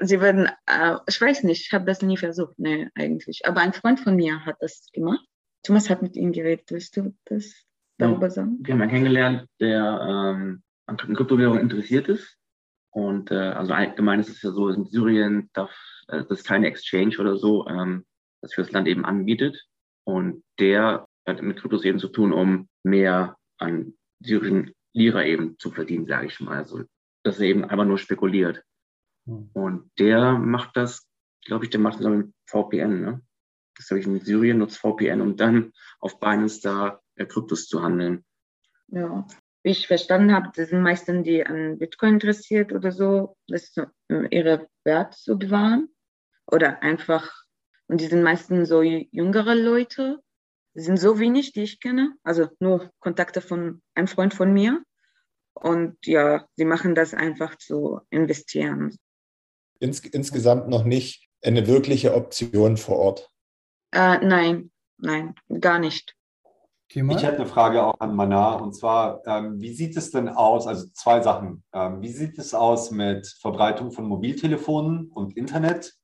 sie 0.00 0.20
werden, 0.20 0.48
äh, 0.66 0.96
ich 1.08 1.20
weiß 1.20 1.42
nicht, 1.44 1.66
ich 1.66 1.72
habe 1.72 1.86
das 1.86 2.02
nie 2.02 2.16
versucht, 2.16 2.58
nee, 2.58 2.88
eigentlich. 2.94 3.42
Aber 3.44 3.60
ein 3.60 3.72
Freund 3.72 3.98
von 3.98 4.14
mir 4.14 4.44
hat 4.44 4.56
das 4.60 4.88
gemacht. 4.92 5.24
Thomas 5.62 5.90
hat 5.90 6.02
mit 6.02 6.16
ihm 6.16 6.32
geredet. 6.32 6.70
Willst 6.70 6.96
du 6.96 7.14
das 7.24 7.64
darüber 7.98 8.30
sagen? 8.30 8.58
Wir 8.62 8.74
haben 8.74 8.82
einen 8.82 8.90
kennengelernt, 8.90 9.48
der 9.60 10.34
ähm, 10.36 10.62
an 10.86 10.96
Kryptowährungen 10.96 11.62
interessiert 11.62 12.08
ist. 12.08 12.36
Und 12.90 13.30
äh, 13.30 13.36
also 13.36 13.72
allgemein 13.72 14.20
ist 14.20 14.28
es 14.28 14.42
ja 14.42 14.50
so, 14.50 14.68
in 14.68 14.84
Syrien 14.84 15.48
darf 15.54 15.70
äh, 16.08 16.24
das 16.28 16.44
keine 16.44 16.66
Exchange 16.66 17.16
oder 17.18 17.36
so, 17.36 17.66
ähm, 17.68 18.04
das 18.42 18.52
für 18.52 18.62
das 18.62 18.72
Land 18.72 18.88
eben 18.88 19.04
anbietet. 19.04 19.64
Und 20.04 20.42
der 20.58 21.06
hat 21.26 21.40
mit 21.40 21.58
Kryptos 21.58 21.84
eben 21.84 21.98
zu 21.98 22.08
tun, 22.08 22.32
um 22.32 22.68
mehr 22.82 23.36
an 23.62 23.94
syrischen 24.20 24.72
Lira 24.92 25.24
eben 25.24 25.58
zu 25.58 25.70
verdienen, 25.70 26.06
sage 26.06 26.26
ich 26.26 26.40
mal. 26.40 26.58
Also 26.58 26.84
dass 27.22 27.38
er 27.38 27.46
eben 27.46 27.64
einfach 27.64 27.84
nur 27.84 27.98
spekuliert. 27.98 28.64
Mhm. 29.24 29.50
Und 29.52 29.90
der 29.98 30.32
macht 30.32 30.76
das, 30.76 31.06
glaube 31.44 31.64
ich, 31.64 31.70
der 31.70 31.80
macht 31.80 32.00
das 32.00 32.06
mit 32.06 32.32
VPN, 32.46 33.00
ne? 33.00 33.22
Das 33.76 33.90
habe 33.90 34.00
ich 34.00 34.06
in 34.06 34.20
Syrien 34.20 34.58
nutzt 34.58 34.78
VPN, 34.78 35.22
um 35.22 35.36
dann 35.36 35.72
auf 35.98 36.20
Binance 36.20 36.60
da 36.60 37.00
äh, 37.16 37.24
Kryptos 37.24 37.68
zu 37.68 37.82
handeln. 37.82 38.24
Ja, 38.88 39.26
wie 39.62 39.70
ich 39.70 39.86
verstanden 39.86 40.34
habe, 40.34 40.50
das 40.54 40.68
sind 40.68 40.82
meistens 40.82 41.24
die 41.24 41.46
an 41.46 41.78
Bitcoin 41.78 42.14
interessiert 42.14 42.72
oder 42.72 42.92
so, 42.92 43.36
das 43.48 43.74
ihre 44.30 44.68
Wert 44.84 45.14
zu 45.14 45.38
bewahren. 45.38 45.88
Oder 46.46 46.82
einfach, 46.82 47.32
und 47.86 48.00
die 48.00 48.06
sind 48.06 48.22
meistens 48.22 48.68
so 48.68 48.82
jüngere 48.82 49.54
Leute, 49.54 50.22
sind 50.74 50.98
so 50.98 51.18
wenig, 51.18 51.52
die 51.52 51.62
ich 51.62 51.80
kenne, 51.80 52.14
also 52.22 52.48
nur 52.60 52.90
Kontakte 53.00 53.40
von 53.40 53.82
einem 53.94 54.08
Freund 54.08 54.34
von 54.34 54.52
mir. 54.52 54.82
Und 55.54 55.96
ja, 56.06 56.46
sie 56.56 56.64
machen 56.64 56.94
das 56.94 57.14
einfach 57.14 57.56
zu 57.56 58.00
investieren. 58.10 58.96
Ins, 59.80 60.00
insgesamt 60.00 60.68
noch 60.68 60.84
nicht 60.84 61.28
eine 61.42 61.66
wirkliche 61.66 62.14
Option 62.14 62.76
vor 62.76 62.98
Ort. 62.98 63.30
Äh, 63.92 64.18
nein, 64.24 64.70
nein, 64.98 65.34
gar 65.60 65.78
nicht. 65.78 66.16
Ich 66.94 67.02
hätte 67.02 67.36
eine 67.36 67.46
Frage 67.46 67.82
auch 67.82 67.98
an 68.00 68.14
Mana 68.14 68.52
und 68.52 68.74
zwar, 68.74 69.26
ähm, 69.26 69.58
wie 69.62 69.72
sieht 69.72 69.96
es 69.96 70.10
denn 70.10 70.28
aus, 70.28 70.66
also 70.66 70.88
zwei 70.92 71.22
Sachen, 71.22 71.64
ähm, 71.72 72.02
wie 72.02 72.10
sieht 72.10 72.38
es 72.38 72.52
aus 72.52 72.90
mit 72.90 73.26
Verbreitung 73.40 73.92
von 73.92 74.06
Mobiltelefonen 74.06 75.10
und 75.10 75.34
Internet? 75.34 75.94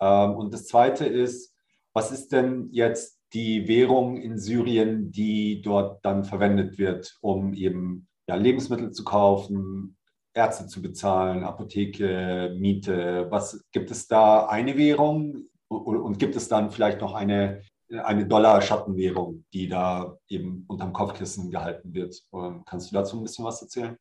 Ähm, 0.00 0.36
und 0.36 0.54
das 0.54 0.66
zweite 0.66 1.04
ist, 1.04 1.52
was 1.92 2.12
ist 2.12 2.30
denn 2.30 2.68
jetzt 2.70 3.18
die 3.34 3.66
Währung 3.66 4.16
in 4.16 4.38
Syrien, 4.38 5.10
die 5.10 5.60
dort 5.60 6.04
dann 6.04 6.24
verwendet 6.24 6.78
wird, 6.78 7.18
um 7.20 7.52
eben 7.52 8.06
ja, 8.28 8.36
Lebensmittel 8.36 8.92
zu 8.92 9.04
kaufen, 9.04 9.96
Ärzte 10.32 10.66
zu 10.68 10.80
bezahlen, 10.80 11.44
Apotheke, 11.44 12.54
Miete? 12.56 13.26
Was 13.30 13.64
gibt 13.72 13.90
es 13.90 14.06
da 14.06 14.46
eine 14.46 14.76
Währung 14.76 15.48
und 15.68 16.18
gibt 16.18 16.36
es 16.36 16.48
dann 16.48 16.70
vielleicht 16.70 17.00
noch 17.00 17.14
eine, 17.14 17.62
eine 17.88 18.26
Dollar-Schattenwährung, 18.26 19.44
die 19.52 19.68
da 19.68 20.16
eben 20.28 20.64
unterm 20.68 20.92
Kopfkissen 20.92 21.50
gehalten 21.50 21.92
wird? 21.92 22.20
Kannst 22.66 22.90
du 22.90 22.94
dazu 22.94 23.16
ein 23.16 23.22
bisschen 23.22 23.44
was 23.44 23.62
erzählen? 23.62 23.96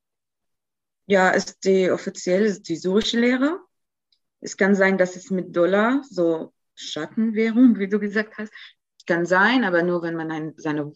Ja, 1.08 1.30
ist 1.32 1.66
die 1.66 1.92
offiziell 1.92 2.46
ist 2.46 2.70
die 2.70 2.78
syrische 2.78 3.20
Lehre. 3.20 3.60
Es 4.40 4.58
kann 4.58 4.76
sein, 4.76 4.98
dass 4.98 5.16
es 5.16 5.32
mit 5.32 5.56
Dollar 5.56 6.02
so 6.10 6.54
Schattenwährung, 6.76 7.78
wie 7.78 7.88
du 7.88 8.00
gesagt 8.00 8.38
hast, 8.38 8.52
kann 9.06 9.26
sein, 9.26 9.64
aber 9.64 9.84
nur 9.84 10.02
wenn 10.02 10.16
man 10.16 10.32
ein 10.32 10.54
sein 10.58 10.94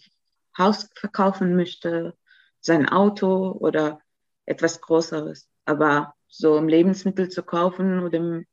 Haus 0.57 0.89
verkaufen 0.95 1.55
möchte, 1.55 2.15
sein 2.61 2.89
Auto 2.89 3.51
oder 3.51 4.01
etwas 4.45 4.81
Größeres. 4.81 5.47
Aber 5.65 6.15
so 6.27 6.57
um 6.57 6.67
Lebensmittel 6.67 7.29
zu 7.29 7.43
kaufen 7.43 8.03
oder 8.03 8.43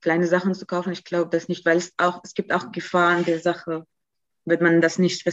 kleine 0.00 0.26
Sachen 0.26 0.54
zu 0.54 0.66
kaufen. 0.66 0.92
Ich 0.92 1.04
glaube 1.04 1.30
das 1.30 1.48
nicht, 1.48 1.64
weil 1.64 1.78
es 1.78 1.92
auch, 1.96 2.20
es 2.24 2.34
gibt 2.34 2.52
auch 2.52 2.72
Gefahren 2.72 3.24
der 3.24 3.40
Sache, 3.40 3.86
wird 4.44 4.60
man 4.60 4.80
das 4.80 4.98
nicht 4.98 5.26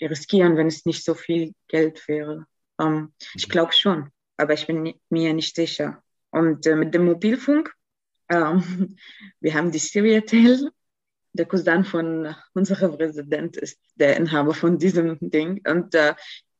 riskieren, 0.00 0.56
wenn 0.56 0.66
es 0.66 0.84
nicht 0.84 1.04
so 1.04 1.14
viel 1.14 1.54
Geld 1.68 2.06
wäre. 2.08 2.46
Ähm, 2.78 3.12
ich 3.34 3.48
glaube 3.48 3.72
schon, 3.72 4.10
aber 4.36 4.52
ich 4.52 4.66
bin 4.66 4.94
mir 5.08 5.32
nicht 5.32 5.56
sicher. 5.56 6.02
Und 6.30 6.66
äh, 6.66 6.76
mit 6.76 6.92
dem 6.94 7.06
Mobilfunk, 7.06 7.74
ähm, 8.28 8.96
wir 9.40 9.54
haben 9.54 9.72
die 9.72 9.78
Syriatel, 9.78 10.70
der 11.32 11.46
Cousin 11.46 11.84
von 11.84 12.34
unserem 12.54 12.96
Präsident 12.96 13.56
ist 13.56 13.78
der 13.96 14.16
Inhaber 14.16 14.54
von 14.54 14.78
diesem 14.78 15.18
Ding. 15.20 15.62
Und 15.66 15.94
äh, 15.94 16.14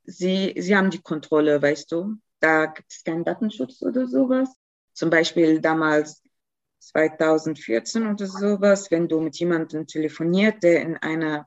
sie, 0.05 0.55
sie 0.57 0.77
haben 0.77 0.91
die 0.91 1.03
Kontrolle, 1.03 1.61
weißt 1.61 1.91
du. 1.93 2.17
Da 2.41 2.67
gibt 2.67 2.91
es 2.91 3.03
keinen 3.03 3.25
Datenschutz 3.25 3.83
oder 3.83 4.07
sowas. 4.07 4.49
Zum 4.93 5.11
Beispiel 5.11 5.61
damals 5.61 6.23
2014 6.81 8.07
oder 8.07 8.27
sowas, 8.27 8.91
wenn 8.91 9.09
du 9.09 9.21
mit 9.21 9.37
jemandem 9.39 9.87
telefoniert, 9.87 10.63
der 10.63 10.83
in 10.83 10.97
einer 10.97 11.47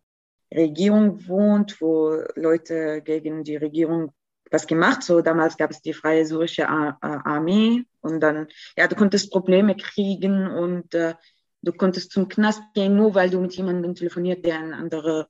Regierung 0.54 1.26
wohnt, 1.28 1.80
wo 1.80 2.22
Leute 2.36 3.02
gegen 3.02 3.44
die 3.44 3.56
Regierung 3.56 4.12
was 4.52 4.68
gemacht. 4.68 5.04
So 5.04 5.22
damals 5.22 5.58
gab 5.58 5.72
es 5.72 5.82
die 5.82 5.94
Freie 5.94 6.26
Syrische 6.26 6.68
Armee 6.68 7.86
und 8.02 8.20
dann, 8.20 8.48
ja, 8.78 8.88
du 8.88 8.96
konntest 8.96 9.32
Probleme 9.32 9.76
kriegen 9.76 10.48
und 10.48 10.94
äh, 10.94 11.16
du 11.62 11.72
konntest 11.74 12.12
zum 12.12 12.28
Knast 12.28 12.62
gehen, 12.74 12.96
nur 12.96 13.16
weil 13.16 13.30
du 13.30 13.40
mit 13.40 13.56
jemandem 13.56 13.96
telefoniert, 13.96 14.46
der 14.46 14.58
in 14.58 14.64
einem 14.66 14.74
anderen 14.74 15.26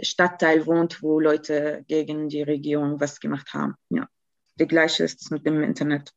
Stadtteil 0.00 0.66
wohnt, 0.66 1.02
wo 1.02 1.20
Leute 1.20 1.84
gegen 1.86 2.28
die 2.28 2.42
Regierung 2.42 3.00
was 3.00 3.20
gemacht 3.20 3.52
haben. 3.54 3.74
Ja, 3.90 4.08
die 4.58 4.66
gleiche 4.66 5.04
ist 5.04 5.22
es 5.22 5.30
mit 5.30 5.46
dem 5.46 5.62
Internet. 5.62 6.12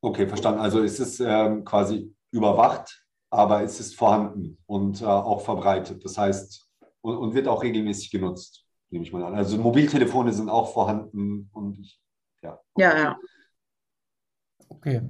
Okay, 0.00 0.26
verstanden. 0.26 0.60
Also 0.60 0.82
ist 0.82 0.98
es 0.98 1.20
ähm, 1.20 1.64
quasi 1.64 2.14
überwacht, 2.30 3.04
aber 3.30 3.62
es 3.62 3.80
ist 3.80 3.96
vorhanden 3.96 4.58
und 4.66 5.00
äh, 5.00 5.06
auch 5.06 5.42
verbreitet. 5.42 6.04
Das 6.04 6.18
heißt, 6.18 6.68
und, 7.00 7.16
und, 7.16 7.34
wird 7.34 7.48
auch 7.48 7.62
regelmäßig 7.62 8.10
genutzt, 8.10 8.66
nehme 8.90 9.04
ich 9.04 9.12
mal 9.12 9.24
an. 9.24 9.34
Also 9.34 9.56
Mobiltelefone 9.58 10.32
sind 10.32 10.48
auch 10.48 10.72
vorhanden 10.72 11.48
und 11.52 11.78
ich, 11.78 12.00
ja. 12.42 12.60
Ja, 12.76 12.98
ja. 12.98 13.18
Okay. 14.68 15.02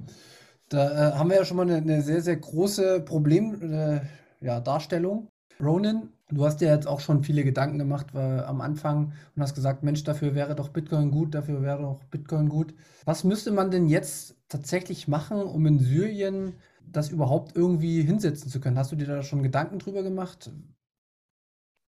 Da 0.69 1.11
äh, 1.11 1.13
haben 1.13 1.29
wir 1.29 1.37
ja 1.37 1.45
schon 1.45 1.57
mal 1.57 1.63
eine, 1.63 1.77
eine 1.77 2.01
sehr, 2.01 2.21
sehr 2.21 2.37
große 2.37 3.01
Problemdarstellung. 3.01 5.23
Äh, 5.23 5.27
ja, 5.59 5.65
Ronan, 5.65 6.09
du 6.29 6.45
hast 6.45 6.57
dir 6.61 6.69
jetzt 6.69 6.87
auch 6.87 6.99
schon 6.99 7.23
viele 7.23 7.43
Gedanken 7.43 7.77
gemacht 7.77 8.07
äh, 8.15 8.39
am 8.39 8.61
Anfang 8.61 9.13
und 9.35 9.41
hast 9.41 9.55
gesagt, 9.55 9.83
Mensch, 9.83 10.03
dafür 10.03 10.35
wäre 10.35 10.55
doch 10.55 10.69
Bitcoin 10.69 11.11
gut, 11.11 11.35
dafür 11.35 11.61
wäre 11.61 11.81
doch 11.81 12.03
Bitcoin 12.05 12.49
gut. 12.49 12.73
Was 13.05 13.23
müsste 13.23 13.51
man 13.51 13.71
denn 13.71 13.87
jetzt 13.87 14.35
tatsächlich 14.49 15.07
machen, 15.07 15.41
um 15.43 15.65
in 15.67 15.79
Syrien 15.79 16.55
das 16.81 17.09
überhaupt 17.09 17.55
irgendwie 17.55 18.01
hinsetzen 18.01 18.49
zu 18.49 18.59
können? 18.59 18.77
Hast 18.77 18.91
du 18.91 18.95
dir 18.95 19.07
da 19.07 19.23
schon 19.23 19.43
Gedanken 19.43 19.79
drüber 19.79 20.03
gemacht? 20.03 20.51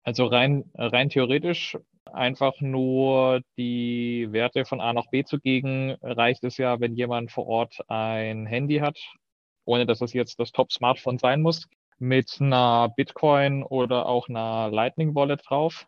Also 0.04 0.26
rein, 0.26 0.66
rein 0.76 1.10
theoretisch 1.10 1.78
einfach 2.12 2.60
nur 2.60 3.42
die 3.58 4.28
Werte 4.32 4.66
von 4.66 4.82
A 4.82 4.94
nach 4.94 5.10
B 5.10 5.24
zu 5.24 5.40
geben, 5.40 5.96
reicht 6.02 6.44
es 6.44 6.58
ja, 6.58 6.80
wenn 6.80 6.96
jemand 6.96 7.32
vor 7.32 7.48
Ort 7.48 7.80
ein 7.88 8.46
Handy 8.46 8.80
hat, 8.80 8.98
ohne 9.66 9.86
dass 9.86 10.02
es 10.02 10.14
jetzt 10.14 10.40
das 10.40 10.52
Top-Smartphone 10.52 11.18
sein 11.18 11.42
muss, 11.42 11.68
mit 12.00 12.38
einer 12.40 12.90
Bitcoin 12.96 13.64
oder 13.64 14.08
auch 14.08 14.28
einer 14.28 14.70
Lightning 14.72 15.16
Wallet 15.16 15.42
drauf. 15.48 15.88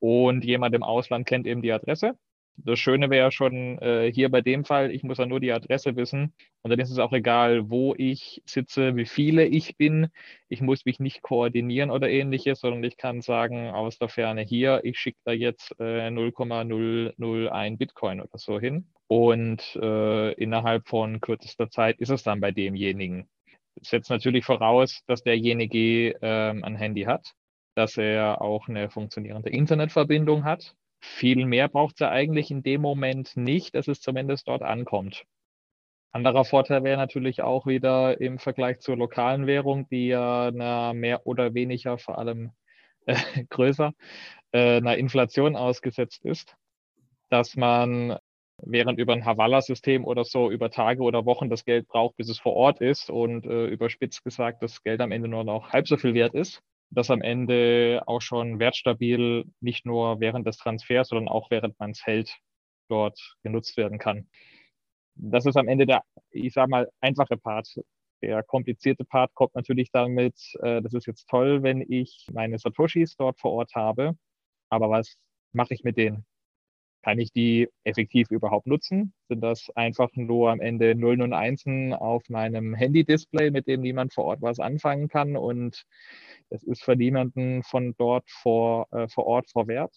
Und 0.00 0.44
jemand 0.44 0.74
im 0.74 0.82
Ausland 0.82 1.26
kennt 1.26 1.46
eben 1.46 1.62
die 1.62 1.72
Adresse. 1.72 2.18
Das 2.56 2.78
Schöne 2.78 3.10
wäre 3.10 3.32
schon 3.32 3.78
äh, 3.78 4.12
hier 4.12 4.30
bei 4.30 4.40
dem 4.40 4.64
Fall, 4.64 4.92
ich 4.92 5.02
muss 5.02 5.18
ja 5.18 5.26
nur 5.26 5.40
die 5.40 5.52
Adresse 5.52 5.96
wissen 5.96 6.32
und 6.62 6.70
dann 6.70 6.78
ist 6.78 6.90
es 6.90 6.98
auch 6.98 7.12
egal, 7.12 7.68
wo 7.68 7.94
ich 7.98 8.42
sitze, 8.46 8.94
wie 8.96 9.06
viele 9.06 9.44
ich 9.44 9.76
bin. 9.76 10.08
Ich 10.48 10.60
muss 10.60 10.84
mich 10.84 11.00
nicht 11.00 11.22
koordinieren 11.22 11.90
oder 11.90 12.08
ähnliches, 12.08 12.60
sondern 12.60 12.84
ich 12.84 12.96
kann 12.96 13.22
sagen 13.22 13.70
aus 13.70 13.98
der 13.98 14.08
Ferne 14.08 14.42
hier, 14.42 14.80
ich 14.84 14.98
schicke 14.98 15.18
da 15.24 15.32
jetzt 15.32 15.74
äh, 15.80 16.10
0,001 16.10 17.78
Bitcoin 17.78 18.20
oder 18.20 18.38
so 18.38 18.60
hin 18.60 18.86
und 19.08 19.76
äh, 19.76 20.32
innerhalb 20.34 20.86
von 20.88 21.20
kürzester 21.20 21.70
Zeit 21.70 21.98
ist 21.98 22.10
es 22.10 22.22
dann 22.22 22.40
bei 22.40 22.52
demjenigen. 22.52 23.28
Das 23.74 23.88
setzt 23.88 24.10
natürlich 24.10 24.44
voraus, 24.44 25.02
dass 25.06 25.24
derjenige 25.24 26.16
ähm, 26.22 26.62
ein 26.62 26.76
Handy 26.76 27.02
hat, 27.02 27.34
dass 27.74 27.96
er 27.96 28.40
auch 28.40 28.68
eine 28.68 28.90
funktionierende 28.90 29.50
Internetverbindung 29.50 30.44
hat 30.44 30.76
viel 31.04 31.44
mehr 31.46 31.68
braucht 31.68 31.94
es 31.96 32.00
ja 32.00 32.10
eigentlich 32.10 32.50
in 32.50 32.62
dem 32.62 32.80
Moment 32.80 33.36
nicht, 33.36 33.74
dass 33.74 33.88
es 33.88 34.00
zumindest 34.00 34.48
dort 34.48 34.62
ankommt. 34.62 35.24
Anderer 36.12 36.44
Vorteil 36.44 36.84
wäre 36.84 36.96
natürlich 36.96 37.42
auch 37.42 37.66
wieder 37.66 38.20
im 38.20 38.38
Vergleich 38.38 38.80
zur 38.80 38.96
lokalen 38.96 39.46
Währung, 39.46 39.88
die 39.88 40.08
ja 40.08 40.48
einer 40.48 40.94
mehr 40.94 41.26
oder 41.26 41.54
weniger, 41.54 41.98
vor 41.98 42.18
allem 42.18 42.52
äh, 43.06 43.16
größer, 43.50 43.92
äh, 44.52 44.76
einer 44.78 44.96
Inflation 44.96 45.56
ausgesetzt 45.56 46.24
ist, 46.24 46.56
dass 47.30 47.56
man 47.56 48.16
während 48.62 48.98
über 48.98 49.12
ein 49.12 49.24
Havala-System 49.24 50.04
oder 50.04 50.24
so 50.24 50.50
über 50.50 50.70
Tage 50.70 51.02
oder 51.02 51.26
Wochen 51.26 51.50
das 51.50 51.64
Geld 51.64 51.88
braucht, 51.88 52.16
bis 52.16 52.28
es 52.28 52.38
vor 52.38 52.54
Ort 52.54 52.80
ist 52.80 53.10
und 53.10 53.46
äh, 53.46 53.66
überspitzt 53.66 54.24
gesagt 54.24 54.62
das 54.62 54.82
Geld 54.82 55.00
am 55.00 55.12
Ende 55.12 55.28
nur 55.28 55.44
noch 55.44 55.72
halb 55.72 55.86
so 55.88 55.96
viel 55.96 56.14
wert 56.14 56.34
ist, 56.34 56.62
dass 56.94 57.10
am 57.10 57.22
Ende 57.22 58.02
auch 58.06 58.22
schon 58.22 58.58
wertstabil 58.58 59.44
nicht 59.60 59.86
nur 59.86 60.20
während 60.20 60.46
des 60.46 60.56
Transfers, 60.58 61.08
sondern 61.08 61.28
auch 61.28 61.50
während 61.50 61.78
man 61.78 61.90
es 61.90 62.04
hält, 62.06 62.36
dort 62.88 63.18
genutzt 63.42 63.76
werden 63.76 63.98
kann. 63.98 64.28
Das 65.16 65.46
ist 65.46 65.56
am 65.56 65.68
Ende 65.68 65.86
der, 65.86 66.02
ich 66.30 66.52
sag 66.54 66.68
mal, 66.68 66.90
einfache 67.00 67.36
Part. 67.36 67.68
Der 68.22 68.42
komplizierte 68.42 69.04
Part 69.04 69.34
kommt 69.34 69.54
natürlich 69.54 69.90
damit, 69.90 70.34
äh, 70.62 70.82
das 70.82 70.94
ist 70.94 71.06
jetzt 71.06 71.28
toll, 71.28 71.62
wenn 71.62 71.80
ich 71.80 72.26
meine 72.32 72.58
Satoshis 72.58 73.16
dort 73.16 73.38
vor 73.38 73.52
Ort 73.52 73.74
habe, 73.74 74.16
aber 74.70 74.90
was 74.90 75.16
mache 75.52 75.74
ich 75.74 75.84
mit 75.84 75.96
denen? 75.98 76.26
Kann 77.04 77.18
ich 77.18 77.32
die 77.32 77.68
effektiv 77.84 78.30
überhaupt 78.30 78.66
nutzen? 78.66 79.12
Sind 79.28 79.42
das 79.42 79.68
einfach 79.74 80.08
nur 80.14 80.50
am 80.50 80.60
Ende 80.60 80.94
Nullen 80.94 81.20
und 81.20 81.34
Einsen 81.34 81.92
auf 81.92 82.30
meinem 82.30 82.74
Handy-Display, 82.74 83.50
mit 83.50 83.66
dem 83.66 83.82
niemand 83.82 84.14
vor 84.14 84.24
Ort 84.24 84.40
was 84.40 84.58
anfangen 84.58 85.08
kann 85.08 85.36
und 85.36 85.84
es 86.48 86.62
ist 86.62 86.82
für 86.82 86.96
niemanden 86.96 87.62
von 87.62 87.94
dort 87.98 88.24
vor, 88.30 88.88
äh, 88.90 89.06
vor 89.08 89.26
Ort 89.26 89.50
vor 89.50 89.68
Wert? 89.68 89.94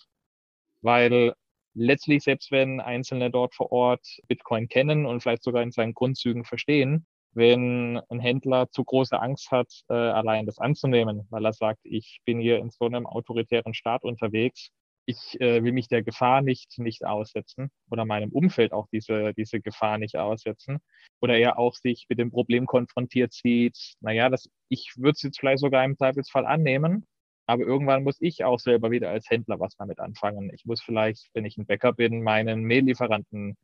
Weil 0.81 1.33
letztlich, 1.73 2.23
selbst 2.23 2.51
wenn 2.51 2.81
Einzelne 2.81 3.31
dort 3.31 3.55
vor 3.55 3.71
Ort 3.71 4.05
Bitcoin 4.27 4.67
kennen 4.67 5.05
und 5.05 5.21
vielleicht 5.21 5.43
sogar 5.43 5.63
in 5.63 5.71
seinen 5.71 5.93
Grundzügen 5.93 6.43
verstehen, 6.43 7.05
wenn 7.31 8.01
ein 8.09 8.19
Händler 8.19 8.69
zu 8.69 8.83
große 8.83 9.17
Angst 9.17 9.49
hat, 9.51 9.71
äh, 9.87 9.93
allein 9.93 10.45
das 10.45 10.59
anzunehmen, 10.59 11.25
weil 11.29 11.45
er 11.45 11.53
sagt, 11.53 11.79
ich 11.83 12.19
bin 12.25 12.41
hier 12.41 12.57
in 12.57 12.69
so 12.69 12.85
einem 12.85 13.07
autoritären 13.07 13.73
Staat 13.73 14.03
unterwegs, 14.03 14.71
ich 15.07 15.39
äh, 15.39 15.63
will 15.63 15.71
mich 15.71 15.87
der 15.87 16.03
Gefahr 16.03 16.41
nicht, 16.41 16.77
nicht 16.79 17.05
aussetzen 17.05 17.71
oder 17.89 18.03
meinem 18.05 18.31
Umfeld 18.31 18.73
auch 18.73 18.87
diese, 18.91 19.33
diese 19.33 19.61
Gefahr 19.61 19.97
nicht 19.97 20.17
aussetzen. 20.17 20.79
Oder 21.21 21.37
er 21.37 21.57
auch 21.57 21.75
sich 21.75 22.05
mit 22.09 22.19
dem 22.19 22.29
Problem 22.29 22.65
konfrontiert 22.65 23.31
sieht, 23.33 23.77
naja, 24.01 24.29
das, 24.29 24.49
ich 24.67 24.93
würde 24.97 25.11
es 25.11 25.21
jetzt 25.23 25.39
vielleicht 25.39 25.59
sogar 25.59 25.85
im 25.85 25.95
Zweifelsfall 25.97 26.45
annehmen, 26.45 27.05
aber 27.45 27.63
irgendwann 27.63 28.03
muss 28.03 28.17
ich 28.19 28.43
auch 28.43 28.59
selber 28.59 28.91
wieder 28.91 29.09
als 29.09 29.29
Händler 29.29 29.61
was 29.61 29.77
damit 29.77 29.99
anfangen. 29.99 30.51
Ich 30.53 30.65
muss 30.65 30.81
vielleicht, 30.81 31.29
wenn 31.33 31.45
ich 31.45 31.57
ein 31.57 31.65
Bäcker 31.65 31.93
bin, 31.93 32.21
meinen 32.21 32.63
Mehllieferanten 32.63 33.55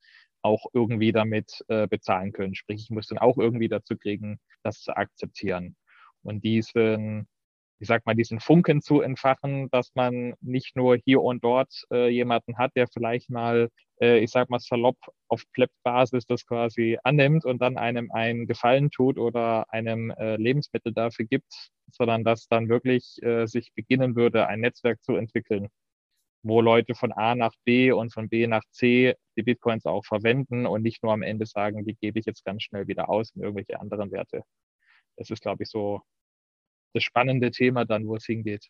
auch 0.44 0.66
irgendwie 0.74 1.12
damit 1.12 1.62
äh, 1.68 1.88
bezahlen 1.88 2.32
können. 2.32 2.56
Sprich, 2.56 2.84
ich 2.84 2.90
muss 2.90 3.08
dann 3.08 3.18
auch 3.18 3.38
irgendwie 3.38 3.68
dazu 3.68 3.98
kriegen, 3.98 4.40
das 4.64 4.80
zu 4.82 4.96
akzeptieren. 4.96 5.76
Und 6.22 6.46
diesen, 6.46 7.28
ich 7.84 7.88
sag 7.88 8.06
mal, 8.06 8.16
diesen 8.16 8.40
Funken 8.40 8.82
zu 8.82 9.02
entfachen, 9.02 9.70
dass 9.70 9.92
man 9.94 10.36
nicht 10.40 10.78
nur 10.78 10.96
hier 10.96 11.22
und 11.22 11.44
dort 11.44 11.84
äh, 11.92 12.08
jemanden 12.08 12.58
hat, 12.58 12.72
der 12.78 12.88
vielleicht 12.88 13.30
mal, 13.30 13.68
äh, 14.00 14.20
ich 14.20 14.32
sag 14.32 14.50
mal 14.50 14.60
salopp 14.60 14.96
auf 15.28 15.44
Plepp-Basis 15.52 16.26
das 16.26 16.46
quasi 16.46 16.98
annimmt 17.04 17.44
und 17.44 17.62
dann 17.62 17.78
einem 17.78 18.10
einen 18.12 18.48
Gefallen 18.48 18.90
tut 18.90 19.18
oder 19.18 19.66
einem 19.70 20.12
äh, 20.12 20.38
Lebensmittel 20.38 20.94
dafür 20.94 21.26
gibt, 21.26 21.72
sondern 21.92 22.24
dass 22.24 22.48
dann 22.48 22.70
wirklich 22.70 23.22
äh, 23.22 23.48
sich 23.48 23.74
beginnen 23.76 24.16
würde, 24.16 24.48
ein 24.48 24.62
Netzwerk 24.62 25.04
zu 25.04 25.18
entwickeln, 25.18 25.68
wo 26.42 26.62
Leute 26.62 26.96
von 26.96 27.12
A 27.12 27.36
nach 27.36 27.54
B 27.66 27.92
und 27.92 28.14
von 28.14 28.30
B 28.30 28.48
nach 28.48 28.64
C 28.72 29.16
die 29.36 29.44
Bitcoins 29.44 29.86
auch 29.86 30.06
verwenden 30.06 30.66
und 30.66 30.84
nicht 30.84 31.04
nur 31.04 31.12
am 31.12 31.22
Ende 31.22 31.46
sagen, 31.46 31.84
die 31.84 31.96
gebe 31.96 32.18
ich 32.18 32.26
jetzt 32.26 32.46
ganz 32.46 32.64
schnell 32.64 32.88
wieder 32.88 33.10
aus 33.10 33.32
in 33.36 33.42
irgendwelche 33.42 33.82
anderen 33.82 34.12
Werte. 34.14 34.44
Das 35.18 35.30
ist, 35.30 35.42
glaube 35.42 35.64
ich, 35.64 35.70
so 35.70 36.02
das 36.94 37.04
spannende 37.04 37.52
Thema 37.52 37.86
dann, 37.86 38.08
wo 38.08 38.16
es 38.16 38.26
hingeht. 38.26 38.70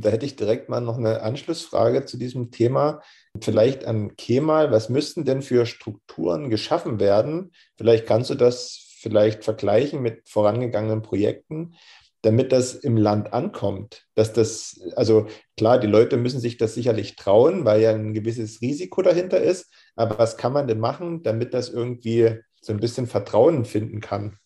Da 0.00 0.10
hätte 0.10 0.26
ich 0.26 0.36
direkt 0.36 0.68
mal 0.68 0.80
noch 0.80 0.98
eine 0.98 1.22
Anschlussfrage 1.22 2.06
zu 2.06 2.16
diesem 2.16 2.50
Thema. 2.50 3.02
Vielleicht 3.40 3.84
an 3.84 4.16
Kemal, 4.16 4.72
was 4.72 4.88
müssten 4.88 5.24
denn 5.24 5.42
für 5.42 5.66
Strukturen 5.66 6.50
geschaffen 6.50 6.98
werden? 6.98 7.52
Vielleicht 7.76 8.06
kannst 8.06 8.30
du 8.30 8.34
das 8.34 8.96
vielleicht 9.00 9.44
vergleichen 9.44 10.00
mit 10.00 10.28
vorangegangenen 10.28 11.02
Projekten, 11.02 11.74
damit 12.22 12.52
das 12.52 12.74
im 12.74 12.96
Land 12.96 13.32
ankommt. 13.32 14.06
Dass 14.14 14.32
das, 14.32 14.80
also 14.96 15.26
klar, 15.56 15.78
die 15.78 15.88
Leute 15.88 16.16
müssen 16.16 16.40
sich 16.40 16.56
das 16.56 16.74
sicherlich 16.74 17.16
trauen, 17.16 17.64
weil 17.64 17.82
ja 17.82 17.90
ein 17.90 18.14
gewisses 18.14 18.60
Risiko 18.60 19.02
dahinter 19.02 19.40
ist. 19.40 19.72
Aber 19.94 20.18
was 20.18 20.36
kann 20.36 20.52
man 20.52 20.68
denn 20.68 20.80
machen, 20.80 21.22
damit 21.22 21.52
das 21.52 21.68
irgendwie 21.68 22.40
so 22.60 22.72
ein 22.72 22.80
bisschen 22.80 23.06
Vertrauen 23.06 23.64
finden 23.64 24.00
kann? 24.00 24.38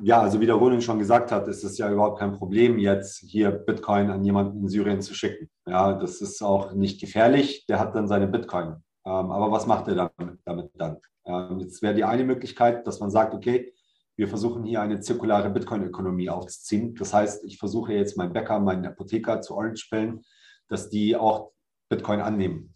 Ja, 0.00 0.20
also 0.20 0.40
wie 0.40 0.46
der 0.46 0.56
Roland 0.56 0.82
schon 0.82 0.98
gesagt 0.98 1.30
hat, 1.30 1.46
ist 1.46 1.62
es 1.62 1.78
ja 1.78 1.90
überhaupt 1.90 2.18
kein 2.18 2.32
Problem, 2.32 2.78
jetzt 2.78 3.18
hier 3.18 3.52
Bitcoin 3.52 4.10
an 4.10 4.24
jemanden 4.24 4.62
in 4.62 4.68
Syrien 4.68 5.00
zu 5.00 5.14
schicken. 5.14 5.48
Ja, 5.66 5.92
das 5.92 6.20
ist 6.20 6.42
auch 6.42 6.72
nicht 6.72 7.00
gefährlich. 7.00 7.64
Der 7.66 7.78
hat 7.78 7.94
dann 7.94 8.08
seine 8.08 8.26
Bitcoin. 8.26 8.82
Ähm, 9.06 9.30
aber 9.30 9.52
was 9.52 9.66
macht 9.66 9.86
er 9.86 9.94
damit, 9.94 10.40
damit 10.44 10.70
dann? 10.74 10.98
Ähm, 11.26 11.60
jetzt 11.60 11.80
wäre 11.80 11.94
die 11.94 12.04
eine 12.04 12.24
Möglichkeit, 12.24 12.86
dass 12.86 12.98
man 12.98 13.10
sagt, 13.10 13.34
okay, 13.34 13.72
wir 14.16 14.28
versuchen 14.28 14.64
hier 14.64 14.80
eine 14.80 15.00
zirkulare 15.00 15.50
Bitcoin-Ökonomie 15.50 16.28
aufzuziehen. 16.28 16.94
Das 16.96 17.14
heißt, 17.14 17.44
ich 17.44 17.58
versuche 17.58 17.92
jetzt 17.92 18.16
meinen 18.16 18.32
Bäcker, 18.32 18.58
meinen 18.60 18.86
Apotheker 18.86 19.40
zu 19.42 19.54
Orange-Pillen, 19.54 20.22
dass 20.68 20.88
die 20.88 21.16
auch 21.16 21.52
Bitcoin 21.88 22.20
annehmen. 22.20 22.74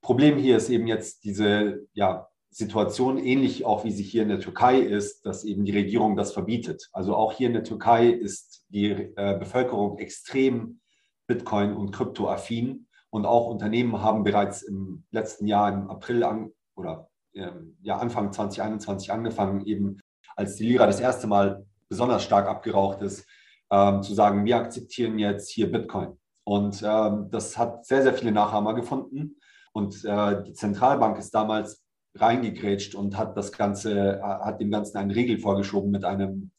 Problem 0.00 0.36
hier 0.36 0.56
ist 0.56 0.68
eben 0.68 0.86
jetzt 0.86 1.24
diese 1.24 1.86
ja, 1.94 2.28
Situation, 2.54 3.18
ähnlich 3.18 3.64
auch 3.64 3.84
wie 3.84 3.90
sie 3.90 4.04
hier 4.04 4.22
in 4.22 4.28
der 4.28 4.38
Türkei 4.38 4.78
ist, 4.78 5.26
dass 5.26 5.42
eben 5.42 5.64
die 5.64 5.76
Regierung 5.76 6.14
das 6.14 6.32
verbietet. 6.32 6.88
Also 6.92 7.16
auch 7.16 7.32
hier 7.32 7.48
in 7.48 7.52
der 7.52 7.64
Türkei 7.64 8.08
ist 8.08 8.64
die 8.68 8.90
äh, 8.90 9.36
Bevölkerung 9.38 9.98
extrem 9.98 10.80
Bitcoin- 11.26 11.74
und 11.74 11.90
Kryptoaffin. 11.90 12.86
Und 13.10 13.26
auch 13.26 13.48
Unternehmen 13.48 14.02
haben 14.02 14.22
bereits 14.22 14.62
im 14.62 15.04
letzten 15.10 15.48
Jahr, 15.48 15.72
im 15.72 15.90
April 15.90 16.22
an, 16.22 16.52
oder 16.76 17.08
ähm, 17.34 17.76
ja, 17.82 17.98
Anfang 17.98 18.32
2021 18.32 19.10
angefangen, 19.10 19.66
eben 19.66 19.98
als 20.36 20.54
die 20.54 20.68
Lira 20.68 20.86
das 20.86 21.00
erste 21.00 21.26
Mal 21.26 21.66
besonders 21.88 22.22
stark 22.22 22.48
abgeraucht 22.48 23.02
ist, 23.02 23.26
ähm, 23.70 24.02
zu 24.02 24.14
sagen, 24.14 24.44
wir 24.44 24.56
akzeptieren 24.56 25.18
jetzt 25.18 25.50
hier 25.50 25.70
Bitcoin. 25.70 26.16
Und 26.44 26.82
ähm, 26.86 27.30
das 27.30 27.58
hat 27.58 27.84
sehr, 27.84 28.02
sehr 28.02 28.14
viele 28.14 28.30
Nachahmer 28.30 28.74
gefunden. 28.74 29.36
Und 29.72 30.04
äh, 30.04 30.42
die 30.44 30.52
Zentralbank 30.52 31.18
ist 31.18 31.34
damals 31.34 31.83
reingegrätscht 32.16 32.94
und 32.94 33.16
hat 33.16 33.36
das 33.36 33.52
Ganze, 33.52 34.18
äh, 34.18 34.22
hat 34.22 34.60
dem 34.60 34.70
Ganzen 34.70 34.96
einen 34.98 35.10
Riegel 35.10 35.38
vorgeschoben 35.38 35.90
mit 35.90 36.04
einem 36.04 36.50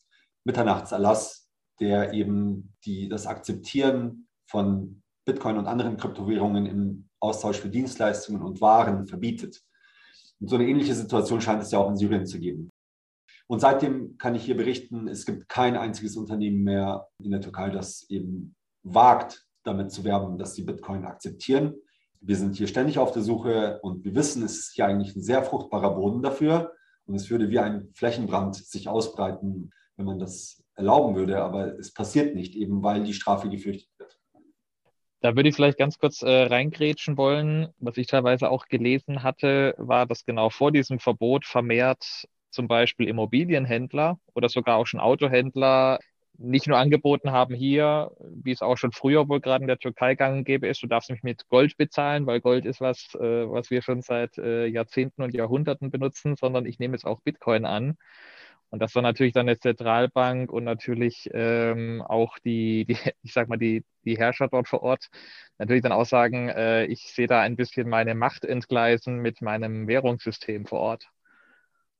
Mitternachtserlass, 0.43 1.49
der 1.79 2.13
eben 2.13 2.73
die, 2.85 3.09
das 3.09 3.25
Akzeptieren 3.25 4.27
von 4.49 5.01
Bitcoin 5.25 5.57
und 5.57 5.67
anderen 5.67 5.97
Kryptowährungen 5.97 6.65
im 6.65 7.09
Austausch 7.19 7.57
für 7.59 7.69
Dienstleistungen 7.69 8.41
und 8.41 8.61
Waren 8.61 9.07
verbietet. 9.07 9.61
Und 10.39 10.49
so 10.49 10.55
eine 10.55 10.67
ähnliche 10.67 10.93
Situation 10.93 11.41
scheint 11.41 11.63
es 11.63 11.71
ja 11.71 11.79
auch 11.79 11.89
in 11.89 11.95
Syrien 11.95 12.25
zu 12.25 12.39
geben. 12.39 12.69
Und 13.47 13.59
seitdem 13.59 14.17
kann 14.17 14.35
ich 14.35 14.43
hier 14.43 14.57
berichten, 14.57 15.07
es 15.07 15.25
gibt 15.25 15.49
kein 15.49 15.77
einziges 15.77 16.17
Unternehmen 16.17 16.63
mehr 16.63 17.07
in 17.23 17.31
der 17.31 17.41
Türkei, 17.41 17.69
das 17.69 18.05
eben 18.09 18.55
wagt, 18.83 19.45
damit 19.63 19.91
zu 19.91 20.03
werben, 20.03 20.37
dass 20.37 20.55
sie 20.55 20.63
Bitcoin 20.63 21.05
akzeptieren. 21.05 21.75
Wir 22.21 22.35
sind 22.35 22.55
hier 22.55 22.67
ständig 22.67 22.97
auf 22.97 23.11
der 23.11 23.21
Suche 23.21 23.79
und 23.81 24.03
wir 24.03 24.15
wissen, 24.15 24.43
es 24.43 24.57
ist 24.57 24.73
hier 24.73 24.85
eigentlich 24.85 25.15
ein 25.15 25.21
sehr 25.21 25.43
fruchtbarer 25.43 25.95
Boden 25.95 26.21
dafür. 26.21 26.73
Und 27.05 27.15
es 27.15 27.29
würde 27.29 27.49
wie 27.49 27.59
ein 27.59 27.89
Flächenbrand 27.93 28.55
sich 28.55 28.87
ausbreiten, 28.87 29.71
wenn 29.95 30.05
man 30.05 30.19
das 30.19 30.63
erlauben 30.75 31.15
würde. 31.15 31.41
Aber 31.41 31.77
es 31.77 31.93
passiert 31.93 32.35
nicht, 32.35 32.55
eben 32.55 32.81
weil 32.81 33.03
die 33.03 33.13
Strafe 33.13 33.49
gefürchtet 33.49 33.89
wird. 33.97 34.19
Da 35.21 35.35
würde 35.35 35.49
ich 35.49 35.55
vielleicht 35.55 35.77
ganz 35.77 35.97
kurz 35.97 36.21
äh, 36.21 36.29
reingrätschen 36.29 37.17
wollen. 37.17 37.69
Was 37.79 37.97
ich 37.97 38.07
teilweise 38.07 38.49
auch 38.49 38.67
gelesen 38.67 39.23
hatte, 39.23 39.73
war, 39.77 40.05
dass 40.05 40.25
genau 40.25 40.49
vor 40.49 40.71
diesem 40.71 40.99
Verbot 40.99 41.45
vermehrt 41.45 42.27
zum 42.51 42.67
Beispiel 42.67 43.07
Immobilienhändler 43.07 44.19
oder 44.33 44.49
sogar 44.49 44.77
auch 44.77 44.85
schon 44.85 44.99
Autohändler 44.99 45.99
nicht 46.37 46.67
nur 46.67 46.77
angeboten 46.77 47.31
haben 47.31 47.55
hier, 47.55 48.11
wie 48.19 48.51
es 48.51 48.61
auch 48.61 48.77
schon 48.77 48.91
früher 48.91 49.27
wohl 49.29 49.41
gerade 49.41 49.63
in 49.63 49.67
der 49.67 49.79
Türkei 49.79 50.15
gang 50.15 50.45
gäbe 50.45 50.67
ist, 50.67 50.83
du 50.83 50.87
darfst 50.87 51.09
mich 51.09 51.23
mit 51.23 51.47
Gold 51.49 51.77
bezahlen, 51.77 52.25
weil 52.25 52.41
Gold 52.41 52.65
ist 52.65 52.81
was, 52.81 53.15
äh, 53.15 53.49
was 53.49 53.69
wir 53.71 53.81
schon 53.81 54.01
seit 54.01 54.37
äh, 54.37 54.65
Jahrzehnten 54.67 55.21
und 55.23 55.33
Jahrhunderten 55.33 55.91
benutzen, 55.91 56.35
sondern 56.35 56.65
ich 56.65 56.79
nehme 56.79 56.95
jetzt 56.95 57.05
auch 57.05 57.21
Bitcoin 57.21 57.65
an. 57.65 57.97
Und 58.69 58.79
das 58.79 58.95
war 58.95 59.01
natürlich 59.01 59.33
dann 59.33 59.47
eine 59.47 59.59
Zentralbank 59.59 60.51
und 60.51 60.63
natürlich 60.63 61.29
ähm, 61.33 62.01
auch 62.01 62.37
die, 62.39 62.85
die, 62.85 62.97
ich 63.23 63.33
sag 63.33 63.47
mal, 63.47 63.57
die, 63.57 63.85
die 64.03 64.17
Herrscher 64.17 64.47
dort 64.49 64.67
vor 64.67 64.83
Ort 64.83 65.09
natürlich 65.57 65.83
dann 65.83 65.91
auch 65.91 66.05
sagen, 66.05 66.49
äh, 66.49 66.85
ich 66.85 67.13
sehe 67.13 67.27
da 67.27 67.41
ein 67.41 67.55
bisschen 67.55 67.89
meine 67.89 68.15
Macht 68.15 68.43
entgleisen 68.45 69.19
mit 69.19 69.41
meinem 69.41 69.87
Währungssystem 69.87 70.65
vor 70.65 70.79
Ort. 70.79 71.09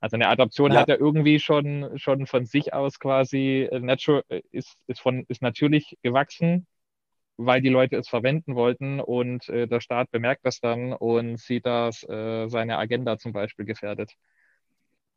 Also 0.06 0.18
eine 0.18 0.28
Adoption 0.28 0.72
ja. 0.72 0.82
hat 0.82 0.88
ja 0.88 0.98
irgendwie 1.00 1.40
schon, 1.40 1.98
schon 1.98 2.28
von 2.28 2.46
sich 2.46 2.76
aus 2.76 3.00
quasi 3.00 3.68
äh, 3.72 3.80
natural, 3.80 4.22
ist, 4.52 4.78
ist, 4.86 5.02
von, 5.02 5.26
ist 5.30 5.42
natürlich 5.42 5.98
gewachsen. 6.04 6.68
weil 7.38 7.60
die 7.60 7.70
Leute 7.70 7.96
es 7.96 8.08
verwenden 8.08 8.54
wollten 8.54 9.00
und 9.00 9.50
äh, 9.50 9.68
der 9.68 9.82
Staat 9.82 10.12
bemerkt 10.12 10.46
das 10.46 10.60
dann 10.60 10.94
und 10.94 11.40
sieht, 11.40 11.66
dass 11.66 12.04
äh, 12.08 12.48
seine 12.50 12.78
Agenda 12.78 13.18
zum 13.18 13.34
Beispiel 13.34 13.66
gefährdet. 13.66 14.12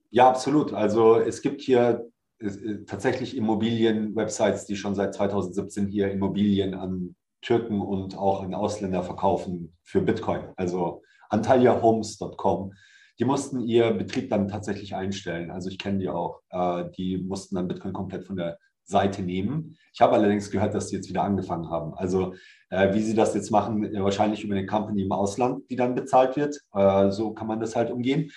Ja, 0.08 0.30
absolut. 0.30 0.72
Also 0.72 1.16
es 1.16 1.42
gibt 1.42 1.60
hier 1.60 2.08
äh, 2.38 2.48
tatsächlich 2.86 3.36
Immobilien-Websites, 3.36 4.64
die 4.64 4.76
schon 4.76 4.94
seit 4.94 5.12
2017 5.12 5.86
hier 5.86 6.10
Immobilien 6.10 6.72
an 6.72 7.14
Türken 7.42 7.82
und 7.82 8.16
auch 8.16 8.42
an 8.42 8.54
Ausländer 8.54 9.02
verkaufen 9.02 9.76
für 9.82 10.00
Bitcoin. 10.00 10.44
Also 10.56 11.02
antaliahomes.com. 11.28 12.72
Die 13.18 13.24
mussten 13.24 13.60
ihr 13.60 13.90
Betrieb 13.92 14.30
dann 14.30 14.48
tatsächlich 14.48 14.94
einstellen. 14.94 15.50
Also 15.50 15.68
ich 15.68 15.78
kenne 15.78 15.98
die 15.98 16.08
auch. 16.08 16.40
Äh, 16.50 16.84
die 16.96 17.18
mussten 17.18 17.56
dann 17.56 17.68
Bitcoin 17.68 17.92
komplett 17.92 18.24
von 18.24 18.36
der 18.36 18.58
Seite 18.84 19.22
nehmen. 19.22 19.76
Ich 19.92 20.00
habe 20.00 20.14
allerdings 20.14 20.50
gehört, 20.50 20.74
dass 20.74 20.86
die 20.86 20.96
jetzt 20.96 21.08
wieder 21.08 21.22
angefangen 21.22 21.68
haben. 21.68 21.94
Also 21.94 22.34
äh, 22.70 22.94
wie 22.94 23.02
sie 23.02 23.14
das 23.14 23.34
jetzt 23.34 23.50
machen, 23.50 23.82
wahrscheinlich 24.02 24.44
über 24.44 24.54
eine 24.54 24.66
Company 24.66 25.02
im 25.02 25.12
Ausland, 25.12 25.68
die 25.70 25.76
dann 25.76 25.94
bezahlt 25.94 26.36
wird. 26.36 26.58
so 27.12 27.32
kann 27.32 27.46
man 27.46 27.60
das 27.60 27.76
halt 27.76 27.90
umgehen. 27.90 28.30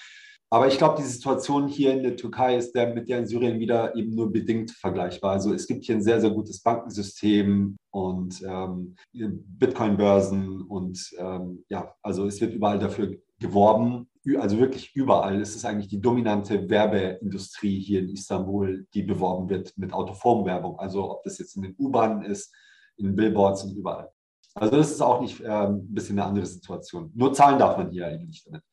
Aber 0.54 0.67
ich 0.67 0.78
glaube, 0.78 0.98
die 0.98 1.08
Situation 1.08 1.70
hier 1.70 1.94
in 1.94 2.04
der 2.04 2.17
Türkei 2.17 2.58
ist 2.58 2.74
der 2.74 2.94
mit 2.94 3.08
der 3.08 3.20
in 3.20 3.26
Syrien 3.26 3.62
wieder 3.62 3.96
eben 3.96 4.13
nur 4.13 4.34
bedingt 4.34 4.72
vergleichbar. 4.72 5.32
Also 5.32 5.54
es 5.54 5.65
gibt 5.65 5.86
hier 5.86 5.96
ein 5.96 6.04
sehr, 6.04 6.20
sehr 6.20 6.32
gutes 6.32 6.62
Bankensystem 6.62 7.78
und 7.89 8.44
ähm, 8.46 8.98
Bitcoin-Börsen 9.13 10.63
und 10.63 11.10
ähm, 11.17 11.63
ja, 11.70 11.96
also 12.02 12.26
es 12.26 12.41
wird 12.41 12.54
überall 12.54 12.80
dafür 12.80 13.15
geworben. 13.39 14.10
Also 14.38 14.60
wirklich 14.60 14.96
überall. 14.96 15.42
Es 15.42 15.56
ist 15.56 15.66
eigentlich 15.66 15.88
die 15.88 16.00
dominante 16.00 16.70
Werbeindustrie 16.70 17.80
hier 17.80 18.02
in 18.02 18.10
Istanbul, 18.10 18.86
die 18.94 19.02
beworben 19.02 19.50
wird 19.50 19.76
mit 19.78 19.94
Autoformwerbung. 19.94 20.78
Also 20.78 21.12
ob 21.12 21.24
das 21.24 21.40
jetzt 21.40 21.56
in 21.56 21.64
den 21.64 21.76
U-Bahnen 21.80 22.22
ist, 22.22 22.54
in 22.98 23.16
Billboards 23.16 23.64
und 23.64 23.76
überall. 23.76 24.12
Also 24.54 24.76
das 24.76 24.92
ist 24.92 25.02
auch 25.02 25.22
nicht 25.22 25.42
äh, 25.42 25.48
ein 25.48 25.92
bisschen 25.94 26.20
eine 26.20 26.28
andere 26.28 26.46
Situation. 26.46 27.12
Nur 27.16 27.34
zahlen 27.34 27.58
darf 27.58 27.78
man 27.78 27.90
hier 27.90 28.08
eigentlich 28.08 28.30
nicht 28.30 28.48
damit. 28.48 28.64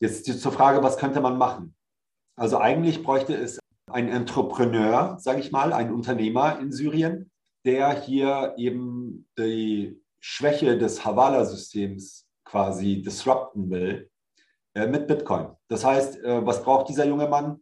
Jetzt 0.00 0.26
zur 0.40 0.52
Frage, 0.52 0.82
was 0.82 0.96
könnte 0.96 1.20
man 1.20 1.38
machen? 1.38 1.76
Also 2.36 2.58
eigentlich 2.58 3.02
bräuchte 3.02 3.34
es 3.34 3.58
einen 3.90 4.08
Entrepreneur, 4.08 5.16
sage 5.18 5.40
ich 5.40 5.52
mal, 5.52 5.72
einen 5.72 5.92
Unternehmer 5.92 6.58
in 6.60 6.72
Syrien, 6.72 7.30
der 7.64 8.00
hier 8.00 8.54
eben 8.56 9.28
die 9.38 10.00
Schwäche 10.18 10.78
des 10.78 11.04
Havala-Systems 11.04 12.26
quasi 12.44 13.02
disrupten 13.02 13.70
will 13.70 14.10
mit 14.86 15.06
Bitcoin. 15.06 15.48
Das 15.68 15.84
heißt, 15.84 16.22
äh, 16.22 16.46
was 16.46 16.62
braucht 16.62 16.88
dieser 16.88 17.06
junge 17.06 17.28
Mann 17.28 17.60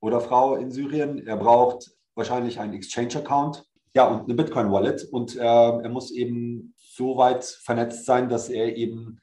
oder 0.00 0.20
Frau 0.20 0.56
in 0.56 0.70
Syrien? 0.70 1.26
Er 1.26 1.36
braucht 1.36 1.90
wahrscheinlich 2.14 2.58
einen 2.58 2.74
Exchange-Account, 2.74 3.64
ja, 3.94 4.06
und 4.06 4.24
eine 4.24 4.34
Bitcoin-Wallet. 4.34 5.08
Und 5.10 5.36
äh, 5.36 5.40
er 5.40 5.88
muss 5.88 6.10
eben 6.10 6.74
so 6.76 7.16
weit 7.16 7.44
vernetzt 7.44 8.06
sein, 8.06 8.28
dass 8.28 8.48
er 8.48 8.76
eben 8.76 9.20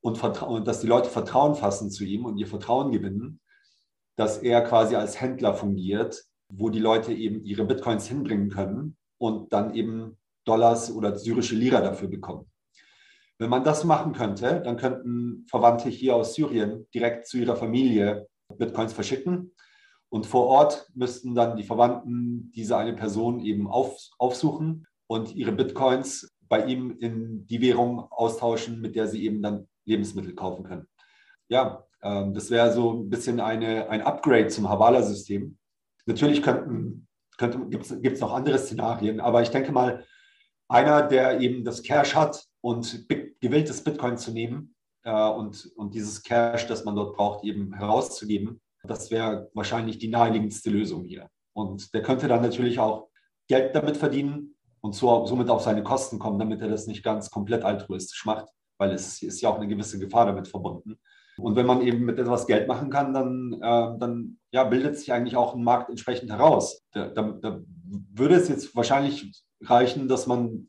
und, 0.00 0.22
und 0.42 0.66
dass 0.66 0.80
die 0.80 0.86
Leute 0.86 1.10
Vertrauen 1.10 1.54
fassen 1.54 1.90
zu 1.90 2.04
ihm 2.04 2.24
und 2.24 2.38
ihr 2.38 2.46
Vertrauen 2.46 2.92
gewinnen, 2.92 3.40
dass 4.16 4.38
er 4.38 4.62
quasi 4.62 4.96
als 4.96 5.20
Händler 5.20 5.54
fungiert, 5.54 6.24
wo 6.48 6.70
die 6.70 6.78
Leute 6.78 7.12
eben 7.12 7.44
ihre 7.44 7.64
Bitcoins 7.64 8.06
hinbringen 8.06 8.50
können 8.50 8.96
und 9.18 9.52
dann 9.52 9.74
eben 9.74 10.16
Dollars 10.44 10.90
oder 10.90 11.16
syrische 11.16 11.54
Lira 11.54 11.80
dafür 11.80 12.08
bekommen. 12.08 12.50
Wenn 13.38 13.50
man 13.50 13.62
das 13.62 13.84
machen 13.84 14.12
könnte, 14.12 14.60
dann 14.60 14.76
könnten 14.76 15.46
Verwandte 15.48 15.88
hier 15.88 16.16
aus 16.16 16.34
Syrien 16.34 16.86
direkt 16.92 17.28
zu 17.28 17.38
ihrer 17.38 17.56
Familie 17.56 18.26
Bitcoins 18.56 18.92
verschicken. 18.92 19.54
Und 20.10 20.26
vor 20.26 20.46
Ort 20.46 20.88
müssten 20.94 21.34
dann 21.34 21.56
die 21.56 21.62
Verwandten 21.62 22.50
diese 22.54 22.76
eine 22.76 22.94
Person 22.94 23.40
eben 23.40 23.68
auf, 23.68 23.96
aufsuchen 24.18 24.86
und 25.06 25.34
ihre 25.34 25.52
Bitcoins 25.52 26.34
bei 26.48 26.64
ihm 26.64 26.96
in 26.98 27.46
die 27.46 27.60
Währung 27.60 28.00
austauschen, 28.10 28.80
mit 28.80 28.96
der 28.96 29.06
sie 29.06 29.24
eben 29.24 29.42
dann 29.42 29.68
Lebensmittel 29.84 30.34
kaufen 30.34 30.64
können. 30.64 30.88
Ja, 31.48 31.84
ähm, 32.02 32.34
das 32.34 32.50
wäre 32.50 32.72
so 32.72 32.92
ein 32.92 33.10
bisschen 33.10 33.38
eine, 33.38 33.88
ein 33.88 34.02
Upgrade 34.02 34.48
zum 34.48 34.68
Havala-System. 34.68 35.56
Natürlich 36.06 36.42
könnten, 36.42 37.06
könnte, 37.36 37.58
gibt 37.68 38.14
es 38.16 38.20
noch 38.20 38.32
andere 38.32 38.58
Szenarien, 38.58 39.20
aber 39.20 39.42
ich 39.42 39.50
denke 39.50 39.72
mal, 39.72 40.04
einer, 40.68 41.02
der 41.02 41.40
eben 41.40 41.64
das 41.64 41.82
Cash 41.82 42.14
hat 42.14 42.47
und 42.60 43.08
gewillt 43.40 43.70
ist, 43.70 43.84
Bitcoin 43.84 44.16
zu 44.16 44.32
nehmen 44.32 44.74
äh, 45.04 45.28
und, 45.30 45.70
und 45.76 45.94
dieses 45.94 46.22
Cash, 46.22 46.66
das 46.66 46.84
man 46.84 46.96
dort 46.96 47.16
braucht, 47.16 47.44
eben 47.44 47.72
herauszugeben, 47.74 48.60
das 48.84 49.10
wäre 49.10 49.50
wahrscheinlich 49.54 49.98
die 49.98 50.08
naheliegendste 50.08 50.70
Lösung 50.70 51.04
hier. 51.04 51.28
Und 51.52 51.92
der 51.94 52.02
könnte 52.02 52.28
dann 52.28 52.42
natürlich 52.42 52.78
auch 52.78 53.08
Geld 53.48 53.74
damit 53.74 53.96
verdienen 53.96 54.54
und 54.80 54.94
so, 54.94 55.26
somit 55.26 55.50
auf 55.50 55.62
seine 55.62 55.82
Kosten 55.82 56.18
kommen, 56.18 56.38
damit 56.38 56.60
er 56.60 56.68
das 56.68 56.86
nicht 56.86 57.02
ganz 57.02 57.30
komplett 57.30 57.64
altruistisch 57.64 58.24
macht 58.24 58.48
weil 58.78 58.92
es 58.92 59.22
ist 59.22 59.40
ja 59.40 59.50
auch 59.50 59.56
eine 59.56 59.68
gewisse 59.68 59.98
Gefahr 59.98 60.26
damit 60.26 60.48
verbunden. 60.48 60.98
Und 61.36 61.54
wenn 61.54 61.66
man 61.66 61.82
eben 61.82 62.04
mit 62.04 62.18
etwas 62.18 62.46
Geld 62.46 62.66
machen 62.66 62.90
kann, 62.90 63.14
dann, 63.14 63.52
äh, 63.54 63.98
dann 63.98 64.38
ja, 64.50 64.64
bildet 64.64 64.98
sich 64.98 65.12
eigentlich 65.12 65.36
auch 65.36 65.54
ein 65.54 65.62
Markt 65.62 65.90
entsprechend 65.90 66.30
heraus. 66.30 66.82
Da, 66.92 67.08
da, 67.08 67.22
da, 67.40 67.60
würde 68.12 68.34
es 68.34 68.48
jetzt 68.48 68.74
wahrscheinlich 68.74 69.32
reichen, 69.62 70.08
dass 70.08 70.26
man 70.26 70.68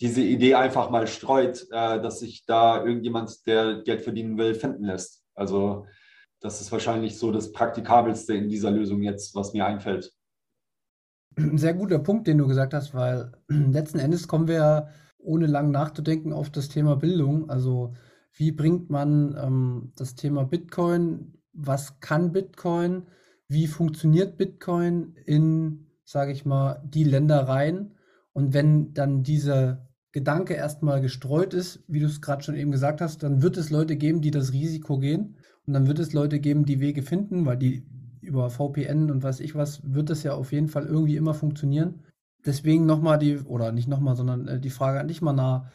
diese 0.00 0.22
Idee 0.22 0.54
einfach 0.54 0.90
mal 0.90 1.06
streut, 1.06 1.66
äh, 1.70 2.00
dass 2.00 2.20
sich 2.20 2.44
da 2.46 2.84
irgendjemand, 2.84 3.46
der 3.46 3.82
Geld 3.82 4.02
verdienen 4.02 4.38
will, 4.38 4.54
finden 4.54 4.84
lässt. 4.84 5.22
Also 5.34 5.86
das 6.40 6.60
ist 6.60 6.72
wahrscheinlich 6.72 7.18
so 7.18 7.32
das 7.32 7.52
Praktikabelste 7.52 8.34
in 8.34 8.48
dieser 8.48 8.70
Lösung 8.70 9.02
jetzt, 9.02 9.34
was 9.34 9.52
mir 9.52 9.66
einfällt. 9.66 10.12
Sehr 11.36 11.74
guter 11.74 11.98
Punkt, 11.98 12.26
den 12.26 12.38
du 12.38 12.46
gesagt 12.46 12.74
hast, 12.74 12.94
weil 12.94 13.32
letzten 13.48 13.98
Endes 13.98 14.28
kommen 14.28 14.48
wir 14.48 14.88
ohne 15.18 15.46
lang 15.46 15.70
nachzudenken 15.70 16.32
auf 16.32 16.50
das 16.50 16.68
Thema 16.68 16.96
Bildung. 16.96 17.48
Also 17.48 17.94
wie 18.34 18.52
bringt 18.52 18.90
man 18.90 19.36
ähm, 19.40 19.92
das 19.96 20.14
Thema 20.14 20.44
Bitcoin, 20.44 21.38
was 21.52 22.00
kann 22.00 22.32
Bitcoin, 22.32 23.06
wie 23.48 23.66
funktioniert 23.66 24.36
Bitcoin 24.36 25.14
in, 25.24 25.86
sage 26.04 26.32
ich 26.32 26.44
mal, 26.44 26.82
die 26.84 27.04
Länder 27.04 27.48
rein. 27.48 27.94
Und 28.32 28.52
wenn 28.52 28.92
dann 28.92 29.22
dieser 29.22 29.83
Gedanke 30.14 30.54
erstmal 30.54 31.00
gestreut 31.00 31.54
ist, 31.54 31.82
wie 31.88 31.98
du 31.98 32.06
es 32.06 32.22
gerade 32.22 32.44
schon 32.44 32.54
eben 32.54 32.70
gesagt 32.70 33.00
hast, 33.00 33.24
dann 33.24 33.42
wird 33.42 33.56
es 33.56 33.70
Leute 33.70 33.96
geben, 33.96 34.20
die 34.20 34.30
das 34.30 34.52
Risiko 34.52 34.98
gehen. 34.98 35.38
Und 35.66 35.72
dann 35.72 35.88
wird 35.88 35.98
es 35.98 36.12
Leute 36.12 36.38
geben, 36.38 36.64
die 36.64 36.78
Wege 36.78 37.02
finden, 37.02 37.44
weil 37.46 37.56
die 37.56 37.84
über 38.20 38.48
VPN 38.48 39.10
und 39.10 39.24
weiß 39.24 39.40
ich 39.40 39.56
was, 39.56 39.80
wird 39.82 40.10
das 40.10 40.22
ja 40.22 40.34
auf 40.34 40.52
jeden 40.52 40.68
Fall 40.68 40.86
irgendwie 40.86 41.16
immer 41.16 41.34
funktionieren. 41.34 42.04
Deswegen 42.46 42.86
nochmal 42.86 43.18
die, 43.18 43.38
oder 43.38 43.72
nicht 43.72 43.88
nochmal, 43.88 44.14
sondern 44.14 44.46
äh, 44.46 44.60
die 44.60 44.70
Frage 44.70 45.00
an 45.00 45.08
dich 45.08 45.20
mal 45.20 45.32
nah. 45.32 45.72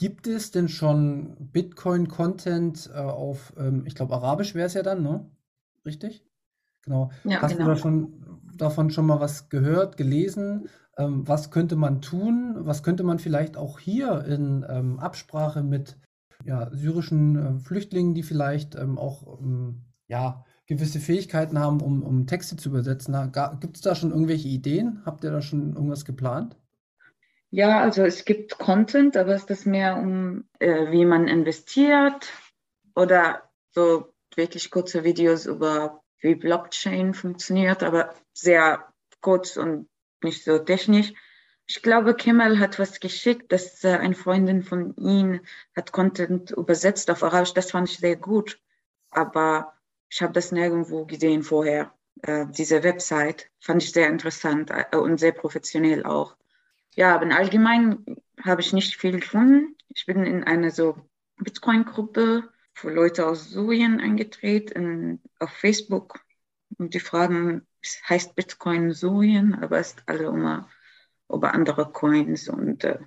Gibt 0.00 0.26
es 0.26 0.50
denn 0.50 0.68
schon 0.68 1.36
Bitcoin-Content 1.52 2.90
äh, 2.92 2.98
auf, 2.98 3.52
ähm, 3.56 3.84
ich 3.86 3.94
glaube, 3.94 4.14
Arabisch 4.14 4.56
wäre 4.56 4.66
es 4.66 4.74
ja 4.74 4.82
dann, 4.82 5.04
ne? 5.04 5.30
Richtig? 5.84 6.24
Genau. 6.82 7.12
Ja, 7.22 7.40
Hast 7.40 7.52
genau. 7.52 7.66
du 7.66 7.70
da 7.70 7.76
schon, 7.76 8.25
davon 8.56 8.90
schon 8.90 9.06
mal 9.06 9.20
was 9.20 9.48
gehört, 9.48 9.96
gelesen? 9.96 10.68
Ähm, 10.96 11.26
was 11.28 11.50
könnte 11.50 11.76
man 11.76 12.00
tun? 12.00 12.56
Was 12.58 12.82
könnte 12.82 13.02
man 13.02 13.18
vielleicht 13.18 13.56
auch 13.56 13.78
hier 13.78 14.24
in 14.24 14.64
ähm, 14.68 14.98
Absprache 14.98 15.62
mit 15.62 15.96
ja, 16.44 16.70
syrischen 16.72 17.36
äh, 17.36 17.60
Flüchtlingen, 17.60 18.14
die 18.14 18.22
vielleicht 18.22 18.74
ähm, 18.74 18.98
auch 18.98 19.40
ähm, 19.40 19.82
ja, 20.08 20.44
gewisse 20.66 21.00
Fähigkeiten 21.00 21.58
haben, 21.58 21.80
um, 21.80 22.02
um 22.02 22.26
Texte 22.26 22.56
zu 22.56 22.68
übersetzen. 22.68 23.14
Gibt 23.60 23.76
es 23.76 23.82
da 23.82 23.94
schon 23.94 24.10
irgendwelche 24.10 24.48
Ideen? 24.48 25.02
Habt 25.04 25.24
ihr 25.24 25.30
da 25.30 25.40
schon 25.40 25.74
irgendwas 25.74 26.04
geplant? 26.04 26.56
Ja, 27.50 27.80
also 27.80 28.02
es 28.02 28.24
gibt 28.24 28.58
Content, 28.58 29.16
aber 29.16 29.34
ist 29.34 29.66
mehr 29.66 29.96
um, 29.96 30.44
äh, 30.58 30.90
wie 30.90 31.04
man 31.04 31.28
investiert 31.28 32.32
oder 32.94 33.42
so 33.70 34.12
wirklich 34.34 34.70
kurze 34.70 35.04
Videos 35.04 35.46
über 35.46 36.02
wie 36.20 36.34
Blockchain 36.34 37.14
funktioniert, 37.14 37.82
aber 37.82 38.14
sehr 38.32 38.92
kurz 39.20 39.56
und 39.56 39.88
nicht 40.22 40.44
so 40.44 40.58
technisch. 40.58 41.12
Ich 41.66 41.82
glaube, 41.82 42.14
Kemal 42.14 42.60
hat 42.60 42.78
was 42.78 43.00
geschickt, 43.00 43.50
dass 43.50 43.82
äh, 43.82 43.96
eine 43.96 44.14
Freundin 44.14 44.62
von 44.62 44.94
ihm 44.96 45.40
hat 45.74 45.90
Content 45.90 46.52
übersetzt 46.52 47.10
auf 47.10 47.24
Arabisch. 47.24 47.54
Das 47.54 47.72
fand 47.72 47.90
ich 47.90 47.98
sehr 47.98 48.16
gut. 48.16 48.60
Aber 49.10 49.74
ich 50.08 50.22
habe 50.22 50.32
das 50.32 50.52
nirgendwo 50.52 51.04
gesehen 51.06 51.42
vorher. 51.42 51.92
Äh, 52.22 52.46
diese 52.50 52.84
Website 52.84 53.50
fand 53.58 53.82
ich 53.82 53.92
sehr 53.92 54.08
interessant 54.08 54.70
äh, 54.70 54.96
und 54.96 55.18
sehr 55.18 55.32
professionell 55.32 56.04
auch. 56.04 56.36
Ja, 56.94 57.14
aber 57.14 57.24
im 57.24 57.32
Allgemeinen 57.32 58.16
habe 58.42 58.60
ich 58.60 58.72
nicht 58.72 58.96
viel 58.96 59.18
gefunden. 59.18 59.76
Ich 59.88 60.06
bin 60.06 60.24
in 60.24 60.44
eine 60.44 60.70
so 60.70 60.96
Bitcoin-Gruppe 61.38 62.48
für 62.76 62.90
Leute 62.90 63.26
aus 63.26 63.50
Syrien 63.50 64.00
eingetreten 64.00 65.22
auf 65.38 65.50
Facebook. 65.50 66.20
Und 66.78 66.92
die 66.92 67.00
fragen, 67.00 67.66
es 67.80 67.98
heißt 68.06 68.34
Bitcoin 68.36 68.92
Syrien, 68.92 69.54
aber 69.54 69.78
es 69.78 69.92
ist 69.92 70.02
alle 70.04 70.26
immer 70.26 70.68
über 71.28 71.54
andere 71.54 71.90
Coins 71.90 72.48
und 72.50 72.84
äh, 72.84 72.98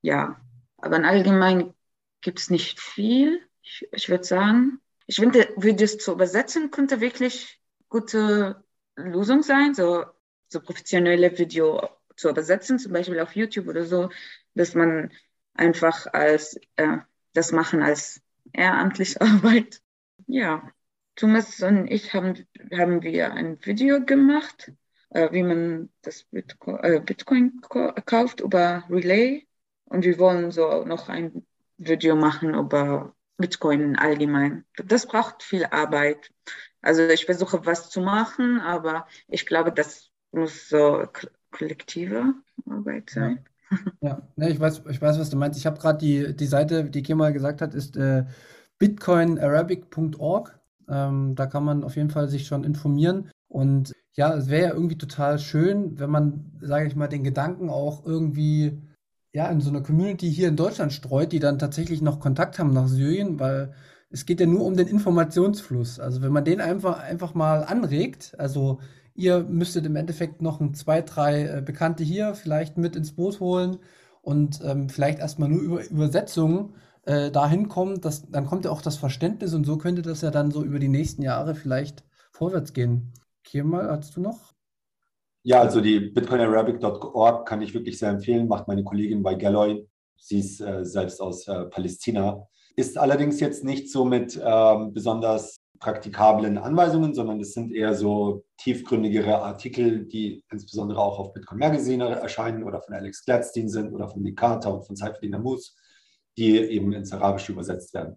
ja. 0.00 0.40
Aber 0.78 0.96
im 0.96 1.04
Allgemeinen 1.04 1.74
gibt 2.22 2.38
es 2.38 2.48
nicht 2.48 2.80
viel. 2.80 3.46
Ich, 3.60 3.86
ich 3.92 4.08
würde 4.08 4.24
sagen, 4.24 4.80
ich 5.06 5.16
finde, 5.16 5.52
Videos 5.56 5.98
zu 5.98 6.12
übersetzen 6.12 6.70
könnte 6.70 7.02
wirklich 7.02 7.60
gute 7.90 8.64
Lösung 8.96 9.42
sein, 9.42 9.74
so, 9.74 10.06
so 10.48 10.60
professionelle 10.60 11.36
Video 11.38 11.90
zu 12.16 12.30
übersetzen, 12.30 12.78
zum 12.78 12.92
Beispiel 12.92 13.20
auf 13.20 13.36
YouTube 13.36 13.68
oder 13.68 13.84
so, 13.84 14.08
dass 14.54 14.74
man 14.74 15.12
einfach 15.52 16.06
als 16.06 16.58
äh, 16.76 16.98
das 17.34 17.52
machen 17.52 17.82
als 17.82 18.22
ehrenamtliche 18.52 19.20
Arbeit. 19.20 19.82
Ja, 20.26 20.70
Thomas 21.16 21.60
und 21.60 21.88
ich 21.88 22.14
haben, 22.14 22.34
haben 22.72 23.02
wir 23.02 23.32
ein 23.32 23.58
Video 23.64 24.04
gemacht, 24.04 24.72
äh, 25.10 25.30
wie 25.32 25.42
man 25.42 25.90
das 26.02 26.24
Bitcoin, 26.24 26.78
äh, 26.82 27.00
Bitcoin 27.00 27.60
kauft 28.06 28.40
über 28.40 28.84
Relay. 28.88 29.46
Und 29.84 30.04
wir 30.04 30.18
wollen 30.18 30.50
so 30.52 30.84
noch 30.84 31.08
ein 31.08 31.44
Video 31.78 32.14
machen 32.14 32.54
über 32.54 33.14
Bitcoin 33.36 33.96
allgemein. 33.96 34.64
Das 34.76 35.06
braucht 35.06 35.42
viel 35.42 35.64
Arbeit. 35.64 36.30
Also 36.82 37.06
ich 37.08 37.26
versuche 37.26 37.66
was 37.66 37.90
zu 37.90 38.00
machen, 38.00 38.60
aber 38.60 39.06
ich 39.28 39.46
glaube, 39.46 39.72
das 39.72 40.10
muss 40.30 40.68
so 40.68 41.06
kollektive 41.50 42.34
Arbeit 42.66 43.10
sein. 43.10 43.44
Ja, 44.00 44.22
ja 44.36 44.48
ich, 44.48 44.60
weiß, 44.60 44.82
ich 44.90 45.00
weiß, 45.00 45.18
was 45.18 45.30
du 45.30 45.36
meinst. 45.36 45.58
Ich 45.58 45.66
habe 45.66 45.78
gerade 45.78 45.98
die, 45.98 46.34
die 46.36 46.46
Seite, 46.46 46.84
die 46.90 47.02
Kemal 47.02 47.32
gesagt 47.32 47.60
hat, 47.62 47.74
ist 47.74 47.96
äh, 47.96 48.24
bitcoinarabic.org. 48.78 50.58
Ähm, 50.88 51.34
da 51.36 51.46
kann 51.46 51.64
man 51.64 51.84
auf 51.84 51.96
jeden 51.96 52.10
Fall 52.10 52.28
sich 52.28 52.46
schon 52.46 52.64
informieren. 52.64 53.30
Und 53.48 53.92
ja, 54.14 54.34
es 54.34 54.48
wäre 54.48 54.68
ja 54.68 54.74
irgendwie 54.74 54.98
total 54.98 55.38
schön, 55.38 55.98
wenn 55.98 56.10
man, 56.10 56.52
sage 56.60 56.86
ich 56.86 56.96
mal, 56.96 57.08
den 57.08 57.24
Gedanken 57.24 57.70
auch 57.70 58.04
irgendwie 58.04 58.80
ja, 59.32 59.48
in 59.48 59.60
so 59.60 59.70
einer 59.70 59.82
Community 59.82 60.30
hier 60.32 60.48
in 60.48 60.56
Deutschland 60.56 60.92
streut, 60.92 61.32
die 61.32 61.38
dann 61.38 61.58
tatsächlich 61.58 62.02
noch 62.02 62.18
Kontakt 62.20 62.58
haben 62.58 62.72
nach 62.72 62.88
Syrien, 62.88 63.38
weil 63.38 63.72
es 64.10 64.26
geht 64.26 64.40
ja 64.40 64.46
nur 64.46 64.64
um 64.64 64.76
den 64.76 64.88
Informationsfluss. 64.88 66.00
Also 66.00 66.22
wenn 66.22 66.32
man 66.32 66.44
den 66.44 66.60
einfach, 66.60 66.98
einfach 67.00 67.34
mal 67.34 67.62
anregt, 67.64 68.34
also 68.38 68.80
ihr 69.20 69.44
müsstet 69.44 69.86
im 69.86 69.96
Endeffekt 69.96 70.42
noch 70.42 70.60
ein, 70.60 70.74
zwei, 70.74 71.02
drei 71.02 71.44
äh, 71.46 71.62
Bekannte 71.62 72.02
hier 72.02 72.34
vielleicht 72.34 72.78
mit 72.78 72.96
ins 72.96 73.12
Boot 73.12 73.40
holen 73.40 73.78
und 74.22 74.60
ähm, 74.64 74.88
vielleicht 74.88 75.18
erstmal 75.18 75.48
nur 75.48 75.60
über 75.60 75.84
Übersetzungen 75.88 76.74
äh, 77.04 77.30
dahin 77.30 77.68
kommen, 77.68 78.00
dass, 78.00 78.28
dann 78.30 78.46
kommt 78.46 78.64
ja 78.64 78.70
auch 78.70 78.82
das 78.82 78.96
Verständnis 78.96 79.54
und 79.54 79.64
so 79.64 79.78
könnte 79.78 80.02
das 80.02 80.22
ja 80.22 80.30
dann 80.30 80.50
so 80.50 80.64
über 80.64 80.78
die 80.78 80.88
nächsten 80.88 81.22
Jahre 81.22 81.54
vielleicht 81.54 82.04
vorwärts 82.32 82.72
gehen. 82.72 83.12
Kemal, 83.44 83.90
hast 83.90 84.16
du 84.16 84.20
noch? 84.20 84.52
Ja, 85.42 85.60
also 85.60 85.80
die 85.80 86.00
bitcoinarabic.org 86.00 87.48
kann 87.48 87.62
ich 87.62 87.72
wirklich 87.72 87.98
sehr 87.98 88.10
empfehlen, 88.10 88.48
macht 88.48 88.68
meine 88.68 88.84
Kollegin 88.84 89.22
bei 89.22 89.34
Galloy. 89.34 89.86
Sie 90.16 90.40
ist 90.40 90.60
äh, 90.60 90.84
selbst 90.84 91.20
aus 91.20 91.48
äh, 91.48 91.64
Palästina. 91.64 92.46
Ist 92.76 92.98
allerdings 92.98 93.40
jetzt 93.40 93.64
nicht 93.64 93.90
so 93.90 94.04
mit 94.04 94.38
ähm, 94.42 94.92
besonders 94.92 95.60
praktikablen 95.80 96.58
Anweisungen, 96.58 97.14
sondern 97.14 97.40
es 97.40 97.54
sind 97.54 97.72
eher 97.72 97.94
so 97.94 98.44
tiefgründigere 98.58 99.42
Artikel, 99.42 100.04
die 100.04 100.44
insbesondere 100.50 101.00
auch 101.00 101.18
auf 101.18 101.32
Bitcoin 101.32 101.58
Magazine 101.58 102.04
erscheinen 102.04 102.64
oder 102.64 102.82
von 102.82 102.94
Alex 102.94 103.24
Gladstein 103.24 103.68
sind 103.68 103.92
oder 103.92 104.08
von 104.08 104.22
Nick 104.22 104.38
Carter 104.38 104.74
und 104.74 104.86
von 104.86 104.94
Saifeddin 104.94 105.34
Amus, 105.34 105.76
die 106.36 106.58
eben 106.58 106.92
ins 106.92 107.12
Arabische 107.12 107.52
übersetzt 107.52 107.94
werden. 107.94 108.16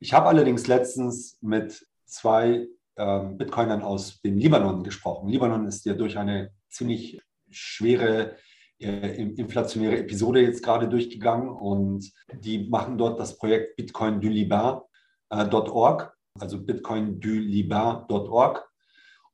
Ich 0.00 0.12
habe 0.12 0.28
allerdings 0.28 0.66
letztens 0.66 1.38
mit 1.40 1.84
zwei 2.04 2.68
ähm, 2.96 3.38
Bitcoinern 3.38 3.82
aus 3.82 4.20
dem 4.20 4.36
Libanon 4.36 4.84
gesprochen. 4.84 5.28
Libanon 5.28 5.66
ist 5.66 5.86
ja 5.86 5.94
durch 5.94 6.18
eine 6.18 6.50
ziemlich 6.68 7.20
schwere 7.50 8.36
äh, 8.80 9.22
inflationäre 9.22 9.98
Episode 9.98 10.42
jetzt 10.42 10.62
gerade 10.62 10.88
durchgegangen 10.88 11.48
und 11.48 12.12
die 12.32 12.68
machen 12.68 12.98
dort 12.98 13.18
das 13.18 13.38
Projekt 13.38 13.76
Bitcoin 13.76 14.20
du 14.20 14.28
Liban.org, 14.28 16.02
äh, 16.02 16.17
also 16.40 16.62
bitcoinduliban.org. 16.62 18.64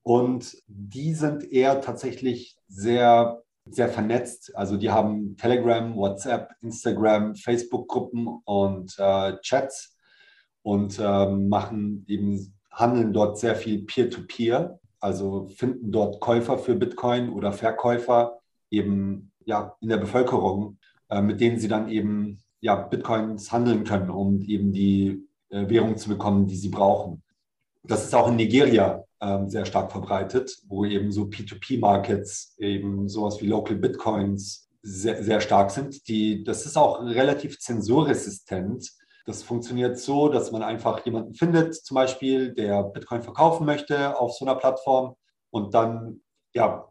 Und 0.02 0.57
die 0.66 1.14
sind 1.14 1.50
eher 1.50 1.80
tatsächlich 1.80 2.59
sehr, 2.68 3.42
sehr 3.64 3.88
vernetzt. 3.88 4.55
Also 4.55 4.76
die 4.76 4.90
haben 4.90 5.36
Telegram, 5.36 5.96
WhatsApp, 5.96 6.50
Instagram, 6.61 7.34
Facebook-Gruppen 7.34 8.28
und 8.44 8.94
äh, 8.98 9.38
Chats 9.40 9.96
und 10.62 10.98
äh, 10.98 11.28
machen 11.28 12.05
eben, 12.09 12.55
handeln 12.70 13.12
dort 13.12 13.38
sehr 13.38 13.57
viel 13.57 13.84
Peer-to-Peer. 13.84 14.61
-Peer, 14.61 14.78
also 15.00 15.48
finden 15.48 15.92
dort 15.92 16.20
Käufer 16.20 16.59
für 16.59 16.74
Bitcoin 16.74 17.28
oder 17.28 17.52
Verkäufer 17.52 18.38
eben 18.70 19.32
ja, 19.44 19.76
in 19.80 19.90
der 19.90 19.98
Bevölkerung, 19.98 20.78
äh, 21.11 21.20
mit 21.20 21.40
denen 21.40 21.59
sie 21.59 21.68
dann 21.68 21.88
eben 21.88 22.38
ja, 22.61 22.74
Bitcoins 22.74 23.52
handeln 23.52 23.84
können, 23.84 24.09
um 24.09 24.40
eben 24.40 24.72
die 24.72 25.28
Währung 25.68 25.96
zu 25.96 26.09
bekommen, 26.09 26.46
die 26.46 26.57
sie 26.57 26.68
brauchen. 26.68 27.22
Das 27.82 28.05
ist 28.05 28.14
auch 28.14 28.28
in 28.28 28.36
Nigeria 28.36 29.05
ähm, 29.20 29.48
sehr 29.48 29.64
stark 29.64 29.92
verbreitet, 29.92 30.59
wo 30.66 30.84
eben 30.84 31.12
so 31.12 31.24
P2P-Markets, 31.24 32.57
eben 32.59 33.09
sowas 33.09 33.40
wie 33.40 33.46
Local 33.46 33.76
Bitcoins 33.76 34.70
sehr, 34.82 35.22
sehr 35.22 35.40
stark 35.40 35.70
sind. 35.70 36.09
Die, 36.09 36.44
das 36.44 36.66
ist 36.66 36.76
auch 36.76 37.00
relativ 37.02 37.59
zensurresistent. 37.59 38.90
Das 39.26 39.42
funktioniert 39.42 39.98
so, 39.98 40.28
dass 40.28 40.52
man 40.52 40.62
einfach 40.62 41.05
jemanden 41.07 41.34
findet, 41.34 41.74
zum 41.74 41.94
Beispiel, 41.94 42.52
der 42.52 42.82
Bitcoin 42.82 43.22
verkaufen 43.22 43.64
möchte 43.64 44.18
auf 44.18 44.34
so 44.34 44.44
einer 44.44 44.57
Plattform 44.57 45.16
und 45.50 45.72
dann 45.72 46.20
ja, 46.55 46.86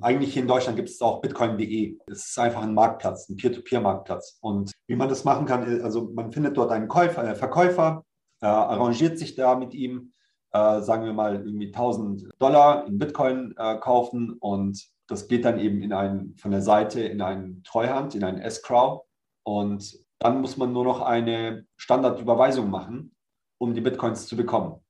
eigentlich 0.00 0.32
hier 0.32 0.42
in 0.42 0.48
Deutschland 0.48 0.76
gibt 0.76 0.88
es 0.88 1.00
auch 1.00 1.20
bitcoin.de. 1.20 1.98
Es 2.06 2.30
ist 2.30 2.38
einfach 2.38 2.62
ein 2.62 2.74
Marktplatz, 2.74 3.28
ein 3.28 3.36
Peer-to-Peer-Marktplatz. 3.36 4.38
Und 4.40 4.72
wie 4.88 4.96
man 4.96 5.08
das 5.08 5.24
machen 5.24 5.46
kann, 5.46 5.82
also 5.82 6.10
man 6.12 6.32
findet 6.32 6.56
dort 6.56 6.72
einen 6.72 6.88
Käufer, 6.88 7.24
äh, 7.24 7.34
Verkäufer, 7.34 8.04
äh, 8.42 8.46
arrangiert 8.46 9.18
sich 9.18 9.36
da 9.36 9.54
mit 9.54 9.74
ihm, 9.74 10.12
äh, 10.52 10.80
sagen 10.80 11.04
wir 11.04 11.12
mal 11.12 11.36
irgendwie 11.36 11.70
1000 11.70 12.28
Dollar 12.38 12.86
in 12.86 12.98
Bitcoin 12.98 13.54
äh, 13.56 13.76
kaufen 13.78 14.36
und 14.40 14.90
das 15.06 15.28
geht 15.28 15.44
dann 15.44 15.58
eben 15.58 15.82
in 15.82 15.92
ein, 15.92 16.34
von 16.36 16.50
der 16.50 16.62
Seite 16.62 17.00
in 17.00 17.20
einen 17.20 17.62
Treuhand, 17.64 18.14
in 18.14 18.24
einen 18.24 18.38
Escrow. 18.38 19.02
Und 19.44 19.98
dann 20.20 20.40
muss 20.40 20.56
man 20.56 20.72
nur 20.72 20.84
noch 20.84 21.00
eine 21.00 21.66
Standardüberweisung 21.76 22.70
machen, 22.70 23.14
um 23.58 23.74
die 23.74 23.80
Bitcoins 23.80 24.26
zu 24.26 24.36
bekommen 24.36 24.80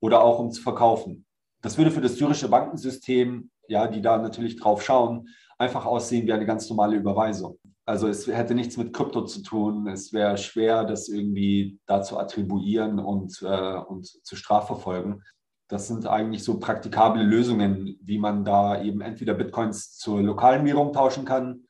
oder 0.00 0.22
auch 0.22 0.38
um 0.38 0.50
zu 0.50 0.62
verkaufen. 0.62 1.26
Das 1.60 1.76
würde 1.76 1.90
für 1.90 2.00
das 2.00 2.16
syrische 2.16 2.48
Bankensystem 2.48 3.50
ja, 3.68 3.86
die 3.88 4.02
da 4.02 4.18
natürlich 4.18 4.56
drauf 4.56 4.82
schauen, 4.82 5.28
einfach 5.58 5.86
aussehen 5.86 6.26
wie 6.26 6.32
eine 6.32 6.46
ganz 6.46 6.68
normale 6.68 6.96
Überweisung. 6.96 7.58
Also 7.86 8.08
es 8.08 8.26
hätte 8.26 8.54
nichts 8.54 8.76
mit 8.76 8.92
Krypto 8.94 9.24
zu 9.24 9.42
tun. 9.42 9.86
Es 9.88 10.12
wäre 10.12 10.38
schwer, 10.38 10.84
das 10.84 11.08
irgendwie 11.08 11.78
da 11.86 12.02
zu 12.02 12.18
attribuieren 12.18 12.98
und, 12.98 13.42
äh, 13.42 13.76
und 13.76 14.06
zu 14.06 14.36
strafverfolgen. 14.36 15.22
Das 15.68 15.88
sind 15.88 16.06
eigentlich 16.06 16.44
so 16.44 16.58
praktikable 16.58 17.22
Lösungen, 17.22 17.98
wie 18.02 18.18
man 18.18 18.44
da 18.44 18.82
eben 18.82 19.00
entweder 19.00 19.34
Bitcoins 19.34 19.96
zur 19.96 20.22
lokalen 20.22 20.64
Währung 20.64 20.92
tauschen 20.92 21.24
kann, 21.24 21.64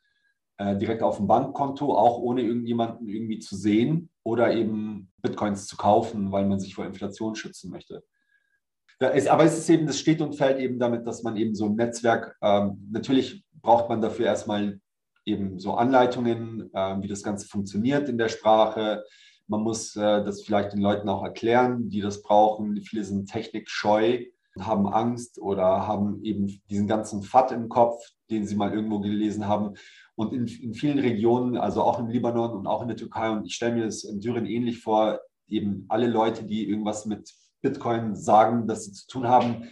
äh, 0.59 0.76
direkt 0.76 1.03
auf 1.03 1.16
dem 1.16 1.26
Bankkonto, 1.26 1.97
auch 1.97 2.18
ohne 2.18 2.42
irgendjemanden 2.42 3.09
irgendwie 3.09 3.40
zu 3.40 3.57
sehen, 3.57 4.11
oder 4.24 4.55
eben 4.55 5.12
Bitcoins 5.22 5.66
zu 5.66 5.76
kaufen, 5.76 6.32
weil 6.32 6.47
man 6.47 6.59
sich 6.59 6.74
vor 6.74 6.86
Inflation 6.86 7.34
schützen 7.34 7.70
möchte. 7.70 8.03
Ist, 9.01 9.28
aber 9.28 9.45
es 9.45 9.59
ist 9.59 9.68
eben, 9.68 9.86
das 9.86 9.99
steht 9.99 10.20
und 10.20 10.36
fällt 10.36 10.59
eben 10.59 10.78
damit, 10.78 11.07
dass 11.07 11.22
man 11.22 11.36
eben 11.36 11.55
so 11.55 11.66
ein 11.66 11.74
Netzwerk, 11.74 12.36
ähm, 12.40 12.88
natürlich 12.90 13.45
braucht 13.61 13.88
man 13.88 14.01
dafür 14.01 14.26
erstmal 14.26 14.80
eben 15.24 15.59
so 15.59 15.74
Anleitungen, 15.74 16.70
äh, 16.72 17.03
wie 17.03 17.09
das 17.09 17.22
Ganze 17.22 17.49
funktioniert 17.49 18.09
in 18.09 18.18
der 18.18 18.28
Sprache. 18.28 19.05
Man 19.47 19.62
muss 19.62 19.97
äh, 19.97 20.24
das 20.24 20.42
vielleicht 20.42 20.72
den 20.72 20.80
Leuten 20.80 21.09
auch 21.09 21.24
erklären, 21.24 21.88
die 21.88 22.01
das 22.01 22.22
brauchen. 22.22 22.80
Viele 22.82 23.05
sind 23.05 23.28
technikscheu, 23.28 24.24
haben 24.59 24.86
Angst 24.86 25.40
oder 25.40 25.86
haben 25.86 26.22
eben 26.22 26.62
diesen 26.70 26.86
ganzen 26.86 27.22
FAT 27.22 27.53
im 27.53 27.68
Kopf, 27.68 28.01
den 28.30 28.47
sie 28.47 28.55
mal 28.55 28.72
irgendwo 28.72 29.01
gelesen 29.01 29.49
haben. 29.49 29.74
Und 30.14 30.32
in, 30.32 30.47
in 30.47 30.74
vielen 30.74 30.99
Regionen, 30.99 31.57
also 31.57 31.82
auch 31.82 31.99
im 31.99 32.09
Libanon 32.09 32.53
und 32.53 32.66
auch 32.66 32.82
in 32.82 32.88
der 32.88 32.97
Türkei, 32.97 33.30
und 33.30 33.47
ich 33.47 33.55
stelle 33.55 33.74
mir 33.74 33.84
das 33.84 34.05
in 34.05 34.20
Syrien 34.20 34.47
ähnlich 34.47 34.80
vor, 34.80 35.20
eben 35.49 35.86
alle 35.88 36.07
Leute, 36.07 36.45
die 36.45 36.68
irgendwas 36.68 37.07
mit 37.07 37.34
Bitcoin 37.64 38.14
sagen, 38.14 38.68
dass 38.68 38.84
sie 38.84 38.92
zu 38.92 39.08
tun 39.08 39.26
haben, 39.26 39.64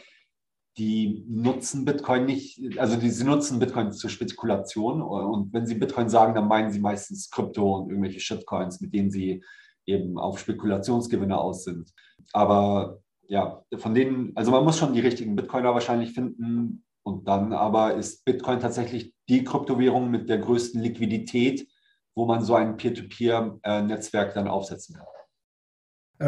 die 0.79 1.25
nutzen 1.29 1.85
Bitcoin 1.85 2.25
nicht, 2.25 2.79
also 2.79 2.97
die, 2.97 3.11
sie 3.11 3.25
nutzen 3.25 3.59
Bitcoin 3.59 3.93
zur 3.93 4.11
Spekulation. 4.11 5.03
Und 5.03 5.53
wenn 5.53 5.67
sie 5.67 5.75
Bitcoin 5.75 6.09
sagen, 6.09 6.35
dann 6.35 6.49
meinen 6.49 6.73
sie 6.73 6.81
meistens 6.81 7.31
Krypto 7.31 7.77
und 7.77 7.91
irgendwelche 7.91 8.21
Shitcoins, 8.21 8.81
mit 8.81 8.95
denen 8.95 9.11
sie 9.11 9.45
eben 9.87 10.19
auf 10.19 10.39
Spekulationsgewinne 10.39 11.39
aus 11.39 11.65
sind. 11.65 11.93
Aber 12.33 13.01
ja, 13.29 13.63
von 13.77 13.95
denen, 13.95 14.33
also 14.35 14.51
man 14.51 14.65
muss 14.65 14.79
schon 14.79 14.95
die 14.95 15.01
richtigen 15.01 15.37
Bitcoiner 15.37 15.75
wahrscheinlich 15.75 16.13
finden. 16.13 16.85
Und 17.05 17.29
dann 17.29 17.53
aber 17.53 17.95
ist 17.95 18.25
Bitcoin 18.25 18.61
tatsächlich 18.61 19.13
die 19.29 19.45
Kryptowährung 19.45 20.11
mit 20.11 20.29
der 20.29 20.39
größten 20.39 20.81
Liquidität, 20.81 21.69
wo 22.15 22.27
man 22.27 22.45
so 22.45 22.55
ein 22.55 22.77
Peer-to-Peer-Netzwerk 22.77 24.31
äh, 24.31 24.35
dann 24.35 24.49
aufsetzen 24.49 24.97
kann. 24.97 25.07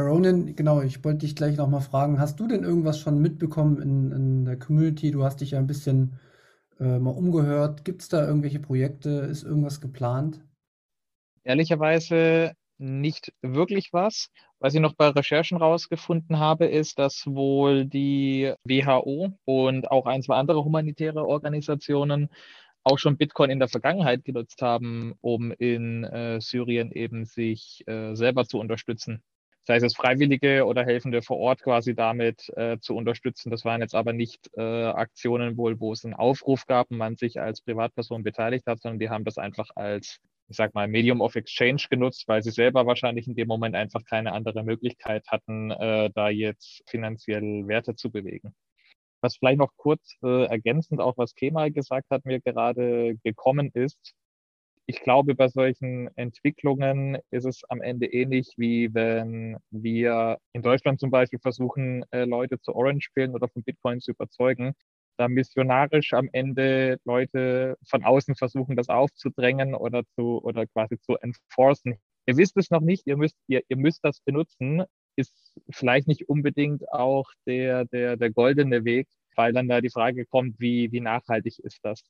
Ronan, 0.00 0.56
genau, 0.56 0.82
ich 0.82 1.04
wollte 1.04 1.20
dich 1.20 1.36
gleich 1.36 1.56
nochmal 1.56 1.80
fragen, 1.80 2.18
hast 2.18 2.40
du 2.40 2.46
denn 2.46 2.64
irgendwas 2.64 2.98
schon 2.98 3.20
mitbekommen 3.20 3.80
in, 3.80 4.12
in 4.12 4.44
der 4.44 4.58
Community? 4.58 5.10
Du 5.10 5.24
hast 5.24 5.40
dich 5.40 5.52
ja 5.52 5.58
ein 5.58 5.66
bisschen 5.66 6.18
äh, 6.80 6.98
mal 6.98 7.10
umgehört. 7.10 7.84
Gibt 7.84 8.02
es 8.02 8.08
da 8.08 8.26
irgendwelche 8.26 8.60
Projekte? 8.60 9.10
Ist 9.10 9.44
irgendwas 9.44 9.80
geplant? 9.80 10.40
Ehrlicherweise 11.44 12.54
nicht 12.78 13.32
wirklich 13.42 13.92
was. 13.92 14.30
Was 14.58 14.74
ich 14.74 14.80
noch 14.80 14.94
bei 14.94 15.08
Recherchen 15.08 15.58
rausgefunden 15.58 16.38
habe, 16.38 16.66
ist, 16.66 16.98
dass 16.98 17.26
wohl 17.26 17.84
die 17.84 18.52
WHO 18.64 19.32
und 19.44 19.90
auch 19.90 20.06
ein, 20.06 20.22
zwei 20.22 20.36
andere 20.36 20.64
humanitäre 20.64 21.26
Organisationen 21.26 22.30
auch 22.82 22.98
schon 22.98 23.16
Bitcoin 23.16 23.50
in 23.50 23.58
der 23.58 23.68
Vergangenheit 23.68 24.24
genutzt 24.24 24.60
haben, 24.60 25.14
um 25.20 25.52
in 25.52 26.04
äh, 26.04 26.40
Syrien 26.40 26.92
eben 26.92 27.24
sich 27.24 27.82
äh, 27.86 28.14
selber 28.14 28.44
zu 28.44 28.58
unterstützen. 28.58 29.22
Sei 29.66 29.76
es 29.76 29.96
Freiwillige 29.96 30.66
oder 30.66 30.84
Helfende 30.84 31.22
vor 31.22 31.38
Ort 31.38 31.62
quasi 31.62 31.94
damit 31.94 32.50
äh, 32.56 32.78
zu 32.80 32.94
unterstützen. 32.94 33.50
Das 33.50 33.64
waren 33.64 33.80
jetzt 33.80 33.94
aber 33.94 34.12
nicht 34.12 34.50
äh, 34.56 34.60
Aktionen 34.60 35.56
wohl, 35.56 35.80
wo 35.80 35.92
es 35.92 36.04
einen 36.04 36.12
Aufruf 36.12 36.66
gab 36.66 36.90
und 36.90 36.98
man 36.98 37.16
sich 37.16 37.40
als 37.40 37.62
Privatperson 37.62 38.22
beteiligt 38.22 38.66
hat, 38.66 38.82
sondern 38.82 38.98
die 38.98 39.08
haben 39.08 39.24
das 39.24 39.38
einfach 39.38 39.70
als, 39.74 40.20
ich 40.48 40.56
sag 40.56 40.74
mal, 40.74 40.86
Medium 40.86 41.22
of 41.22 41.34
Exchange 41.34 41.82
genutzt, 41.88 42.24
weil 42.26 42.42
sie 42.42 42.50
selber 42.50 42.86
wahrscheinlich 42.86 43.26
in 43.26 43.36
dem 43.36 43.48
Moment 43.48 43.74
einfach 43.74 44.04
keine 44.04 44.32
andere 44.32 44.64
Möglichkeit 44.64 45.26
hatten, 45.28 45.70
äh, 45.70 46.10
da 46.14 46.28
jetzt 46.28 46.82
finanziell 46.86 47.66
Werte 47.66 47.94
zu 47.94 48.10
bewegen. 48.10 48.54
Was 49.22 49.38
vielleicht 49.38 49.58
noch 49.58 49.72
kurz 49.78 50.16
äh, 50.22 50.44
ergänzend 50.44 51.00
auch, 51.00 51.16
was 51.16 51.34
Kemal 51.34 51.70
gesagt 51.70 52.10
hat, 52.10 52.26
mir 52.26 52.40
gerade 52.40 53.16
gekommen 53.24 53.70
ist. 53.72 54.14
Ich 54.86 55.00
glaube, 55.00 55.34
bei 55.34 55.48
solchen 55.48 56.08
Entwicklungen 56.16 57.18
ist 57.30 57.46
es 57.46 57.62
am 57.70 57.80
Ende 57.80 58.06
ähnlich, 58.06 58.52
wie 58.58 58.92
wenn 58.92 59.56
wir 59.70 60.38
in 60.52 60.62
Deutschland 60.62 61.00
zum 61.00 61.10
Beispiel 61.10 61.38
versuchen, 61.38 62.04
äh, 62.10 62.24
Leute 62.24 62.60
zu 62.60 62.74
Orange 62.74 63.04
spielen 63.04 63.34
oder 63.34 63.48
von 63.48 63.62
Bitcoin 63.62 64.00
zu 64.00 64.10
überzeugen, 64.12 64.74
da 65.16 65.28
missionarisch 65.28 66.12
am 66.12 66.28
Ende 66.32 66.98
Leute 67.04 67.76
von 67.86 68.04
außen 68.04 68.34
versuchen, 68.36 68.76
das 68.76 68.88
aufzudrängen 68.90 69.74
oder 69.74 70.02
zu 70.16 70.42
oder 70.42 70.66
quasi 70.66 70.98
zu 71.00 71.16
enforcen. 71.16 71.96
Ihr 72.26 72.36
wisst 72.36 72.56
es 72.58 72.70
noch 72.70 72.80
nicht, 72.82 73.06
ihr 73.06 73.16
müsst, 73.16 73.36
ihr, 73.46 73.62
ihr 73.68 73.76
müsst 73.76 74.04
das 74.04 74.20
benutzen 74.20 74.84
ist 75.16 75.32
vielleicht 75.70 76.08
nicht 76.08 76.28
unbedingt 76.28 76.90
auch 76.92 77.30
der, 77.46 77.84
der, 77.86 78.16
der 78.16 78.30
goldene 78.30 78.84
Weg, 78.84 79.08
weil 79.36 79.52
dann 79.52 79.68
da 79.68 79.80
die 79.80 79.90
Frage 79.90 80.26
kommt, 80.26 80.58
wie, 80.58 80.90
wie 80.92 81.00
nachhaltig 81.00 81.58
ist 81.60 81.78
das? 81.84 82.02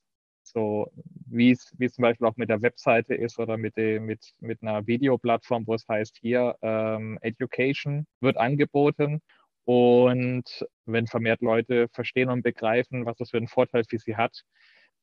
So, 0.47 0.91
wie 1.27 1.51
es, 1.51 1.73
wie 1.77 1.89
zum 1.89 2.03
Beispiel 2.03 2.27
auch 2.27 2.37
mit 2.37 2.49
der 2.49 2.61
Webseite 2.61 3.15
ist 3.15 3.39
oder 3.39 3.57
mit, 3.57 3.77
dem, 3.77 4.05
mit, 4.05 4.33
mit 4.39 4.61
einer 4.61 4.85
Videoplattform, 4.87 5.65
wo 5.67 5.73
es 5.73 5.87
heißt, 5.87 6.17
hier 6.21 6.55
ähm, 6.61 7.17
Education 7.21 8.05
wird 8.21 8.37
angeboten. 8.37 9.21
Und 9.65 10.65
wenn 10.85 11.07
vermehrt 11.07 11.41
Leute 11.41 11.87
verstehen 11.91 12.29
und 12.29 12.43
begreifen, 12.43 13.05
was 13.05 13.17
das 13.17 13.31
für 13.31 13.37
einen 13.37 13.47
Vorteil 13.47 13.83
für 13.89 13.97
sie 13.97 14.15
hat, 14.15 14.43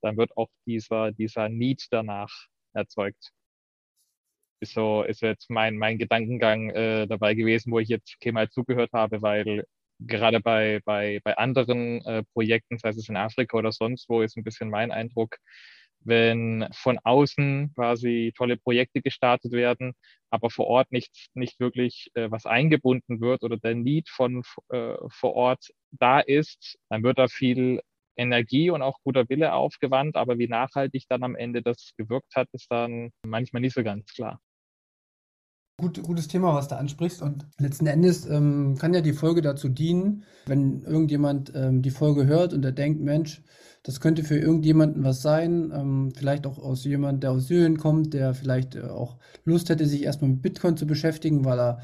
dann 0.03 0.17
wird 0.17 0.37
auch 0.37 0.49
dieser, 0.67 1.13
dieser 1.13 1.49
Need 1.49 1.87
danach 1.91 2.47
erzeugt 2.73 3.33
ist 4.63 4.75
so, 4.75 5.03
ist 5.03 5.21
jetzt 5.23 5.51
mein, 5.51 5.77
mein 5.77 5.99
Gedankengang 5.99 6.71
äh, 6.71 7.07
dabei 7.07 7.35
gewesen, 7.35 7.73
wo 7.73 7.81
ich 7.81 7.89
jetzt 7.89 8.15
okay, 8.17 8.33
mal 8.33 8.49
zugehört 8.49 8.93
habe, 8.93 9.21
weil 9.21 9.65
gerade 10.07 10.41
bei, 10.41 10.81
bei, 10.85 11.21
bei 11.25 11.37
anderen 11.37 12.05
äh, 12.05 12.23
Projekten, 12.33 12.79
sei 12.79 12.91
es 12.91 13.09
in 13.09 13.17
Afrika 13.17 13.57
oder 13.57 13.73
sonst 13.73 14.09
wo, 14.09 14.23
ist 14.23 14.37
ein 14.37 14.45
bisschen 14.45 14.71
mein 14.71 14.91
Eindruck, 14.91 15.37
wenn 16.01 16.69
von 16.73 16.99
außen 17.03 17.73
quasi 17.75 18.33
tolle 18.37 18.57
Projekte 18.57 19.03
gestartet 19.03 19.53
werden, 19.53 19.95
aber 20.31 20.51
vor 20.51 20.67
Ort 20.67 20.91
nicht, 20.93 21.29
nicht 21.35 21.61
wirklich 21.61 22.11
äh, 22.15 22.31
was 22.31 22.47
eingebunden 22.47 23.21
wird 23.21 23.43
oder 23.43 23.57
der 23.57 23.75
Need 23.75 24.09
von 24.09 24.43
äh, 24.71 24.95
vor 25.11 25.35
Ort 25.35 25.69
da 25.93 26.21
ist, 26.21 26.79
dann 26.89 27.03
wird 27.03 27.19
da 27.19 27.29
viel 27.29 27.81
Energie 28.17 28.71
und 28.71 28.83
auch 28.83 28.99
guter 29.05 29.29
Wille 29.29 29.53
aufgewandt, 29.53 30.17
aber 30.17 30.39
wie 30.39 30.49
nachhaltig 30.49 31.05
dann 31.09 31.23
am 31.23 31.37
Ende 31.37 31.63
das 31.63 31.93
gewirkt 31.97 32.35
hat, 32.37 32.49
ist 32.53 32.71
dann 32.71 33.11
manchmal 33.25 33.63
nicht 33.63 33.75
so 33.75 33.83
ganz 33.83 34.13
klar. 34.13 34.41
Gut, 35.79 36.03
gutes 36.03 36.29
Thema, 36.29 36.55
was 36.55 36.69
du 36.69 36.77
ansprichst. 36.77 37.23
Und 37.23 37.47
letzten 37.59 37.87
Endes 37.87 38.27
ähm, 38.27 38.77
kann 38.79 38.95
ja 38.95 39.01
die 39.01 39.15
Folge 39.15 39.43
dazu 39.43 39.69
dienen, 39.69 40.25
wenn 40.47 40.83
irgendjemand 40.83 41.53
ähm, 41.55 41.83
die 41.83 41.91
Folge 41.91 42.27
hört 42.27 42.53
und 42.53 42.65
er 42.65 42.73
denkt, 42.73 43.01
Mensch, 43.01 43.43
das 43.83 44.01
könnte 44.01 44.23
für 44.23 44.39
irgendjemanden 44.39 45.03
was 45.03 45.23
sein, 45.23 45.73
ähm, 45.75 46.13
vielleicht 46.15 46.47
auch 46.47 46.59
aus 46.59 46.85
jemand, 46.85 47.23
der 47.25 47.33
aus 47.33 47.49
Syrien 47.49 47.79
kommt, 47.79 48.15
der 48.15 48.35
vielleicht 48.35 48.77
äh, 48.77 48.83
auch 48.83 49.17
Lust 49.45 49.71
hätte, 49.71 49.87
sich 49.87 50.05
erstmal 50.05 50.31
mit 50.31 50.43
Bitcoin 50.43 50.77
zu 50.77 50.87
beschäftigen, 50.87 51.45
weil 51.45 51.59
er 51.59 51.81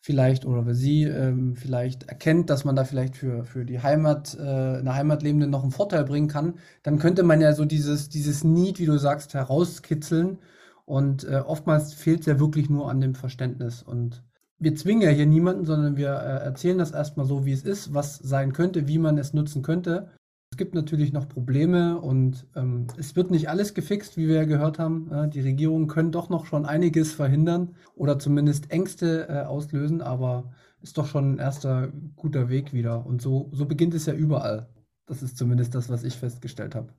vielleicht 0.00 0.44
oder 0.44 0.66
weil 0.66 0.74
sie 0.74 1.04
ähm, 1.04 1.56
vielleicht 1.56 2.04
erkennt, 2.04 2.50
dass 2.50 2.64
man 2.64 2.74
da 2.74 2.84
vielleicht 2.84 3.16
für, 3.16 3.44
für 3.44 3.64
die 3.64 3.80
Heimat, 3.80 4.36
äh, 4.38 4.40
eine 4.42 4.94
Heimatlebende 4.94 5.46
noch 5.46 5.62
einen 5.62 5.72
Vorteil 5.72 6.04
bringen 6.04 6.28
kann, 6.28 6.54
dann 6.82 6.98
könnte 6.98 7.22
man 7.22 7.40
ja 7.40 7.52
so 7.52 7.64
dieses, 7.64 8.08
dieses 8.08 8.44
Need, 8.44 8.78
wie 8.80 8.86
du 8.86 8.98
sagst, 8.98 9.34
herauskitzeln 9.34 10.38
und 10.86 11.24
äh, 11.24 11.42
oftmals 11.44 11.92
fehlt 11.92 12.20
es 12.20 12.26
ja 12.26 12.40
wirklich 12.40 12.70
nur 12.70 12.88
an 12.88 13.00
dem 13.00 13.14
Verständnis. 13.14 13.82
Und 13.82 14.22
wir 14.58 14.74
zwingen 14.76 15.02
ja 15.02 15.10
hier 15.10 15.26
niemanden, 15.26 15.66
sondern 15.66 15.96
wir 15.96 16.10
äh, 16.10 16.44
erzählen 16.44 16.78
das 16.78 16.92
erstmal 16.92 17.26
so, 17.26 17.44
wie 17.44 17.52
es 17.52 17.64
ist, 17.64 17.92
was 17.92 18.16
sein 18.16 18.52
könnte, 18.52 18.88
wie 18.88 18.98
man 18.98 19.18
es 19.18 19.34
nutzen 19.34 19.62
könnte. 19.62 20.08
Es 20.52 20.56
gibt 20.56 20.74
natürlich 20.74 21.12
noch 21.12 21.28
Probleme 21.28 22.00
und 22.00 22.46
ähm, 22.54 22.86
es 22.96 23.16
wird 23.16 23.32
nicht 23.32 23.48
alles 23.48 23.74
gefixt, 23.74 24.16
wie 24.16 24.28
wir 24.28 24.36
ja 24.36 24.44
gehört 24.44 24.78
haben. 24.78 25.10
Äh, 25.10 25.28
die 25.28 25.40
Regierungen 25.40 25.88
können 25.88 26.12
doch 26.12 26.28
noch 26.28 26.46
schon 26.46 26.64
einiges 26.64 27.12
verhindern 27.12 27.74
oder 27.96 28.20
zumindest 28.20 28.70
Ängste 28.70 29.28
äh, 29.28 29.42
auslösen, 29.42 30.00
aber 30.02 30.52
ist 30.80 30.96
doch 30.98 31.06
schon 31.06 31.34
ein 31.34 31.38
erster 31.38 31.88
guter 32.14 32.48
Weg 32.48 32.72
wieder. 32.72 33.04
Und 33.04 33.20
so, 33.20 33.50
so 33.52 33.66
beginnt 33.66 33.94
es 33.94 34.06
ja 34.06 34.14
überall. 34.14 34.68
Das 35.06 35.22
ist 35.22 35.36
zumindest 35.36 35.74
das, 35.74 35.90
was 35.90 36.04
ich 36.04 36.14
festgestellt 36.16 36.76
habe. 36.76 36.92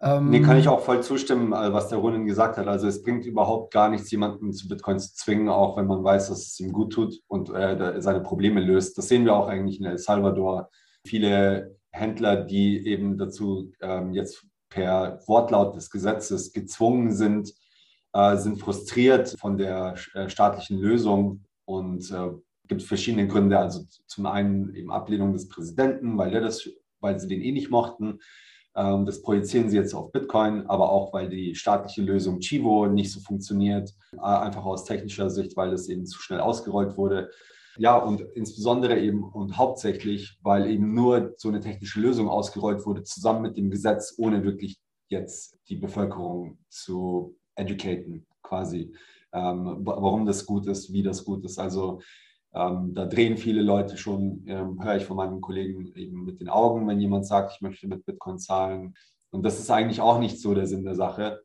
Ähm, 0.00 0.30
nee, 0.30 0.40
kann 0.40 0.56
ich 0.56 0.68
auch 0.68 0.80
voll 0.80 1.02
zustimmen, 1.02 1.52
äh, 1.52 1.72
was 1.72 1.88
der 1.88 1.98
Ronin 1.98 2.24
gesagt 2.24 2.56
hat. 2.56 2.68
Also 2.68 2.86
es 2.86 3.02
bringt 3.02 3.26
überhaupt 3.26 3.72
gar 3.72 3.88
nichts, 3.88 4.10
jemanden 4.10 4.52
zu 4.52 4.68
Bitcoin 4.68 5.00
zu 5.00 5.12
zwingen, 5.14 5.48
auch 5.48 5.76
wenn 5.76 5.86
man 5.86 6.04
weiß, 6.04 6.28
dass 6.28 6.46
es 6.46 6.60
ihm 6.60 6.72
gut 6.72 6.92
tut 6.92 7.20
und 7.26 7.50
äh, 7.50 8.00
seine 8.00 8.20
Probleme 8.20 8.60
löst. 8.60 8.96
Das 8.96 9.08
sehen 9.08 9.24
wir 9.24 9.34
auch 9.34 9.48
eigentlich 9.48 9.80
in 9.80 9.86
El 9.86 9.98
Salvador. 9.98 10.70
Viele 11.04 11.76
Händler, 11.90 12.44
die 12.44 12.86
eben 12.86 13.18
dazu 13.18 13.72
ähm, 13.80 14.12
jetzt 14.12 14.46
per 14.68 15.20
Wortlaut 15.26 15.74
des 15.74 15.90
Gesetzes 15.90 16.52
gezwungen 16.52 17.10
sind, 17.12 17.52
äh, 18.12 18.36
sind 18.36 18.60
frustriert 18.60 19.34
von 19.40 19.56
der 19.56 19.96
äh, 20.14 20.28
staatlichen 20.28 20.78
Lösung 20.78 21.44
und 21.64 22.10
äh, 22.12 22.30
gibt 22.68 22.82
verschiedene 22.82 23.26
Gründe. 23.26 23.58
Also 23.58 23.84
zum 24.06 24.26
einen 24.26 24.74
eben 24.74 24.92
Ablehnung 24.92 25.32
des 25.32 25.48
Präsidenten, 25.48 26.16
weil, 26.18 26.30
der 26.30 26.42
das, 26.42 26.68
weil 27.00 27.18
sie 27.18 27.26
den 27.26 27.42
eh 27.42 27.50
nicht 27.52 27.70
mochten. 27.70 28.20
Ähm, 28.76 29.06
das 29.06 29.22
projizieren 29.22 29.70
sie 29.70 29.76
jetzt 29.76 29.94
auf 29.94 30.12
Bitcoin, 30.12 30.66
aber 30.66 30.90
auch, 30.90 31.12
weil 31.12 31.28
die 31.28 31.54
staatliche 31.54 32.02
Lösung 32.02 32.40
Chivo 32.40 32.86
nicht 32.86 33.12
so 33.12 33.20
funktioniert, 33.20 33.94
äh, 34.14 34.20
einfach 34.20 34.64
aus 34.64 34.84
technischer 34.84 35.30
Sicht, 35.30 35.56
weil 35.56 35.72
es 35.72 35.88
eben 35.88 36.06
zu 36.06 36.20
schnell 36.20 36.40
ausgerollt 36.40 36.96
wurde. 36.96 37.30
Ja, 37.76 37.96
und 37.96 38.20
insbesondere 38.34 38.98
eben 38.98 39.22
und 39.22 39.56
hauptsächlich, 39.56 40.38
weil 40.42 40.68
eben 40.68 40.94
nur 40.94 41.34
so 41.36 41.48
eine 41.48 41.60
technische 41.60 42.00
Lösung 42.00 42.28
ausgerollt 42.28 42.84
wurde, 42.84 43.04
zusammen 43.04 43.42
mit 43.42 43.56
dem 43.56 43.70
Gesetz, 43.70 44.14
ohne 44.18 44.42
wirklich 44.42 44.78
jetzt 45.08 45.56
die 45.68 45.76
Bevölkerung 45.76 46.58
zu 46.68 47.36
educaten, 47.54 48.26
quasi, 48.42 48.92
ähm, 49.32 49.78
warum 49.82 50.26
das 50.26 50.44
gut 50.44 50.66
ist, 50.66 50.92
wie 50.92 51.02
das 51.02 51.24
gut 51.24 51.44
ist. 51.44 51.58
Also 51.58 52.00
ähm, 52.58 52.92
da 52.94 53.06
drehen 53.06 53.36
viele 53.36 53.62
Leute 53.62 53.96
schon, 53.96 54.42
ähm, 54.46 54.82
höre 54.82 54.96
ich 54.96 55.04
von 55.04 55.16
meinen 55.16 55.40
Kollegen 55.40 55.92
eben 55.94 56.24
mit 56.24 56.40
den 56.40 56.48
Augen, 56.48 56.88
wenn 56.88 57.00
jemand 57.00 57.26
sagt, 57.26 57.52
ich 57.54 57.60
möchte 57.60 57.86
mit 57.86 58.04
Bitcoin 58.04 58.38
zahlen. 58.38 58.94
Und 59.30 59.44
das 59.44 59.60
ist 59.60 59.70
eigentlich 59.70 60.00
auch 60.00 60.18
nicht 60.18 60.40
so 60.40 60.54
der 60.54 60.66
Sinn 60.66 60.84
der 60.84 60.96
Sache. 60.96 61.42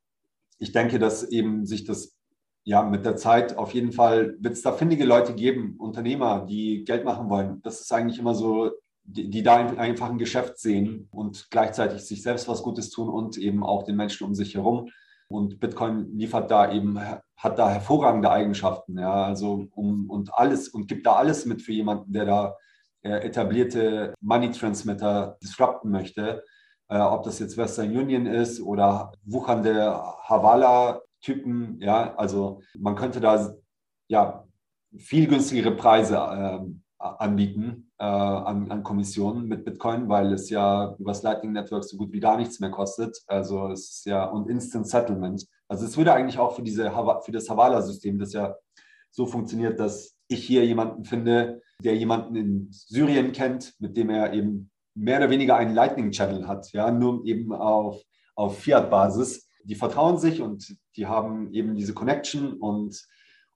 Ich 0.57 0.71
denke, 0.71 0.97
dass 0.97 1.23
eben 1.23 1.65
sich 1.65 1.83
das 1.83 2.17
ja 2.63 2.81
mit 2.81 3.05
der 3.05 3.15
Zeit 3.15 3.57
auf 3.57 3.73
jeden 3.73 3.91
Fall 3.91 4.37
wird 4.39 4.53
es 4.53 4.61
da 4.61 4.71
findige 4.71 5.05
Leute 5.05 5.35
geben, 5.35 5.75
Unternehmer, 5.77 6.45
die 6.45 6.83
Geld 6.83 7.05
machen 7.05 7.29
wollen. 7.29 7.61
Das 7.61 7.81
ist 7.81 7.93
eigentlich 7.93 8.19
immer 8.19 8.33
so, 8.33 8.71
die, 9.03 9.29
die 9.29 9.43
da 9.43 9.57
einfach 9.57 10.09
ein 10.09 10.17
Geschäft 10.17 10.57
sehen 10.57 11.09
und 11.11 11.47
gleichzeitig 11.51 12.01
sich 12.01 12.23
selbst 12.23 12.47
was 12.47 12.63
Gutes 12.63 12.89
tun 12.89 13.09
und 13.09 13.37
eben 13.37 13.63
auch 13.63 13.83
den 13.83 13.97
Menschen 13.97 14.25
um 14.25 14.33
sich 14.33 14.55
herum. 14.55 14.89
Und 15.27 15.59
Bitcoin 15.59 16.15
liefert 16.17 16.51
da 16.51 16.71
eben, 16.71 16.99
hat 17.37 17.59
da 17.59 17.69
hervorragende 17.69 18.31
Eigenschaften, 18.31 18.97
ja, 18.97 19.25
also 19.25 19.67
um, 19.75 20.09
und 20.09 20.33
alles 20.33 20.69
und 20.69 20.87
gibt 20.87 21.05
da 21.05 21.13
alles 21.13 21.45
mit 21.45 21.61
für 21.61 21.73
jemanden, 21.73 22.13
der 22.13 22.25
da 22.25 22.55
äh, 23.03 23.25
etablierte 23.25 24.13
Money 24.21 24.51
Transmitter 24.51 25.37
disrupten 25.41 25.89
möchte. 25.89 26.43
Äh, 26.89 26.99
ob 26.99 27.23
das 27.23 27.39
jetzt 27.39 27.57
Western 27.57 27.95
Union 27.95 28.25
ist 28.25 28.61
oder 28.61 29.11
wuchernde 29.23 29.93
Havala-Typen, 30.23 31.79
ja, 31.81 32.15
also 32.15 32.61
man 32.77 32.95
könnte 32.95 33.19
da 33.19 33.53
ja 34.07 34.45
viel 34.97 35.27
günstigere 35.27 35.75
Preise 35.75 36.17
äh, 36.17 36.59
anbieten 37.03 37.91
äh, 37.99 38.03
an, 38.03 38.71
an, 38.71 38.83
Kommissionen 38.83 39.47
mit 39.47 39.65
Bitcoin, 39.65 40.07
weil 40.07 40.31
es 40.33 40.49
ja 40.49 40.95
über 40.97 41.11
das 41.11 41.23
Lightning 41.23 41.51
Network 41.51 41.83
so 41.83 41.97
gut 41.97 42.11
wie 42.13 42.19
gar 42.19 42.37
nichts 42.37 42.59
mehr 42.59 42.71
kostet. 42.71 43.17
Also 43.27 43.69
es 43.69 43.89
ist 43.89 44.05
ja 44.05 44.25
und 44.25 44.49
Instant 44.49 44.87
Settlement. 44.87 45.45
Also 45.67 45.85
es 45.85 45.97
würde 45.97 46.13
eigentlich 46.13 46.39
auch 46.39 46.55
für 46.55 46.63
diese 46.63 46.91
für 47.23 47.31
das 47.31 47.49
Havala-System, 47.49 48.19
das 48.19 48.33
ja 48.33 48.55
so 49.11 49.25
funktioniert, 49.25 49.79
dass 49.79 50.15
ich 50.27 50.45
hier 50.45 50.65
jemanden 50.65 51.03
finde, 51.03 51.61
der 51.83 51.95
jemanden 51.95 52.35
in 52.35 52.67
Syrien 52.71 53.31
kennt, 53.31 53.73
mit 53.79 53.97
dem 53.97 54.09
er 54.09 54.33
eben 54.33 54.71
mehr 54.95 55.17
oder 55.17 55.29
weniger 55.29 55.55
einen 55.55 55.75
Lightning 55.75 56.11
Channel 56.11 56.47
hat, 56.47 56.71
ja, 56.71 56.91
nur 56.91 57.25
eben 57.25 57.51
auf, 57.53 58.01
auf 58.35 58.59
Fiat-Basis. 58.59 59.49
Die 59.65 59.75
vertrauen 59.75 60.17
sich 60.17 60.41
und 60.41 60.75
die 60.95 61.07
haben 61.07 61.51
eben 61.53 61.75
diese 61.75 61.93
Connection 61.93 62.53
und 62.53 63.05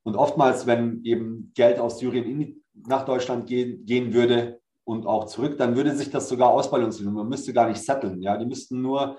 und 0.08 0.16
oftmals, 0.16 0.66
wenn 0.66 1.04
eben 1.04 1.52
Geld 1.54 1.80
aus 1.80 2.00
Syrien 2.00 2.24
in, 2.24 2.64
nach 2.86 3.06
Deutschland 3.06 3.48
gehen, 3.48 3.86
gehen 3.86 4.14
würde 4.14 4.60
und 4.84 5.06
auch 5.06 5.26
zurück, 5.26 5.58
dann 5.58 5.76
würde 5.76 5.96
sich 5.96 6.10
das 6.10 6.30
sogar 6.30 6.50
ausbalancieren. 6.50 7.14
Man 7.14 7.28
müsste 7.28 7.54
gar 7.54 7.68
nicht 7.68 7.82
setteln. 7.82 8.22
Ja? 8.22 8.38
Die 8.38 8.46
müssten 8.46 8.82
nur 8.82 9.18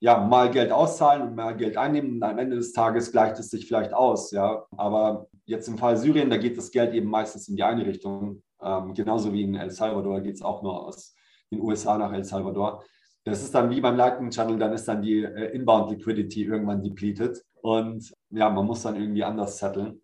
ja, 0.00 0.18
mal 0.18 0.50
Geld 0.50 0.70
auszahlen 0.70 1.22
und 1.22 1.34
mal 1.34 1.56
Geld 1.56 1.76
einnehmen 1.76 2.16
und 2.16 2.22
am 2.22 2.38
Ende 2.38 2.56
des 2.56 2.72
Tages 2.72 3.10
gleicht 3.10 3.38
es 3.38 3.48
sich 3.48 3.66
vielleicht 3.66 3.94
aus, 3.94 4.32
ja. 4.32 4.66
Aber 4.76 5.28
jetzt 5.46 5.66
im 5.66 5.78
Fall 5.78 5.96
Syrien, 5.96 6.28
da 6.28 6.36
geht 6.36 6.58
das 6.58 6.70
Geld 6.70 6.92
eben 6.92 7.08
meistens 7.08 7.48
in 7.48 7.56
die 7.56 7.62
eine 7.62 7.86
Richtung. 7.86 8.42
Ähm, 8.62 8.92
genauso 8.92 9.32
wie 9.32 9.44
in 9.44 9.54
El 9.54 9.70
Salvador 9.70 10.20
geht 10.20 10.34
es 10.34 10.42
auch 10.42 10.62
nur 10.62 10.86
aus 10.86 11.14
den 11.50 11.60
USA 11.62 11.96
nach 11.96 12.12
El 12.12 12.24
Salvador. 12.24 12.84
Das 13.24 13.42
ist 13.42 13.54
dann 13.54 13.70
wie 13.70 13.80
beim 13.80 13.96
Lightning 13.96 14.30
Channel, 14.30 14.58
dann 14.58 14.74
ist 14.74 14.86
dann 14.86 15.00
die 15.00 15.22
äh, 15.22 15.54
Inbound 15.54 15.90
Liquidity 15.90 16.44
irgendwann 16.44 16.82
depleted 16.82 17.42
und 17.62 18.12
ja, 18.28 18.50
man 18.50 18.66
muss 18.66 18.82
dann 18.82 18.96
irgendwie 18.96 19.24
anders 19.24 19.58
setteln. 19.58 20.02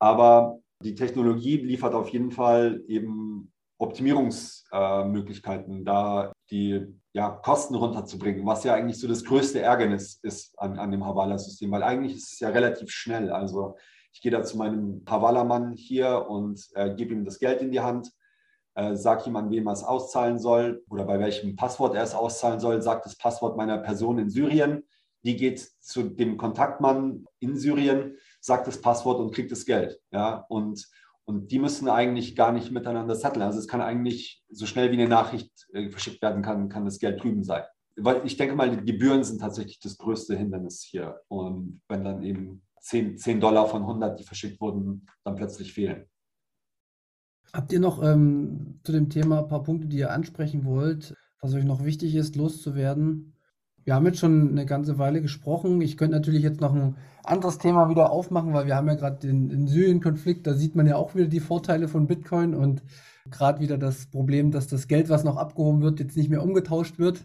Aber 0.00 0.58
die 0.82 0.94
Technologie 0.94 1.58
liefert 1.58 1.94
auf 1.94 2.08
jeden 2.10 2.30
Fall 2.30 2.82
eben 2.86 3.52
Optimierungsmöglichkeiten, 3.78 5.80
äh, 5.80 5.84
da 5.84 6.32
die 6.50 6.86
ja, 7.12 7.30
Kosten 7.30 7.74
runterzubringen, 7.74 8.46
was 8.46 8.64
ja 8.64 8.74
eigentlich 8.74 9.00
so 9.00 9.08
das 9.08 9.24
größte 9.24 9.60
Ärgernis 9.60 10.18
ist 10.22 10.58
an, 10.58 10.78
an 10.78 10.90
dem 10.90 11.04
Havala-System, 11.04 11.70
weil 11.70 11.82
eigentlich 11.82 12.16
ist 12.16 12.34
es 12.34 12.40
ja 12.40 12.50
relativ 12.50 12.90
schnell. 12.90 13.30
Also 13.30 13.76
ich 14.12 14.20
gehe 14.20 14.32
da 14.32 14.42
zu 14.42 14.56
meinem 14.56 15.02
Havala-Mann 15.08 15.74
hier 15.74 16.26
und 16.28 16.66
äh, 16.74 16.94
gebe 16.94 17.14
ihm 17.14 17.24
das 17.24 17.38
Geld 17.38 17.60
in 17.60 17.70
die 17.70 17.80
Hand, 17.80 18.10
äh, 18.74 18.96
sage 18.96 19.28
ihm, 19.28 19.36
an 19.36 19.50
wem 19.50 19.66
er 19.66 19.72
es 19.72 19.84
auszahlen 19.84 20.38
soll 20.38 20.82
oder 20.88 21.04
bei 21.04 21.18
welchem 21.18 21.56
Passwort 21.56 21.94
er 21.94 22.02
es 22.02 22.14
auszahlen 22.14 22.60
soll, 22.60 22.82
sagt 22.82 23.06
das 23.06 23.16
Passwort 23.16 23.56
meiner 23.56 23.78
Person 23.78 24.18
in 24.18 24.30
Syrien. 24.30 24.84
Die 25.24 25.36
geht 25.36 25.60
zu 25.80 26.04
dem 26.04 26.36
Kontaktmann 26.36 27.26
in 27.40 27.56
Syrien, 27.56 28.16
sagt 28.46 28.68
das 28.68 28.80
Passwort 28.80 29.18
und 29.18 29.34
kriegt 29.34 29.50
das 29.50 29.66
Geld. 29.66 30.00
Ja? 30.12 30.46
Und, 30.48 30.86
und 31.24 31.50
die 31.50 31.58
müssen 31.58 31.88
eigentlich 31.88 32.36
gar 32.36 32.52
nicht 32.52 32.70
miteinander 32.70 33.16
setteln. 33.16 33.42
Also 33.42 33.58
es 33.58 33.66
kann 33.66 33.80
eigentlich 33.80 34.44
so 34.48 34.66
schnell 34.66 34.90
wie 34.92 34.94
eine 34.94 35.08
Nachricht 35.08 35.50
äh, 35.72 35.90
verschickt 35.90 36.22
werden 36.22 36.42
kann, 36.42 36.68
kann 36.68 36.84
das 36.84 37.00
Geld 37.00 37.22
drüben 37.22 37.42
sein. 37.42 37.64
Weil 37.96 38.24
ich 38.24 38.36
denke 38.36 38.54
mal, 38.54 38.70
die 38.70 38.92
Gebühren 38.92 39.24
sind 39.24 39.40
tatsächlich 39.40 39.80
das 39.80 39.98
größte 39.98 40.36
Hindernis 40.36 40.82
hier. 40.82 41.20
Und 41.28 41.80
wenn 41.88 42.04
dann 42.04 42.22
eben 42.22 42.62
10, 42.80 43.18
10 43.18 43.40
Dollar 43.40 43.66
von 43.66 43.82
100, 43.82 44.20
die 44.20 44.24
verschickt 44.24 44.60
wurden, 44.60 45.06
dann 45.24 45.34
plötzlich 45.34 45.72
fehlen. 45.72 46.04
Habt 47.52 47.72
ihr 47.72 47.80
noch 47.80 48.02
ähm, 48.02 48.80
zu 48.84 48.92
dem 48.92 49.08
Thema 49.08 49.40
ein 49.40 49.48
paar 49.48 49.62
Punkte, 49.62 49.88
die 49.88 49.98
ihr 49.98 50.12
ansprechen 50.12 50.64
wollt, 50.64 51.14
was 51.40 51.54
euch 51.54 51.64
noch 51.64 51.84
wichtig 51.84 52.14
ist, 52.14 52.36
loszuwerden? 52.36 53.35
Wir 53.86 53.94
haben 53.94 54.04
jetzt 54.04 54.18
schon 54.18 54.50
eine 54.50 54.66
ganze 54.66 54.98
Weile 54.98 55.22
gesprochen. 55.22 55.80
Ich 55.80 55.96
könnte 55.96 56.16
natürlich 56.16 56.42
jetzt 56.42 56.60
noch 56.60 56.74
ein 56.74 56.96
anderes 57.22 57.58
Thema 57.58 57.88
wieder 57.88 58.10
aufmachen, 58.10 58.52
weil 58.52 58.66
wir 58.66 58.74
haben 58.74 58.88
ja 58.88 58.96
gerade 58.96 59.24
den, 59.24 59.48
den 59.48 59.68
Syrien-Konflikt, 59.68 60.44
da 60.44 60.54
sieht 60.54 60.74
man 60.74 60.88
ja 60.88 60.96
auch 60.96 61.14
wieder 61.14 61.28
die 61.28 61.38
Vorteile 61.38 61.86
von 61.86 62.08
Bitcoin 62.08 62.52
und 62.52 62.82
gerade 63.30 63.60
wieder 63.60 63.78
das 63.78 64.06
Problem, 64.06 64.50
dass 64.50 64.66
das 64.66 64.88
Geld, 64.88 65.08
was 65.08 65.22
noch 65.22 65.36
abgehoben 65.36 65.82
wird, 65.82 66.00
jetzt 66.00 66.16
nicht 66.16 66.30
mehr 66.30 66.42
umgetauscht 66.42 66.98
wird, 66.98 67.24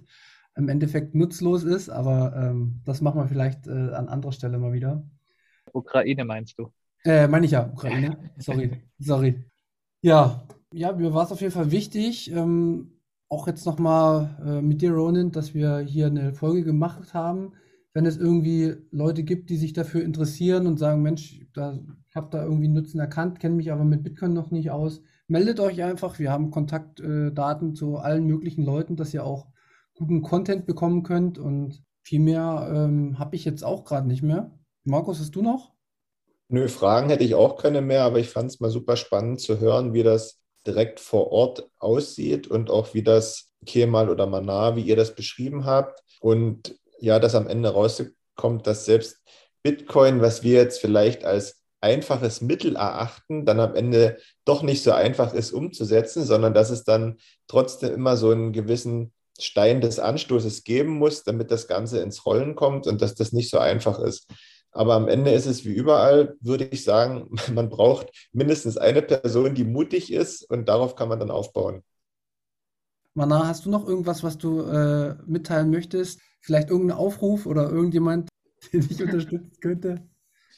im 0.55 0.69
Endeffekt 0.69 1.15
nutzlos 1.15 1.63
ist. 1.63 1.89
Aber 1.89 2.35
ähm, 2.35 2.81
das 2.85 3.01
machen 3.01 3.19
wir 3.19 3.27
vielleicht 3.27 3.65
äh, 3.65 3.71
an 3.71 4.07
anderer 4.07 4.31
Stelle 4.31 4.59
mal 4.59 4.71
wieder. 4.71 5.03
Ukraine 5.73 6.25
meinst 6.25 6.59
du? 6.59 6.71
Äh, 7.03 7.27
meine 7.27 7.47
ich 7.47 7.53
ja, 7.53 7.71
Ukraine. 7.73 8.17
Sorry, 8.37 8.83
sorry. 8.99 9.43
Ja, 10.03 10.43
ja, 10.71 10.91
mir 10.91 11.11
war 11.11 11.25
es 11.25 11.31
auf 11.31 11.41
jeden 11.41 11.53
Fall 11.53 11.71
wichtig, 11.71 12.31
ähm, 12.31 12.91
auch 13.31 13.47
jetzt 13.47 13.65
nochmal 13.65 14.37
äh, 14.45 14.61
mit 14.61 14.81
dir, 14.81 14.91
Ronan, 14.91 15.31
dass 15.31 15.53
wir 15.53 15.79
hier 15.79 16.07
eine 16.07 16.33
Folge 16.33 16.63
gemacht 16.63 17.13
haben. 17.13 17.53
Wenn 17.93 18.05
es 18.05 18.17
irgendwie 18.17 18.75
Leute 18.91 19.23
gibt, 19.23 19.49
die 19.49 19.57
sich 19.57 19.71
dafür 19.71 20.03
interessieren 20.03 20.67
und 20.67 20.77
sagen, 20.77 21.01
Mensch, 21.01 21.39
da, 21.53 21.79
ich 22.09 22.15
habe 22.15 22.27
da 22.29 22.43
irgendwie 22.43 22.67
Nutzen 22.67 22.99
erkannt, 22.99 23.39
kenne 23.39 23.55
mich 23.55 23.71
aber 23.71 23.85
mit 23.85 24.03
Bitcoin 24.03 24.33
noch 24.33 24.51
nicht 24.51 24.71
aus, 24.71 25.01
meldet 25.27 25.61
euch 25.61 25.81
einfach. 25.81 26.19
Wir 26.19 26.29
haben 26.29 26.51
Kontaktdaten 26.51 27.71
äh, 27.71 27.73
zu 27.73 27.97
allen 27.97 28.25
möglichen 28.25 28.65
Leuten, 28.65 28.97
dass 28.97 29.13
ihr 29.13 29.25
auch 29.25 29.47
guten 29.93 30.21
Content 30.21 30.65
bekommen 30.65 31.03
könnt. 31.03 31.39
Und 31.39 31.83
viel 32.03 32.19
mehr 32.19 32.69
ähm, 32.73 33.17
habe 33.17 33.37
ich 33.37 33.45
jetzt 33.45 33.63
auch 33.63 33.85
gerade 33.85 34.07
nicht 34.07 34.23
mehr. 34.23 34.51
Markus, 34.83 35.19
hast 35.21 35.35
du 35.35 35.41
noch? 35.41 35.71
Nö, 36.49 36.67
Fragen 36.67 37.09
hätte 37.09 37.23
ich 37.23 37.35
auch 37.35 37.55
keine 37.55 37.81
mehr, 37.81 38.03
aber 38.03 38.19
ich 38.19 38.29
fand 38.29 38.49
es 38.49 38.59
mal 38.59 38.69
super 38.69 38.97
spannend 38.97 39.39
zu 39.39 39.61
hören, 39.61 39.93
wie 39.93 40.03
das 40.03 40.40
direkt 40.65 40.99
vor 40.99 41.31
Ort 41.31 41.69
aussieht 41.79 42.47
und 42.47 42.69
auch 42.69 42.93
wie 42.93 43.03
das 43.03 43.51
Kemal 43.65 44.09
oder 44.09 44.27
Manar, 44.27 44.75
wie 44.75 44.81
ihr 44.81 44.95
das 44.95 45.15
beschrieben 45.15 45.65
habt. 45.65 46.01
Und 46.19 46.75
ja, 46.99 47.19
dass 47.19 47.35
am 47.35 47.47
Ende 47.47 47.69
rauskommt, 47.69 48.65
dass 48.65 48.85
selbst 48.85 49.17
Bitcoin, 49.63 50.21
was 50.21 50.43
wir 50.43 50.53
jetzt 50.53 50.79
vielleicht 50.79 51.23
als 51.23 51.61
einfaches 51.81 52.41
Mittel 52.41 52.75
erachten, 52.75 53.45
dann 53.45 53.59
am 53.59 53.75
Ende 53.75 54.17
doch 54.45 54.61
nicht 54.61 54.83
so 54.83 54.91
einfach 54.91 55.33
ist 55.33 55.51
umzusetzen, 55.51 56.23
sondern 56.23 56.53
dass 56.53 56.69
es 56.69 56.83
dann 56.83 57.17
trotzdem 57.47 57.93
immer 57.93 58.17
so 58.17 58.29
einen 58.29 58.53
gewissen 58.53 59.13
Stein 59.39 59.81
des 59.81 59.97
Anstoßes 59.97 60.63
geben 60.63 60.91
muss, 60.91 61.23
damit 61.23 61.49
das 61.49 61.67
Ganze 61.67 62.01
ins 62.01 62.25
Rollen 62.25 62.55
kommt 62.55 62.85
und 62.85 63.01
dass 63.01 63.15
das 63.15 63.31
nicht 63.31 63.49
so 63.49 63.57
einfach 63.57 63.99
ist. 63.99 64.27
Aber 64.71 64.93
am 64.93 65.07
Ende 65.07 65.31
ist 65.31 65.45
es 65.45 65.65
wie 65.65 65.73
überall, 65.73 66.37
würde 66.39 66.65
ich 66.65 66.83
sagen, 66.83 67.29
man 67.53 67.69
braucht 67.69 68.29
mindestens 68.31 68.77
eine 68.77 69.01
Person, 69.01 69.53
die 69.53 69.65
mutig 69.65 70.11
ist 70.11 70.49
und 70.49 70.67
darauf 70.69 70.95
kann 70.95 71.09
man 71.09 71.19
dann 71.19 71.31
aufbauen. 71.31 71.83
Mana, 73.13 73.47
hast 73.47 73.65
du 73.65 73.69
noch 73.69 73.85
irgendwas, 73.85 74.23
was 74.23 74.37
du 74.37 74.61
äh, 74.61 75.15
mitteilen 75.25 75.69
möchtest? 75.69 76.21
Vielleicht 76.39 76.69
irgendeinen 76.69 76.99
Aufruf 76.99 77.45
oder 77.45 77.69
irgendjemand, 77.69 78.29
der 78.73 78.79
dich 78.79 79.01
unterstützen 79.03 79.51
könnte? 79.59 80.01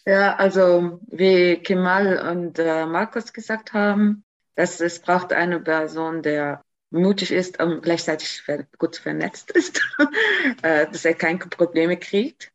Ja, 0.06 0.36
also 0.36 1.00
wie 1.08 1.58
Kemal 1.58 2.20
und 2.30 2.60
äh, 2.60 2.86
Markus 2.86 3.34
gesagt 3.34 3.74
haben, 3.74 4.24
dass 4.56 4.82
es 4.82 5.00
braucht 5.00 5.34
eine 5.34 5.60
Person, 5.60 6.22
der 6.22 6.62
mutig 6.92 7.32
ist 7.32 7.60
und 7.60 7.82
gleichzeitig 7.82 8.44
gut 8.78 8.98
vernetzt 8.98 9.50
ist, 9.52 9.82
äh, 10.62 10.86
dass 10.92 11.06
er 11.06 11.16
keine 11.16 11.40
Probleme 11.40 11.98
kriegt 11.98 12.54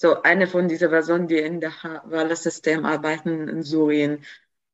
so 0.00 0.22
eine 0.22 0.46
von 0.46 0.66
diesen 0.66 0.88
Personen, 0.88 1.28
die 1.28 1.36
in 1.36 1.60
der 1.60 1.72
Wahlsystem 2.06 2.86
arbeiten 2.86 3.48
in 3.48 3.62
Syrien, 3.62 4.24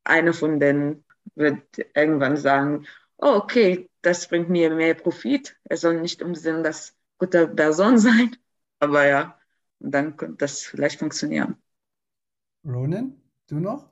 eine 0.04 0.32
von 0.32 0.60
denen 0.60 1.04
wird 1.34 1.62
irgendwann 1.94 2.36
sagen, 2.36 2.86
oh, 3.18 3.34
okay, 3.42 3.90
das 4.02 4.28
bringt 4.28 4.50
mir 4.50 4.72
mehr 4.72 4.94
Profit. 4.94 5.56
Er 5.64 5.78
soll 5.78 6.00
nicht 6.00 6.22
umsehen, 6.22 6.62
das 6.62 6.94
gute 7.18 7.48
Person 7.48 7.98
sein. 8.06 8.36
Aber 8.78 9.04
ja, 9.04 9.36
dann 9.80 10.16
könnte 10.16 10.36
das 10.36 10.62
vielleicht 10.62 11.00
funktionieren. 11.00 11.56
Ronan, 12.64 13.20
du 13.48 13.56
noch? 13.58 13.90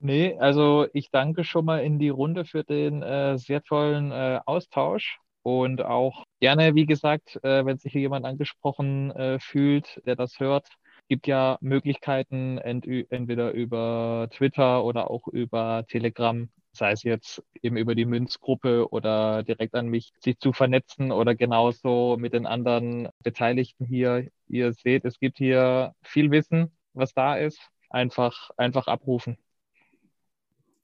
Nee, 0.00 0.36
also 0.40 0.88
ich 0.92 1.12
danke 1.12 1.44
schon 1.44 1.64
mal 1.64 1.84
in 1.84 2.00
die 2.00 2.08
Runde 2.08 2.44
für 2.44 2.64
den 2.64 3.02
äh, 3.02 3.38
sehr 3.38 3.62
tollen 3.62 4.10
äh, 4.10 4.40
Austausch. 4.46 5.20
Und 5.42 5.82
auch 5.82 6.24
gerne, 6.40 6.74
wie 6.74 6.86
gesagt, 6.86 7.42
äh, 7.42 7.64
wenn 7.64 7.78
sich 7.78 7.92
hier 7.92 8.02
jemand 8.02 8.26
angesprochen 8.26 9.10
äh, 9.12 9.38
fühlt, 9.40 10.00
der 10.06 10.16
das 10.16 10.38
hört, 10.38 10.68
gibt 11.08 11.26
ja 11.26 11.58
Möglichkeiten, 11.60 12.58
ent 12.58 12.86
entweder 12.86 13.50
über 13.52 14.28
Twitter 14.30 14.84
oder 14.84 15.10
auch 15.10 15.26
über 15.28 15.84
Telegram, 15.88 16.48
sei 16.72 16.92
es 16.92 17.02
jetzt 17.02 17.42
eben 17.62 17.76
über 17.76 17.94
die 17.94 18.04
Münzgruppe 18.04 18.92
oder 18.92 19.42
direkt 19.42 19.74
an 19.74 19.88
mich, 19.88 20.12
sich 20.20 20.38
zu 20.38 20.52
vernetzen 20.52 21.10
oder 21.10 21.34
genauso 21.34 22.16
mit 22.18 22.32
den 22.32 22.46
anderen 22.46 23.08
Beteiligten 23.24 23.86
hier. 23.86 24.28
Ihr 24.46 24.72
seht, 24.72 25.04
es 25.04 25.18
gibt 25.18 25.38
hier 25.38 25.94
viel 26.02 26.30
Wissen, 26.30 26.70
was 26.92 27.12
da 27.12 27.36
ist. 27.36 27.60
Einfach, 27.88 28.50
einfach 28.56 28.86
abrufen. 28.86 29.36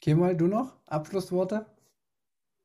Kemal, 0.00 0.36
du 0.36 0.48
noch? 0.48 0.74
Abschlussworte? 0.86 1.66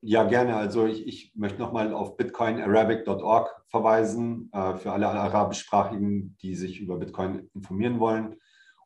Ja, 0.03 0.23
gerne. 0.23 0.55
Also 0.55 0.87
ich, 0.87 1.05
ich 1.05 1.31
möchte 1.35 1.59
nochmal 1.59 1.93
auf 1.93 2.17
bitcoinarabic.org 2.17 3.63
verweisen 3.67 4.49
äh, 4.51 4.75
für 4.75 4.91
alle 4.91 5.07
arabischsprachigen, 5.07 6.37
die 6.41 6.55
sich 6.55 6.79
über 6.79 6.97
Bitcoin 6.97 7.49
informieren 7.53 7.99
wollen 7.99 8.35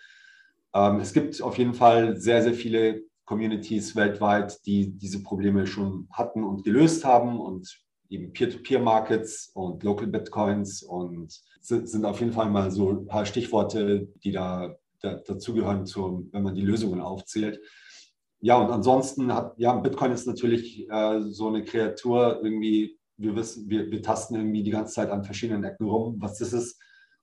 Ähm, 0.75 1.01
es 1.01 1.13
gibt 1.13 1.43
auf 1.43 1.59
jeden 1.59 1.75
Fall 1.75 2.17
sehr, 2.17 2.43
sehr 2.43 2.55
viele 2.55 3.03
Communities 3.25 3.95
weltweit, 3.97 4.65
die 4.67 4.97
diese 4.97 5.23
Probleme 5.23 5.67
schon 5.67 6.09
hatten 6.13 6.45
und 6.45 6.65
gelöst 6.65 7.05
haben 7.05 7.41
und 7.41 7.81
eben 8.09 8.33
Peer-to-Peer-Markets 8.33 9.53
und 9.55 9.83
Local 9.83 10.07
Bitcoins 10.07 10.83
und 10.83 11.41
sind 11.61 12.05
auf 12.05 12.21
jeden 12.21 12.33
Fall 12.33 12.51
mal 12.51 12.71
so 12.71 12.91
ein 12.91 13.07
paar 13.07 13.25
Stichworte, 13.25 14.09
die 14.23 14.33
da, 14.33 14.77
da 15.01 15.15
dazugehören, 15.15 15.87
wenn 16.33 16.43
man 16.43 16.55
die 16.55 16.63
Lösungen 16.63 17.01
aufzählt. 17.01 17.61
Ja, 18.41 18.57
und 18.57 18.71
ansonsten 18.71 19.33
hat, 19.33 19.55
ja, 19.57 19.73
Bitcoin 19.75 20.13
ist 20.13 20.27
natürlich 20.27 20.91
äh, 20.91 21.21
so 21.21 21.47
eine 21.47 21.65
Kreatur 21.65 22.41
irgendwie, 22.43 22.99
wir 23.23 23.37
wissen, 23.37 23.69
wir, 23.69 23.91
wir 23.91 24.03
tasten 24.03 24.35
irgendwie 24.35 24.63
die 24.63 24.71
ganze 24.71 24.95
Zeit 24.95 25.11
an 25.11 25.25
verschiedenen 25.25 25.65
Ecken 25.65 25.89
rum, 25.89 26.17
was 26.19 26.39
das 26.39 26.53
ist 26.53 26.81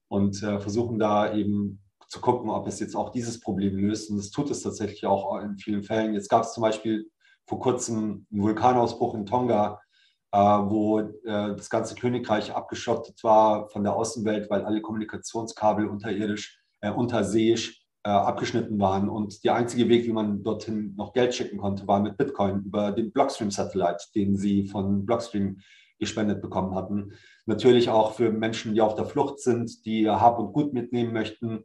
und 0.08 0.41
äh, 0.43 0.60
versuchen 0.60 1.00
da 1.00 1.34
eben 1.34 1.82
zu 2.08 2.20
gucken, 2.20 2.50
ob 2.50 2.68
es 2.68 2.80
jetzt 2.80 2.95
auch 2.95 3.12
dieses 3.12 3.39
Problem 3.39 3.78
löst. 3.78 4.10
Und 4.10 4.18
das 4.18 4.32
tut 4.32 4.50
es 4.50 4.64
tatsächlich 4.64 5.06
auch 5.06 5.39
in 5.41 5.58
vielen 5.58 5.84
Fällen. 5.84 6.14
Jetzt 6.14 6.30
gab 6.30 6.43
es 6.43 6.54
zum 6.54 6.62
Beispiel 6.62 7.08
vor 7.45 7.60
kurzem 7.60 8.26
einen 8.32 8.41
Vulkanausbruch 8.41 9.14
in 9.14 9.26
Tonga, 9.26 9.80
äh, 10.32 10.38
wo 10.38 11.00
äh, 11.00 11.12
das 11.24 11.70
ganze 11.70 11.95
Königreich 11.95 12.54
abgeschottet 12.54 13.24
war 13.24 13.70
von 13.70 13.84
der 13.84 13.95
Außenwelt, 13.95 14.50
weil 14.50 14.64
alle 14.64 14.82
Kommunikationskabel 14.82 15.88
unterirdisch, 15.88 16.60
äh, 16.82 16.91
unterseeisch 16.91 17.84
äh, 18.04 18.10
abgeschnitten 18.10 18.80
waren. 18.80 19.10
Und 19.10 19.43
der 19.43 19.56
einzige 19.56 19.89
Weg, 19.89 20.06
wie 20.06 20.14
man 20.14 20.43
dorthin 20.43 20.95
noch 20.95 21.14
Geld 21.14 21.36
schicken 21.36 21.58
konnte, 21.58 21.88
war 21.88 22.00
mit 22.00 22.18
Bitcoin 22.18 22.64
über 22.64 22.91
den 22.91 23.12
Blockstream-Satellite, 23.12 24.06
den 24.16 24.36
sie 24.36 24.68
von 24.68 25.06
Blockstream 25.06 25.60
gespendet 26.00 26.41
bekommen 26.41 26.76
hatten. 26.76 27.14
Natürlich 27.45 27.89
auch 27.89 28.14
für 28.14 28.32
Menschen, 28.32 28.74
die 28.74 28.82
auf 28.82 28.95
der 28.95 29.06
Flucht 29.06 29.39
sind, 29.39 29.86
die 29.86 30.10
Hab 30.10 30.39
und 30.39 30.54
Gut 30.54 30.74
mitnehmen 30.74 31.14
möchten, 31.14 31.64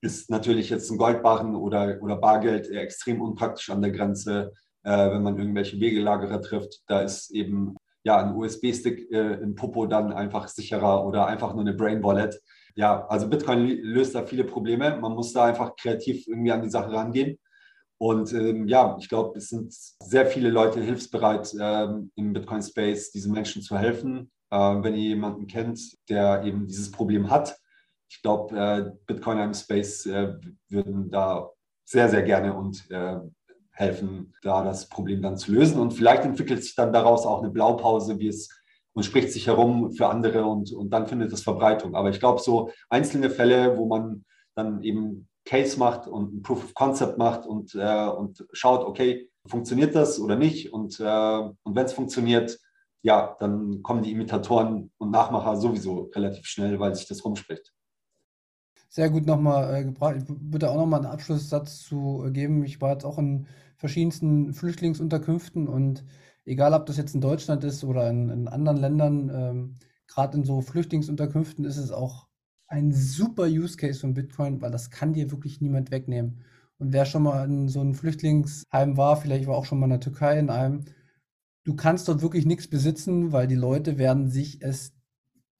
ist 0.00 0.30
natürlich 0.30 0.70
jetzt 0.70 0.90
ein 0.90 0.98
Goldbarren 0.98 1.54
oder, 1.54 1.98
oder 2.02 2.16
Bargeld 2.16 2.70
extrem 2.70 3.20
unpraktisch 3.20 3.70
an 3.70 3.82
der 3.82 3.90
Grenze, 3.90 4.52
äh, 4.82 5.10
wenn 5.10 5.22
man 5.22 5.38
irgendwelche 5.38 5.80
Wegelagerer 5.80 6.42
trifft. 6.42 6.82
Da 6.86 7.00
ist 7.00 7.30
eben 7.30 7.76
ja 8.02 8.18
ein 8.18 8.34
USB-Stick 8.34 9.10
äh, 9.10 9.34
im 9.34 9.54
Popo 9.54 9.86
dann 9.86 10.12
einfach 10.12 10.48
sicherer 10.48 11.06
oder 11.06 11.26
einfach 11.26 11.52
nur 11.54 11.62
eine 11.62 11.74
Brain 11.74 12.02
Wallet 12.02 12.38
ja, 12.76 13.06
also 13.06 13.28
Bitcoin 13.28 13.68
löst 13.82 14.14
da 14.14 14.24
viele 14.24 14.44
Probleme. 14.44 14.96
Man 14.96 15.12
muss 15.12 15.32
da 15.32 15.44
einfach 15.44 15.76
kreativ 15.76 16.26
irgendwie 16.26 16.52
an 16.52 16.62
die 16.62 16.70
Sache 16.70 16.92
rangehen. 16.92 17.38
Und 18.04 18.34
ähm, 18.34 18.68
ja, 18.68 18.98
ich 19.00 19.08
glaube, 19.08 19.38
es 19.38 19.48
sind 19.48 19.72
sehr 19.72 20.26
viele 20.26 20.50
Leute 20.50 20.78
hilfsbereit 20.78 21.54
ähm, 21.58 22.10
im 22.16 22.34
Bitcoin-Space, 22.34 23.12
diesen 23.12 23.32
Menschen 23.32 23.62
zu 23.62 23.78
helfen. 23.78 24.30
Äh, 24.50 24.58
wenn 24.58 24.94
ihr 24.94 25.08
jemanden 25.08 25.46
kennt, 25.46 25.80
der 26.10 26.42
eben 26.44 26.66
dieses 26.66 26.90
Problem 26.90 27.30
hat, 27.30 27.56
ich 28.10 28.20
glaube, 28.20 28.54
äh, 28.54 28.90
Bitcoiner 29.06 29.44
im 29.44 29.54
Space 29.54 30.04
äh, 30.04 30.34
würden 30.68 31.10
da 31.10 31.48
sehr, 31.86 32.10
sehr 32.10 32.22
gerne 32.22 32.52
und 32.52 32.84
äh, 32.90 33.20
helfen, 33.70 34.34
da 34.42 34.62
das 34.62 34.86
Problem 34.86 35.22
dann 35.22 35.38
zu 35.38 35.52
lösen. 35.52 35.80
Und 35.80 35.92
vielleicht 35.92 36.26
entwickelt 36.26 36.62
sich 36.62 36.74
dann 36.74 36.92
daraus 36.92 37.24
auch 37.24 37.42
eine 37.42 37.50
Blaupause, 37.50 38.18
wie 38.18 38.28
es 38.28 38.50
und 38.92 39.04
spricht 39.04 39.32
sich 39.32 39.46
herum 39.46 39.92
für 39.92 40.08
andere 40.08 40.44
und, 40.44 40.74
und 40.74 40.90
dann 40.90 41.06
findet 41.06 41.32
es 41.32 41.42
Verbreitung. 41.42 41.94
Aber 41.94 42.10
ich 42.10 42.20
glaube, 42.20 42.42
so 42.42 42.70
einzelne 42.90 43.30
Fälle, 43.30 43.78
wo 43.78 43.86
man 43.86 44.26
dann 44.54 44.82
eben 44.82 45.26
Case 45.44 45.78
macht 45.78 46.06
und 46.06 46.34
ein 46.34 46.42
Proof 46.42 46.64
of 46.64 46.74
Concept 46.74 47.18
macht 47.18 47.46
und, 47.46 47.74
äh, 47.74 48.08
und 48.08 48.46
schaut, 48.52 48.84
okay, 48.84 49.30
funktioniert 49.46 49.94
das 49.94 50.18
oder 50.18 50.36
nicht? 50.36 50.72
Und, 50.72 50.98
äh, 51.00 51.38
und 51.62 51.74
wenn 51.74 51.84
es 51.84 51.92
funktioniert, 51.92 52.58
ja, 53.02 53.36
dann 53.38 53.82
kommen 53.82 54.02
die 54.02 54.12
Imitatoren 54.12 54.90
und 54.96 55.10
Nachmacher 55.10 55.56
sowieso 55.56 56.10
relativ 56.14 56.46
schnell, 56.46 56.80
weil 56.80 56.94
sich 56.94 57.06
das 57.06 57.24
rumspricht. 57.24 57.72
Sehr 58.88 59.10
gut 59.10 59.26
nochmal 59.26 59.74
äh, 59.74 59.84
gebracht. 59.84 60.16
Ich 60.16 60.24
würde 60.28 60.70
auch 60.70 60.76
nochmal 60.76 61.00
einen 61.00 61.12
Abschlusssatz 61.12 61.80
zu 61.80 62.24
äh, 62.26 62.30
geben. 62.30 62.64
Ich 62.64 62.80
war 62.80 62.92
jetzt 62.92 63.04
auch 63.04 63.18
in 63.18 63.46
verschiedensten 63.76 64.54
Flüchtlingsunterkünften 64.54 65.68
und 65.68 66.04
egal 66.46 66.72
ob 66.72 66.86
das 66.86 66.96
jetzt 66.96 67.14
in 67.14 67.20
Deutschland 67.20 67.64
ist 67.64 67.84
oder 67.84 68.08
in, 68.08 68.30
in 68.30 68.48
anderen 68.48 68.78
Ländern, 68.78 69.30
ähm, 69.34 69.74
gerade 70.06 70.38
in 70.38 70.44
so 70.44 70.60
Flüchtlingsunterkünften 70.60 71.64
ist 71.64 71.76
es 71.76 71.90
auch 71.90 72.28
ein 72.66 72.92
super 72.92 73.44
Use 73.44 73.76
Case 73.76 74.00
von 74.00 74.14
Bitcoin, 74.14 74.60
weil 74.60 74.70
das 74.70 74.90
kann 74.90 75.12
dir 75.12 75.30
wirklich 75.30 75.60
niemand 75.60 75.90
wegnehmen. 75.90 76.40
Und 76.78 76.92
wer 76.92 77.04
schon 77.04 77.22
mal 77.22 77.44
in 77.44 77.68
so 77.68 77.80
einem 77.80 77.94
Flüchtlingsheim 77.94 78.96
war, 78.96 79.16
vielleicht 79.16 79.46
war 79.46 79.56
auch 79.56 79.64
schon 79.64 79.78
mal 79.78 79.86
in 79.86 79.90
der 79.90 80.00
Türkei 80.00 80.38
in 80.38 80.50
einem, 80.50 80.84
du 81.64 81.74
kannst 81.74 82.08
dort 82.08 82.22
wirklich 82.22 82.46
nichts 82.46 82.68
besitzen, 82.68 83.32
weil 83.32 83.46
die 83.46 83.54
Leute 83.54 83.98
werden 83.98 84.28
sich 84.28 84.62
es 84.62 84.92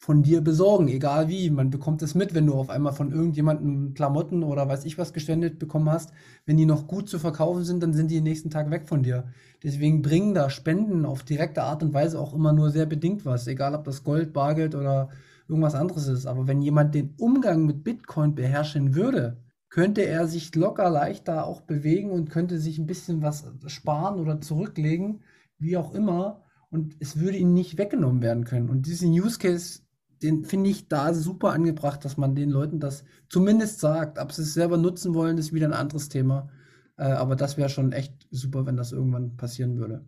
von 0.04 0.22
dir 0.22 0.42
besorgen, 0.42 0.88
egal 0.88 1.28
wie. 1.28 1.48
Man 1.48 1.70
bekommt 1.70 2.02
es 2.02 2.14
mit, 2.14 2.34
wenn 2.34 2.46
du 2.46 2.54
auf 2.54 2.68
einmal 2.68 2.92
von 2.92 3.10
irgendjemandem 3.10 3.94
Klamotten 3.94 4.42
oder 4.42 4.68
weiß 4.68 4.84
ich 4.84 4.98
was 4.98 5.14
gespendet 5.14 5.58
bekommen 5.58 5.88
hast. 5.88 6.12
Wenn 6.44 6.58
die 6.58 6.66
noch 6.66 6.86
gut 6.86 7.08
zu 7.08 7.18
verkaufen 7.18 7.64
sind, 7.64 7.82
dann 7.82 7.94
sind 7.94 8.10
die 8.10 8.16
den 8.16 8.24
nächsten 8.24 8.50
Tag 8.50 8.70
weg 8.70 8.86
von 8.86 9.02
dir. 9.02 9.28
Deswegen 9.62 10.02
bringen 10.02 10.34
da 10.34 10.50
Spenden 10.50 11.06
auf 11.06 11.22
direkte 11.22 11.62
Art 11.62 11.82
und 11.82 11.94
Weise 11.94 12.20
auch 12.20 12.34
immer 12.34 12.52
nur 12.52 12.70
sehr 12.70 12.84
bedingt 12.84 13.24
was, 13.24 13.46
egal 13.46 13.74
ob 13.74 13.84
das 13.84 14.04
Gold, 14.04 14.34
Bargeld 14.34 14.74
oder 14.74 15.08
irgendwas 15.48 15.74
anderes 15.74 16.08
ist. 16.08 16.26
Aber 16.26 16.46
wenn 16.46 16.62
jemand 16.62 16.94
den 16.94 17.14
Umgang 17.18 17.66
mit 17.66 17.84
Bitcoin 17.84 18.34
beherrschen 18.34 18.94
würde, 18.94 19.42
könnte 19.68 20.02
er 20.02 20.26
sich 20.28 20.54
locker 20.54 20.88
leichter 20.88 21.46
auch 21.46 21.62
bewegen 21.62 22.10
und 22.10 22.30
könnte 22.30 22.58
sich 22.58 22.78
ein 22.78 22.86
bisschen 22.86 23.22
was 23.22 23.44
sparen 23.66 24.20
oder 24.20 24.40
zurücklegen, 24.40 25.22
wie 25.58 25.76
auch 25.76 25.94
immer. 25.94 26.42
Und 26.70 26.96
es 27.00 27.18
würde 27.18 27.38
ihm 27.38 27.52
nicht 27.52 27.78
weggenommen 27.78 28.22
werden 28.22 28.44
können. 28.44 28.68
Und 28.68 28.86
diesen 28.86 29.10
Use 29.10 29.38
Case 29.38 29.84
den 30.24 30.44
finde 30.44 30.70
ich 30.70 30.88
da 30.88 31.12
super 31.12 31.52
angebracht, 31.52 32.04
dass 32.04 32.16
man 32.16 32.34
den 32.34 32.48
Leuten 32.48 32.80
das 32.80 33.04
zumindest 33.28 33.80
sagt. 33.80 34.18
Ob 34.18 34.32
sie 34.32 34.42
es 34.42 34.54
selber 34.54 34.78
nutzen 34.78 35.14
wollen, 35.14 35.36
ist 35.36 35.52
wieder 35.52 35.68
ein 35.68 35.74
anderes 35.74 36.08
Thema. 36.08 36.48
Äh, 36.96 37.04
aber 37.04 37.36
das 37.36 37.58
wäre 37.58 37.68
schon 37.68 37.92
echt 37.92 38.26
super, 38.30 38.64
wenn 38.64 38.76
das 38.76 38.92
irgendwann 38.92 39.36
passieren 39.36 39.76
würde. 39.76 40.06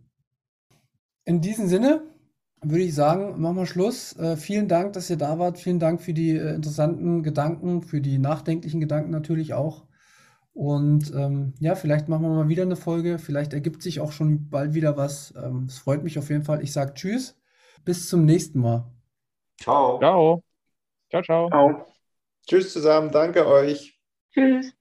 In 1.23 1.41
diesem 1.41 1.67
Sinne 1.67 2.01
würde 2.61 2.83
ich 2.83 2.95
sagen, 2.95 3.39
machen 3.39 3.57
wir 3.57 3.65
Schluss. 3.65 4.15
Äh, 4.17 4.37
vielen 4.37 4.67
Dank, 4.67 4.93
dass 4.93 5.09
ihr 5.09 5.17
da 5.17 5.39
wart. 5.39 5.57
Vielen 5.59 5.79
Dank 5.79 6.01
für 6.01 6.13
die 6.13 6.31
äh, 6.31 6.55
interessanten 6.55 7.23
Gedanken, 7.23 7.81
für 7.81 8.01
die 8.01 8.17
nachdenklichen 8.17 8.79
Gedanken 8.79 9.11
natürlich 9.11 9.53
auch. 9.53 9.85
Und 10.53 11.13
ähm, 11.13 11.53
ja, 11.59 11.75
vielleicht 11.75 12.09
machen 12.09 12.23
wir 12.23 12.29
mal 12.29 12.49
wieder 12.49 12.63
eine 12.63 12.75
Folge. 12.75 13.19
Vielleicht 13.19 13.53
ergibt 13.53 13.83
sich 13.83 13.99
auch 13.99 14.11
schon 14.11 14.49
bald 14.49 14.73
wieder 14.73 14.97
was. 14.97 15.33
Ähm, 15.37 15.65
es 15.67 15.77
freut 15.77 16.03
mich 16.03 16.17
auf 16.17 16.29
jeden 16.29 16.43
Fall. 16.43 16.63
Ich 16.63 16.73
sage 16.73 16.95
Tschüss. 16.95 17.39
Bis 17.85 18.09
zum 18.09 18.25
nächsten 18.25 18.59
Mal. 18.59 18.91
Ciao. 19.61 19.99
Ciao. 19.99 20.43
Ciao, 21.11 21.21
ciao. 21.21 21.49
ciao. 21.49 21.85
Tschüss 22.47 22.73
zusammen. 22.73 23.11
Danke 23.11 23.45
euch. 23.45 23.99
Tschüss. 24.33 24.76